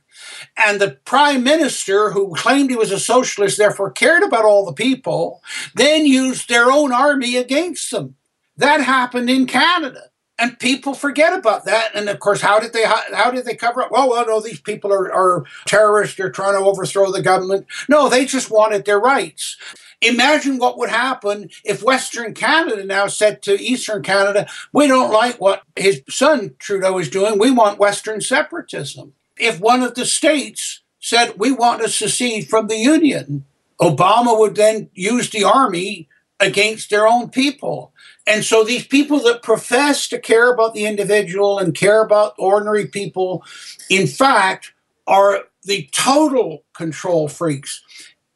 And 0.57 0.79
the 0.79 0.91
prime 1.05 1.43
minister, 1.43 2.11
who 2.11 2.35
claimed 2.35 2.69
he 2.69 2.75
was 2.75 2.91
a 2.91 2.99
socialist, 2.99 3.57
therefore 3.57 3.91
cared 3.91 4.23
about 4.23 4.45
all 4.45 4.65
the 4.65 4.73
people, 4.73 5.41
then 5.75 6.05
used 6.05 6.49
their 6.49 6.71
own 6.71 6.91
army 6.91 7.37
against 7.37 7.91
them. 7.91 8.15
That 8.57 8.81
happened 8.81 9.29
in 9.29 9.47
Canada. 9.47 10.03
And 10.37 10.57
people 10.57 10.95
forget 10.95 11.33
about 11.37 11.65
that. 11.65 11.91
And 11.93 12.09
of 12.09 12.19
course, 12.19 12.41
how 12.41 12.59
did 12.59 12.73
they 12.73 12.83
how, 12.83 13.29
did 13.29 13.45
they 13.45 13.55
cover 13.55 13.83
up? 13.83 13.91
Well, 13.91 14.09
well, 14.09 14.25
no, 14.25 14.41
these 14.41 14.59
people 14.59 14.91
are, 14.91 15.11
are 15.13 15.45
terrorists. 15.67 16.17
They're 16.17 16.31
trying 16.31 16.53
to 16.57 16.65
overthrow 16.65 17.11
the 17.11 17.21
government. 17.21 17.67
No, 17.87 18.09
they 18.09 18.25
just 18.25 18.49
wanted 18.49 18.85
their 18.85 18.99
rights. 18.99 19.57
Imagine 20.01 20.57
what 20.57 20.79
would 20.79 20.89
happen 20.89 21.51
if 21.63 21.83
Western 21.83 22.33
Canada 22.33 22.83
now 22.83 23.05
said 23.05 23.43
to 23.43 23.61
Eastern 23.61 24.01
Canada, 24.01 24.47
we 24.73 24.87
don't 24.87 25.11
like 25.11 25.39
what 25.39 25.61
his 25.75 26.01
son 26.09 26.55
Trudeau 26.57 26.97
is 26.97 27.09
doing. 27.09 27.37
We 27.37 27.51
want 27.51 27.77
Western 27.77 28.19
separatism. 28.19 29.13
If 29.41 29.59
one 29.59 29.81
of 29.81 29.95
the 29.95 30.05
states 30.05 30.81
said, 30.99 31.33
we 31.37 31.51
want 31.51 31.81
to 31.81 31.89
secede 31.89 32.47
from 32.47 32.67
the 32.67 32.77
Union, 32.77 33.45
Obama 33.79 34.37
would 34.37 34.55
then 34.55 34.89
use 34.93 35.29
the 35.29 35.43
army 35.43 36.07
against 36.39 36.89
their 36.89 37.07
own 37.07 37.29
people. 37.29 37.91
And 38.27 38.43
so 38.43 38.63
these 38.63 38.85
people 38.85 39.19
that 39.21 39.43
profess 39.43 40.07
to 40.09 40.19
care 40.19 40.53
about 40.53 40.73
the 40.73 40.85
individual 40.85 41.59
and 41.59 41.75
care 41.75 42.03
about 42.03 42.35
ordinary 42.37 42.87
people, 42.87 43.43
in 43.89 44.07
fact, 44.07 44.73
are 45.07 45.45
the 45.63 45.89
total 45.91 46.63
control 46.73 47.27
freaks 47.27 47.81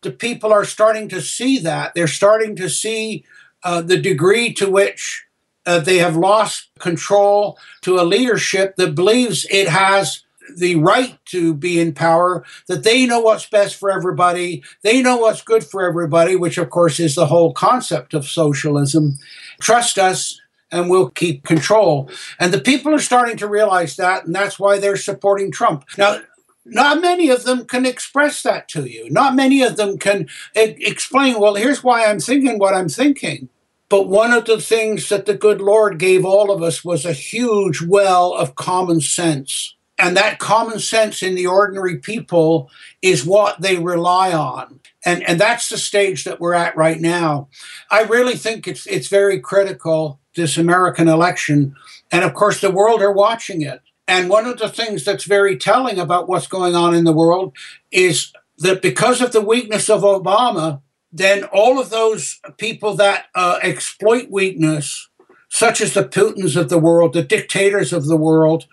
the 0.05 0.11
people 0.11 0.53
are 0.53 0.63
starting 0.63 1.09
to 1.09 1.19
see 1.19 1.57
that. 1.59 1.93
They're 1.95 2.07
starting 2.07 2.55
to 2.57 2.69
see 2.69 3.25
uh, 3.63 3.81
the 3.81 3.97
degree 3.97 4.53
to 4.53 4.69
which 4.69 5.25
uh, 5.65 5.79
they 5.79 5.97
have 5.97 6.15
lost 6.15 6.69
control 6.79 7.57
to 7.81 7.99
a 7.99 8.05
leadership 8.05 8.75
that 8.75 8.93
believes 8.93 9.47
it 9.49 9.67
has 9.67 10.21
the 10.57 10.75
right 10.75 11.17
to 11.25 11.53
be 11.53 11.79
in 11.79 11.93
power, 11.93 12.43
that 12.67 12.83
they 12.83 13.05
know 13.05 13.19
what's 13.19 13.47
best 13.47 13.75
for 13.75 13.91
everybody, 13.91 14.63
they 14.83 15.01
know 15.01 15.17
what's 15.17 15.41
good 15.41 15.63
for 15.63 15.87
everybody, 15.87 16.35
which 16.35 16.57
of 16.57 16.69
course 16.69 16.99
is 16.99 17.15
the 17.15 17.27
whole 17.27 17.53
concept 17.53 18.13
of 18.13 18.25
socialism. 18.25 19.17
Trust 19.59 19.97
us 19.97 20.39
and 20.71 20.89
we'll 20.89 21.09
keep 21.09 21.43
control. 21.43 22.09
And 22.39 22.53
the 22.53 22.59
people 22.59 22.93
are 22.93 22.99
starting 22.99 23.37
to 23.37 23.47
realize 23.47 23.95
that, 23.95 24.25
and 24.25 24.35
that's 24.35 24.59
why 24.59 24.79
they're 24.79 24.97
supporting 24.97 25.51
Trump. 25.51 25.85
Now, 25.97 26.21
not 26.65 26.99
many 26.99 27.29
of 27.29 27.43
them 27.43 27.65
can 27.65 27.85
express 27.85 28.41
that 28.43 28.67
to 28.69 28.85
you. 28.85 29.09
Not 29.11 29.35
many 29.35 29.61
of 29.61 29.77
them 29.77 29.97
can 29.99 30.27
explain, 30.55 31.39
well, 31.39 31.55
here's 31.55 31.83
why 31.83 32.05
I'm 32.05 32.19
thinking 32.19 32.57
what 32.57 32.73
I'm 32.73 32.89
thinking. 32.89 33.49
But 33.87 34.09
one 34.09 34.33
of 34.33 34.45
the 34.45 34.59
things 34.59 35.09
that 35.09 35.27
the 35.27 35.35
good 35.35 35.61
Lord 35.61 35.99
gave 35.99 36.25
all 36.25 36.51
of 36.51 36.63
us 36.63 36.83
was 36.83 37.05
a 37.05 37.13
huge 37.13 37.83
well 37.83 38.33
of 38.33 38.55
common 38.55 38.99
sense. 38.99 39.75
And 39.97 40.17
that 40.17 40.39
common 40.39 40.79
sense 40.79 41.23
in 41.23 41.35
the 41.35 41.47
ordinary 41.47 41.97
people 41.97 42.69
is 43.01 43.25
what 43.25 43.61
they 43.61 43.77
rely 43.77 44.33
on. 44.33 44.81
And, 45.05 45.23
and 45.23 45.39
that's 45.39 45.69
the 45.69 45.77
stage 45.77 46.23
that 46.25 46.39
we're 46.39 46.53
at 46.53 46.75
right 46.75 46.99
now. 46.99 47.47
I 47.89 48.01
really 48.03 48.35
think 48.35 48.67
it's, 48.67 48.85
it's 48.87 49.07
very 49.07 49.39
critical, 49.39 50.19
this 50.35 50.57
American 50.57 51.07
election. 51.07 51.75
And 52.11 52.23
of 52.25 52.33
course, 52.33 52.59
the 52.59 52.71
world 52.71 53.01
are 53.01 53.11
watching 53.11 53.61
it. 53.61 53.81
And 54.07 54.29
one 54.29 54.45
of 54.45 54.59
the 54.59 54.69
things 54.69 55.03
that's 55.03 55.23
very 55.23 55.57
telling 55.57 55.97
about 55.97 56.27
what's 56.27 56.47
going 56.47 56.75
on 56.75 56.93
in 56.93 57.05
the 57.05 57.13
world 57.13 57.55
is 57.91 58.33
that 58.57 58.81
because 58.81 59.21
of 59.21 59.31
the 59.31 59.41
weakness 59.41 59.89
of 59.89 60.01
Obama, 60.01 60.81
then 61.11 61.45
all 61.45 61.79
of 61.79 61.89
those 61.89 62.39
people 62.57 62.95
that 62.95 63.27
uh, 63.33 63.59
exploit 63.63 64.29
weakness, 64.29 65.09
such 65.49 65.81
as 65.81 65.93
the 65.93 66.03
Putins 66.03 66.59
of 66.59 66.69
the 66.69 66.77
world, 66.77 67.13
the 67.13 67.23
dictators 67.23 67.93
of 67.93 68.05
the 68.05 68.17
world, 68.17 68.67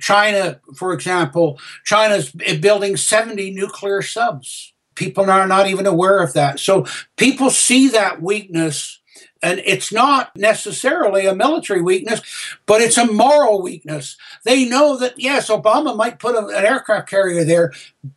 China, 0.00 0.60
for 0.76 0.92
example, 0.92 1.58
China's 1.84 2.30
building 2.60 2.96
70 2.96 3.50
nuclear 3.52 4.02
subs. 4.02 4.74
People 4.94 5.30
are 5.30 5.46
not 5.46 5.68
even 5.68 5.86
aware 5.86 6.20
of 6.20 6.32
that. 6.34 6.60
So 6.60 6.86
people 7.16 7.50
see 7.50 7.88
that 7.88 8.20
weakness 8.22 8.96
And 9.42 9.60
it's 9.64 9.92
not 9.92 10.34
necessarily 10.36 11.26
a 11.26 11.34
military 11.34 11.80
weakness, 11.80 12.20
but 12.66 12.80
it's 12.80 12.98
a 12.98 13.10
moral 13.12 13.62
weakness. 13.62 14.16
They 14.44 14.64
know 14.68 14.96
that, 14.98 15.14
yes, 15.18 15.48
Obama 15.48 15.96
might 15.96 16.18
put 16.18 16.36
an 16.36 16.50
aircraft 16.52 17.08
carrier 17.08 17.44
there, 17.44 17.72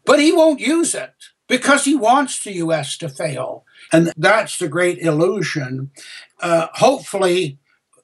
but 0.06 0.20
he 0.20 0.32
won't 0.32 0.60
use 0.60 0.96
it 0.96 1.14
because 1.48 1.86
he 1.86 1.96
wants 1.96 2.44
the 2.44 2.54
U.S. 2.54 2.98
to 2.98 3.10
fail. 3.10 3.66
And 3.94 4.12
that's 4.18 4.58
the 4.58 4.68
great 4.68 5.00
illusion. 5.00 5.92
Uh, 6.42 6.68
hopefully, 6.74 7.60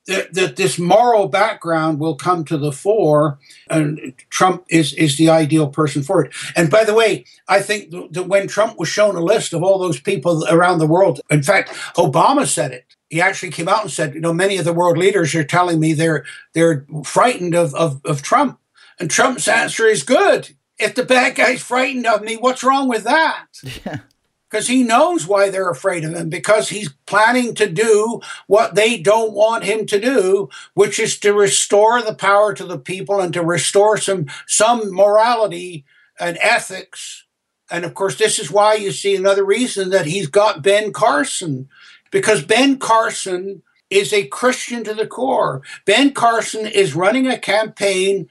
that, 0.07 0.33
that 0.33 0.55
this 0.55 0.79
moral 0.79 1.27
background 1.27 1.99
will 1.99 2.15
come 2.15 2.43
to 2.45 2.57
the 2.57 2.71
fore, 2.71 3.37
and 3.69 4.13
Trump 4.29 4.65
is, 4.69 4.93
is 4.93 5.17
the 5.17 5.29
ideal 5.29 5.67
person 5.67 6.01
for 6.01 6.25
it. 6.25 6.33
And 6.55 6.71
by 6.71 6.83
the 6.83 6.93
way, 6.93 7.25
I 7.47 7.61
think 7.61 7.91
that 8.13 8.27
when 8.27 8.47
Trump 8.47 8.79
was 8.79 8.89
shown 8.89 9.15
a 9.15 9.21
list 9.21 9.53
of 9.53 9.63
all 9.63 9.77
those 9.77 9.99
people 9.99 10.45
around 10.49 10.79
the 10.79 10.87
world, 10.87 11.21
in 11.29 11.43
fact, 11.43 11.69
Obama 11.95 12.47
said 12.47 12.71
it. 12.71 12.95
He 13.09 13.21
actually 13.21 13.51
came 13.51 13.69
out 13.69 13.83
and 13.83 13.91
said, 13.91 14.15
you 14.15 14.21
know, 14.21 14.33
many 14.33 14.57
of 14.57 14.65
the 14.65 14.73
world 14.73 14.97
leaders 14.97 15.33
are 15.35 15.43
telling 15.43 15.79
me 15.79 15.93
they're 15.93 16.25
they're 16.53 16.85
frightened 17.05 17.55
of, 17.55 17.73
of, 17.73 18.01
of 18.03 18.21
Trump. 18.21 18.59
And 18.99 19.09
Trump's 19.09 19.47
answer 19.47 19.85
is 19.85 20.03
good. 20.03 20.49
If 20.77 20.95
the 20.95 21.03
bad 21.03 21.35
guy's 21.35 21.61
frightened 21.61 22.05
of 22.05 22.21
me, 22.21 22.35
what's 22.35 22.63
wrong 22.63 22.89
with 22.89 23.03
that? 23.03 23.45
Yeah 23.85 23.99
because 24.49 24.67
he 24.67 24.83
knows 24.83 25.27
why 25.27 25.49
they're 25.49 25.69
afraid 25.69 26.03
of 26.03 26.13
him 26.13 26.29
because 26.29 26.69
he's 26.69 26.93
planning 27.05 27.53
to 27.55 27.69
do 27.69 28.21
what 28.47 28.75
they 28.75 28.97
don't 28.97 29.33
want 29.33 29.63
him 29.63 29.85
to 29.85 29.99
do 29.99 30.49
which 30.73 30.99
is 30.99 31.19
to 31.19 31.33
restore 31.33 32.01
the 32.01 32.15
power 32.15 32.53
to 32.53 32.65
the 32.65 32.79
people 32.79 33.19
and 33.19 33.33
to 33.33 33.43
restore 33.43 33.97
some 33.97 34.25
some 34.47 34.93
morality 34.93 35.85
and 36.19 36.37
ethics 36.41 37.25
and 37.69 37.85
of 37.85 37.93
course 37.93 38.17
this 38.17 38.39
is 38.39 38.51
why 38.51 38.73
you 38.73 38.91
see 38.91 39.15
another 39.15 39.45
reason 39.45 39.89
that 39.89 40.05
he's 40.05 40.27
got 40.27 40.63
Ben 40.63 40.91
Carson 40.91 41.67
because 42.11 42.43
Ben 42.43 42.77
Carson 42.77 43.61
is 43.89 44.11
a 44.11 44.27
Christian 44.27 44.83
to 44.83 44.93
the 44.93 45.07
core. 45.07 45.61
Ben 45.85 46.13
Carson 46.13 46.65
is 46.65 46.95
running 46.95 47.27
a 47.27 47.39
campaign 47.39 48.27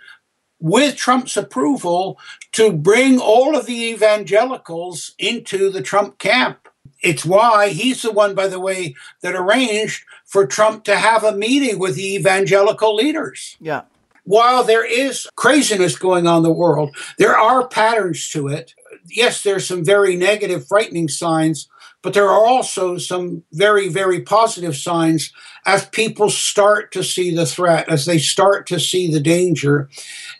with 0.60 0.96
Trump's 0.96 1.36
approval 1.36 2.18
to 2.52 2.72
bring 2.72 3.18
all 3.18 3.56
of 3.56 3.66
the 3.66 3.90
evangelicals 3.90 5.14
into 5.18 5.70
the 5.70 5.82
Trump 5.82 6.18
camp. 6.18 6.68
It's 7.02 7.24
why 7.24 7.68
he's 7.68 8.02
the 8.02 8.10
one, 8.12 8.34
by 8.34 8.48
the 8.48 8.60
way, 8.60 8.94
that 9.20 9.34
arranged 9.34 10.04
for 10.24 10.46
Trump 10.46 10.84
to 10.84 10.96
have 10.96 11.24
a 11.24 11.36
meeting 11.36 11.78
with 11.78 11.94
the 11.94 12.14
evangelical 12.14 12.94
leaders. 12.94 13.56
Yeah. 13.60 13.82
While 14.24 14.64
there 14.64 14.84
is 14.84 15.28
craziness 15.36 15.96
going 15.96 16.26
on 16.26 16.38
in 16.38 16.42
the 16.42 16.52
world, 16.52 16.96
there 17.18 17.36
are 17.36 17.68
patterns 17.68 18.28
to 18.30 18.48
it. 18.48 18.74
Yes, 19.08 19.42
there's 19.42 19.66
some 19.66 19.84
very 19.84 20.16
negative, 20.16 20.66
frightening 20.66 21.08
signs, 21.08 21.68
but 22.06 22.14
there 22.14 22.30
are 22.30 22.46
also 22.46 22.98
some 22.98 23.42
very, 23.50 23.88
very 23.88 24.20
positive 24.20 24.76
signs 24.76 25.32
as 25.64 25.86
people 25.86 26.30
start 26.30 26.92
to 26.92 27.02
see 27.02 27.34
the 27.34 27.44
threat, 27.44 27.88
as 27.88 28.04
they 28.04 28.16
start 28.16 28.64
to 28.68 28.78
see 28.78 29.10
the 29.10 29.18
danger, 29.18 29.88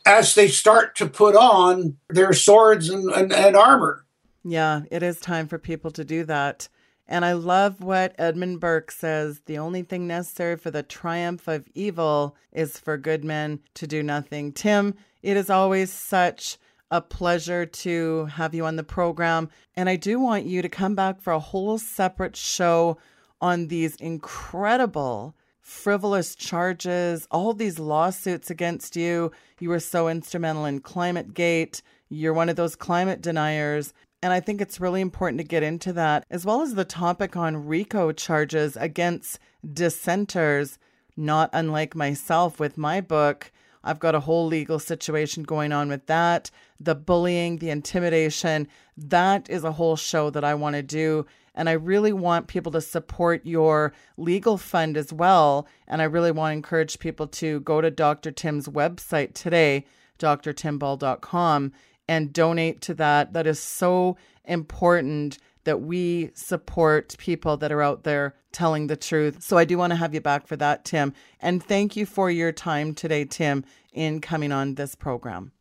as 0.04 0.36
they 0.36 0.46
start 0.46 0.94
to 0.94 1.08
put 1.08 1.34
on 1.34 1.96
their 2.08 2.32
swords 2.32 2.88
and, 2.88 3.10
and, 3.10 3.32
and 3.32 3.56
armor. 3.56 4.06
Yeah, 4.44 4.82
it 4.92 5.02
is 5.02 5.18
time 5.18 5.48
for 5.48 5.58
people 5.58 5.90
to 5.90 6.04
do 6.04 6.22
that. 6.26 6.68
And 7.08 7.24
I 7.24 7.32
love 7.32 7.80
what 7.80 8.14
Edmund 8.16 8.60
Burke 8.60 8.92
says 8.92 9.40
the 9.46 9.58
only 9.58 9.82
thing 9.82 10.06
necessary 10.06 10.56
for 10.56 10.70
the 10.70 10.84
triumph 10.84 11.48
of 11.48 11.66
evil 11.74 12.36
is 12.52 12.78
for 12.78 12.96
good 12.96 13.24
men 13.24 13.58
to 13.74 13.88
do 13.88 14.04
nothing. 14.04 14.52
Tim, 14.52 14.94
it 15.20 15.36
is 15.36 15.50
always 15.50 15.90
such 15.90 16.58
a 16.90 17.00
pleasure 17.00 17.66
to 17.66 18.26
have 18.26 18.54
you 18.54 18.64
on 18.64 18.76
the 18.76 18.84
program. 18.84 19.48
And 19.74 19.88
I 19.88 19.96
do 19.96 20.18
want 20.20 20.46
you 20.46 20.62
to 20.62 20.68
come 20.68 20.94
back 20.94 21.20
for 21.20 21.32
a 21.32 21.38
whole 21.38 21.78
separate 21.78 22.36
show 22.36 22.98
on 23.40 23.68
these 23.68 23.96
incredible 23.96 25.34
frivolous 25.60 26.36
charges, 26.36 27.26
all 27.30 27.52
these 27.52 27.80
lawsuits 27.80 28.50
against 28.50 28.94
you. 28.94 29.32
You 29.58 29.70
were 29.70 29.80
so 29.80 30.08
instrumental 30.08 30.64
in 30.64 30.78
Climate 30.80 31.34
Gate. 31.34 31.82
You're 32.08 32.32
one 32.32 32.48
of 32.48 32.54
those 32.54 32.76
climate 32.76 33.20
deniers. 33.20 33.92
And 34.22 34.32
I 34.32 34.38
think 34.38 34.60
it's 34.60 34.80
really 34.80 35.00
important 35.00 35.38
to 35.40 35.46
get 35.46 35.64
into 35.64 35.92
that, 35.94 36.24
as 36.30 36.46
well 36.46 36.62
as 36.62 36.74
the 36.74 36.84
topic 36.84 37.36
on 37.36 37.66
RICO 37.66 38.12
charges 38.12 38.76
against 38.76 39.40
dissenters, 39.72 40.78
not 41.16 41.50
unlike 41.52 41.96
myself 41.96 42.60
with 42.60 42.78
my 42.78 43.00
book. 43.00 43.50
I've 43.86 44.00
got 44.00 44.16
a 44.16 44.20
whole 44.20 44.46
legal 44.46 44.80
situation 44.80 45.44
going 45.44 45.72
on 45.72 45.88
with 45.88 46.06
that. 46.06 46.50
The 46.80 46.96
bullying, 46.96 47.58
the 47.58 47.70
intimidation, 47.70 48.66
that 48.96 49.48
is 49.48 49.62
a 49.62 49.72
whole 49.72 49.94
show 49.94 50.28
that 50.30 50.42
I 50.44 50.54
want 50.54 50.74
to 50.74 50.82
do. 50.82 51.24
And 51.54 51.68
I 51.68 51.72
really 51.72 52.12
want 52.12 52.48
people 52.48 52.72
to 52.72 52.80
support 52.80 53.46
your 53.46 53.94
legal 54.16 54.58
fund 54.58 54.96
as 54.96 55.12
well. 55.12 55.68
And 55.86 56.02
I 56.02 56.06
really 56.06 56.32
want 56.32 56.50
to 56.50 56.56
encourage 56.56 56.98
people 56.98 57.28
to 57.28 57.60
go 57.60 57.80
to 57.80 57.90
Dr. 57.90 58.32
Tim's 58.32 58.66
website 58.66 59.34
today, 59.34 59.86
drtimball.com, 60.18 61.72
and 62.08 62.32
donate 62.32 62.80
to 62.82 62.94
that. 62.94 63.32
That 63.34 63.46
is 63.46 63.60
so 63.60 64.16
important 64.44 65.38
that 65.66 65.82
we 65.82 66.30
support 66.34 67.14
people 67.18 67.58
that 67.58 67.70
are 67.70 67.82
out 67.82 68.04
there 68.04 68.34
telling 68.52 68.86
the 68.86 68.96
truth. 68.96 69.42
So 69.42 69.58
I 69.58 69.66
do 69.66 69.76
want 69.76 69.90
to 69.90 69.96
have 69.96 70.14
you 70.14 70.20
back 70.20 70.46
for 70.46 70.56
that, 70.56 70.84
Tim. 70.84 71.12
And 71.40 71.62
thank 71.62 71.94
you 71.94 72.06
for 72.06 72.30
your 72.30 72.52
time 72.52 72.94
today, 72.94 73.26
Tim, 73.26 73.64
in 73.92 74.20
coming 74.20 74.50
on 74.50 74.76
this 74.76 74.94
program. 74.94 75.52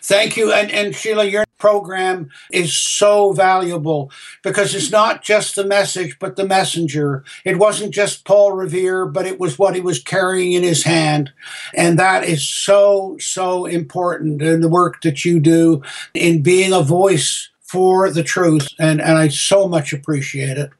Thank 0.00 0.36
you. 0.36 0.52
And, 0.52 0.70
and 0.70 0.94
Sheila, 0.94 1.24
your 1.24 1.44
program 1.58 2.30
is 2.52 2.72
so 2.72 3.32
valuable 3.32 4.10
because 4.42 4.74
it's 4.74 4.90
not 4.90 5.22
just 5.22 5.56
the 5.56 5.64
message, 5.64 6.18
but 6.18 6.36
the 6.36 6.46
messenger. 6.46 7.24
It 7.44 7.58
wasn't 7.58 7.92
just 7.92 8.24
Paul 8.24 8.52
Revere, 8.52 9.06
but 9.06 9.26
it 9.26 9.40
was 9.40 9.58
what 9.58 9.74
he 9.74 9.80
was 9.80 10.00
carrying 10.00 10.52
in 10.52 10.62
his 10.62 10.84
hand. 10.84 11.32
And 11.74 11.98
that 11.98 12.24
is 12.24 12.48
so, 12.48 13.16
so 13.18 13.66
important 13.66 14.40
in 14.42 14.60
the 14.60 14.68
work 14.68 15.02
that 15.02 15.24
you 15.24 15.40
do 15.40 15.82
in 16.14 16.42
being 16.42 16.72
a 16.72 16.82
voice 16.82 17.50
for 17.66 18.10
the 18.10 18.22
truth. 18.22 18.68
And, 18.78 19.00
and 19.00 19.18
I 19.18 19.28
so 19.28 19.68
much 19.68 19.92
appreciate 19.92 20.58
it. 20.58 20.70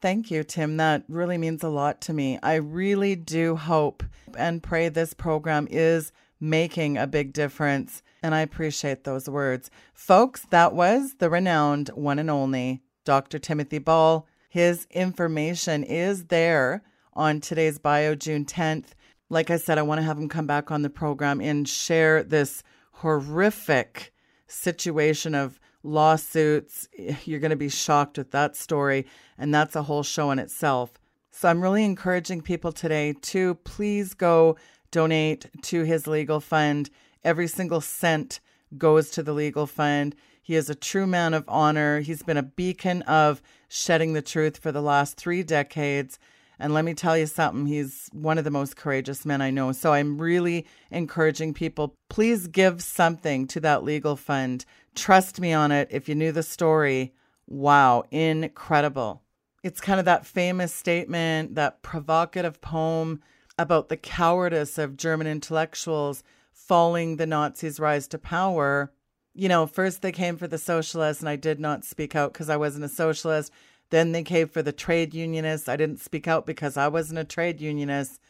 Thank 0.00 0.30
you, 0.30 0.42
Tim. 0.42 0.78
That 0.78 1.04
really 1.08 1.38
means 1.38 1.62
a 1.62 1.68
lot 1.68 2.00
to 2.02 2.12
me. 2.12 2.38
I 2.42 2.56
really 2.56 3.14
do 3.14 3.54
hope 3.54 4.02
and 4.36 4.62
pray 4.62 4.88
this 4.88 5.14
program 5.14 5.68
is 5.70 6.12
making 6.40 6.98
a 6.98 7.06
big 7.06 7.32
difference. 7.32 8.02
And 8.20 8.34
I 8.34 8.40
appreciate 8.40 9.04
those 9.04 9.28
words. 9.28 9.70
Folks, 9.94 10.44
that 10.50 10.74
was 10.74 11.14
the 11.18 11.30
renowned 11.30 11.88
one 11.94 12.18
and 12.18 12.30
only 12.30 12.82
Dr. 13.04 13.38
Timothy 13.38 13.78
Ball. 13.78 14.26
His 14.48 14.86
information 14.90 15.84
is 15.84 16.24
there 16.26 16.82
on 17.14 17.40
today's 17.40 17.78
bio, 17.78 18.16
June 18.16 18.44
10th. 18.44 18.88
Like 19.30 19.50
I 19.50 19.56
said, 19.56 19.78
I 19.78 19.82
want 19.82 20.00
to 20.00 20.04
have 20.04 20.18
him 20.18 20.28
come 20.28 20.46
back 20.46 20.70
on 20.72 20.82
the 20.82 20.90
program 20.90 21.40
and 21.40 21.68
share 21.68 22.24
this 22.24 22.64
horrific 22.90 24.12
situation 24.46 25.34
of 25.34 25.60
lawsuits. 25.82 26.88
Eh, 26.98 27.16
you're 27.24 27.40
going 27.40 27.50
to 27.50 27.56
be 27.56 27.68
shocked 27.68 28.18
with 28.18 28.30
that 28.32 28.56
story, 28.56 29.06
and 29.38 29.54
that's 29.54 29.76
a 29.76 29.84
whole 29.84 30.02
show 30.02 30.30
in 30.30 30.38
itself. 30.38 30.92
So 31.30 31.48
I'm 31.48 31.62
really 31.62 31.84
encouraging 31.84 32.42
people 32.42 32.72
today 32.72 33.14
to 33.22 33.54
please 33.56 34.14
go 34.14 34.56
donate 34.90 35.46
to 35.62 35.82
his 35.82 36.06
legal 36.06 36.40
fund. 36.40 36.90
Every 37.24 37.48
single 37.48 37.80
cent 37.80 38.40
goes 38.76 39.10
to 39.10 39.22
the 39.22 39.32
legal 39.32 39.66
fund. 39.66 40.14
He 40.42 40.56
is 40.56 40.68
a 40.68 40.74
true 40.74 41.06
man 41.06 41.34
of 41.34 41.44
honor. 41.48 42.00
He's 42.00 42.22
been 42.22 42.36
a 42.36 42.42
beacon 42.42 43.02
of 43.02 43.40
shedding 43.68 44.12
the 44.12 44.22
truth 44.22 44.58
for 44.58 44.72
the 44.72 44.82
last 44.82 45.16
three 45.16 45.42
decades. 45.42 46.18
And 46.62 46.72
let 46.72 46.84
me 46.84 46.94
tell 46.94 47.18
you 47.18 47.26
something, 47.26 47.66
he's 47.66 48.08
one 48.12 48.38
of 48.38 48.44
the 48.44 48.50
most 48.50 48.76
courageous 48.76 49.26
men 49.26 49.42
I 49.42 49.50
know. 49.50 49.72
So 49.72 49.92
I'm 49.92 50.16
really 50.16 50.64
encouraging 50.92 51.54
people 51.54 51.96
please 52.08 52.46
give 52.46 52.84
something 52.84 53.48
to 53.48 53.58
that 53.60 53.82
legal 53.82 54.14
fund. 54.14 54.64
Trust 54.94 55.40
me 55.40 55.52
on 55.52 55.72
it. 55.72 55.88
If 55.90 56.08
you 56.08 56.14
knew 56.14 56.30
the 56.30 56.44
story, 56.44 57.14
wow, 57.48 58.04
incredible. 58.12 59.22
It's 59.64 59.80
kind 59.80 59.98
of 59.98 60.06
that 60.06 60.24
famous 60.24 60.72
statement, 60.72 61.56
that 61.56 61.82
provocative 61.82 62.60
poem 62.60 63.20
about 63.58 63.88
the 63.88 63.96
cowardice 63.96 64.78
of 64.78 64.96
German 64.96 65.26
intellectuals 65.26 66.22
following 66.52 67.16
the 67.16 67.26
Nazis' 67.26 67.80
rise 67.80 68.06
to 68.06 68.18
power. 68.18 68.92
You 69.34 69.48
know, 69.48 69.66
first 69.66 70.00
they 70.00 70.12
came 70.12 70.36
for 70.36 70.46
the 70.46 70.58
socialists, 70.58 71.22
and 71.22 71.28
I 71.28 71.34
did 71.34 71.58
not 71.58 71.84
speak 71.84 72.14
out 72.14 72.32
because 72.32 72.48
I 72.48 72.56
wasn't 72.56 72.84
a 72.84 72.88
socialist. 72.88 73.50
Then 73.92 74.12
they 74.12 74.22
came 74.22 74.48
for 74.48 74.62
the 74.62 74.72
trade 74.72 75.12
unionists. 75.12 75.68
I 75.68 75.76
didn't 75.76 76.00
speak 76.00 76.26
out 76.26 76.46
because 76.46 76.78
I 76.78 76.88
wasn't 76.88 77.18
a 77.18 77.24
trade 77.24 77.60
unionist. 77.60 78.22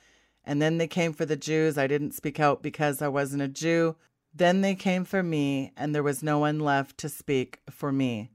And 0.44 0.60
then 0.60 0.78
they 0.78 0.88
came 0.88 1.12
for 1.12 1.24
the 1.24 1.36
Jews. 1.36 1.78
I 1.78 1.86
didn't 1.86 2.16
speak 2.16 2.40
out 2.40 2.64
because 2.64 3.00
I 3.00 3.06
wasn't 3.06 3.42
a 3.42 3.48
Jew. 3.48 3.94
Then 4.34 4.62
they 4.62 4.74
came 4.74 5.04
for 5.04 5.22
me, 5.22 5.72
and 5.76 5.94
there 5.94 6.02
was 6.02 6.20
no 6.20 6.40
one 6.40 6.58
left 6.58 6.98
to 6.98 7.08
speak 7.08 7.60
for 7.70 7.92
me. 7.92 8.32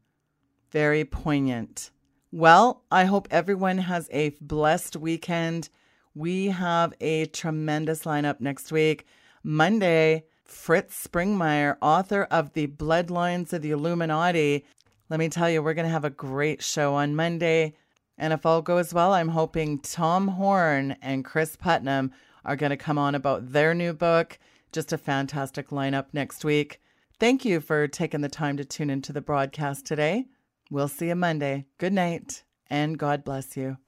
Very 0.71 1.03
poignant. 1.03 1.91
Well, 2.31 2.85
I 2.89 3.03
hope 3.03 3.27
everyone 3.29 3.79
has 3.79 4.07
a 4.09 4.29
blessed 4.39 4.95
weekend. 4.95 5.67
We 6.15 6.45
have 6.45 6.93
a 7.01 7.25
tremendous 7.25 8.05
lineup 8.05 8.39
next 8.39 8.71
week. 8.71 9.05
Monday, 9.43 10.23
Fritz 10.45 11.05
Springmeier, 11.05 11.75
author 11.81 12.23
of 12.31 12.53
The 12.53 12.67
Bloodlines 12.67 13.51
of 13.51 13.63
the 13.63 13.71
Illuminati. 13.71 14.63
Let 15.09 15.19
me 15.19 15.29
tell 15.29 15.49
you, 15.49 15.63
we're 15.63 15.73
going 15.73 15.87
to 15.87 15.91
have 15.91 16.03
a 16.03 16.09
great 16.09 16.61
show 16.61 16.95
on 16.95 17.15
Monday. 17.15 17.75
And 18.17 18.33
if 18.33 18.45
all 18.45 18.61
goes 18.61 18.93
well, 18.93 19.13
I'm 19.13 19.29
hoping 19.29 19.79
Tom 19.79 20.27
Horn 20.27 20.97
and 21.01 21.23
Cris 21.23 21.55
Putnam 21.55 22.11
are 22.43 22.55
going 22.55 22.71
to 22.71 22.77
come 22.77 22.97
on 22.97 23.15
about 23.15 23.53
their 23.53 23.73
new 23.73 23.93
book. 23.93 24.37
Just 24.71 24.91
a 24.91 24.97
fantastic 24.97 25.69
lineup 25.69 26.07
next 26.11 26.43
week. 26.43 26.81
Thank 27.19 27.45
you 27.45 27.61
for 27.61 27.87
taking 27.87 28.21
the 28.21 28.29
time 28.29 28.57
to 28.57 28.65
tune 28.65 28.89
into 28.89 29.13
the 29.13 29.21
broadcast 29.21 29.85
today. 29.85 30.25
We'll 30.69 30.89
see 30.89 31.07
you 31.07 31.15
Monday. 31.15 31.65
Good 31.77 31.93
night, 31.93 32.43
and 32.69 32.99
God 32.99 33.23
bless 33.23 33.55
you. 33.55 33.77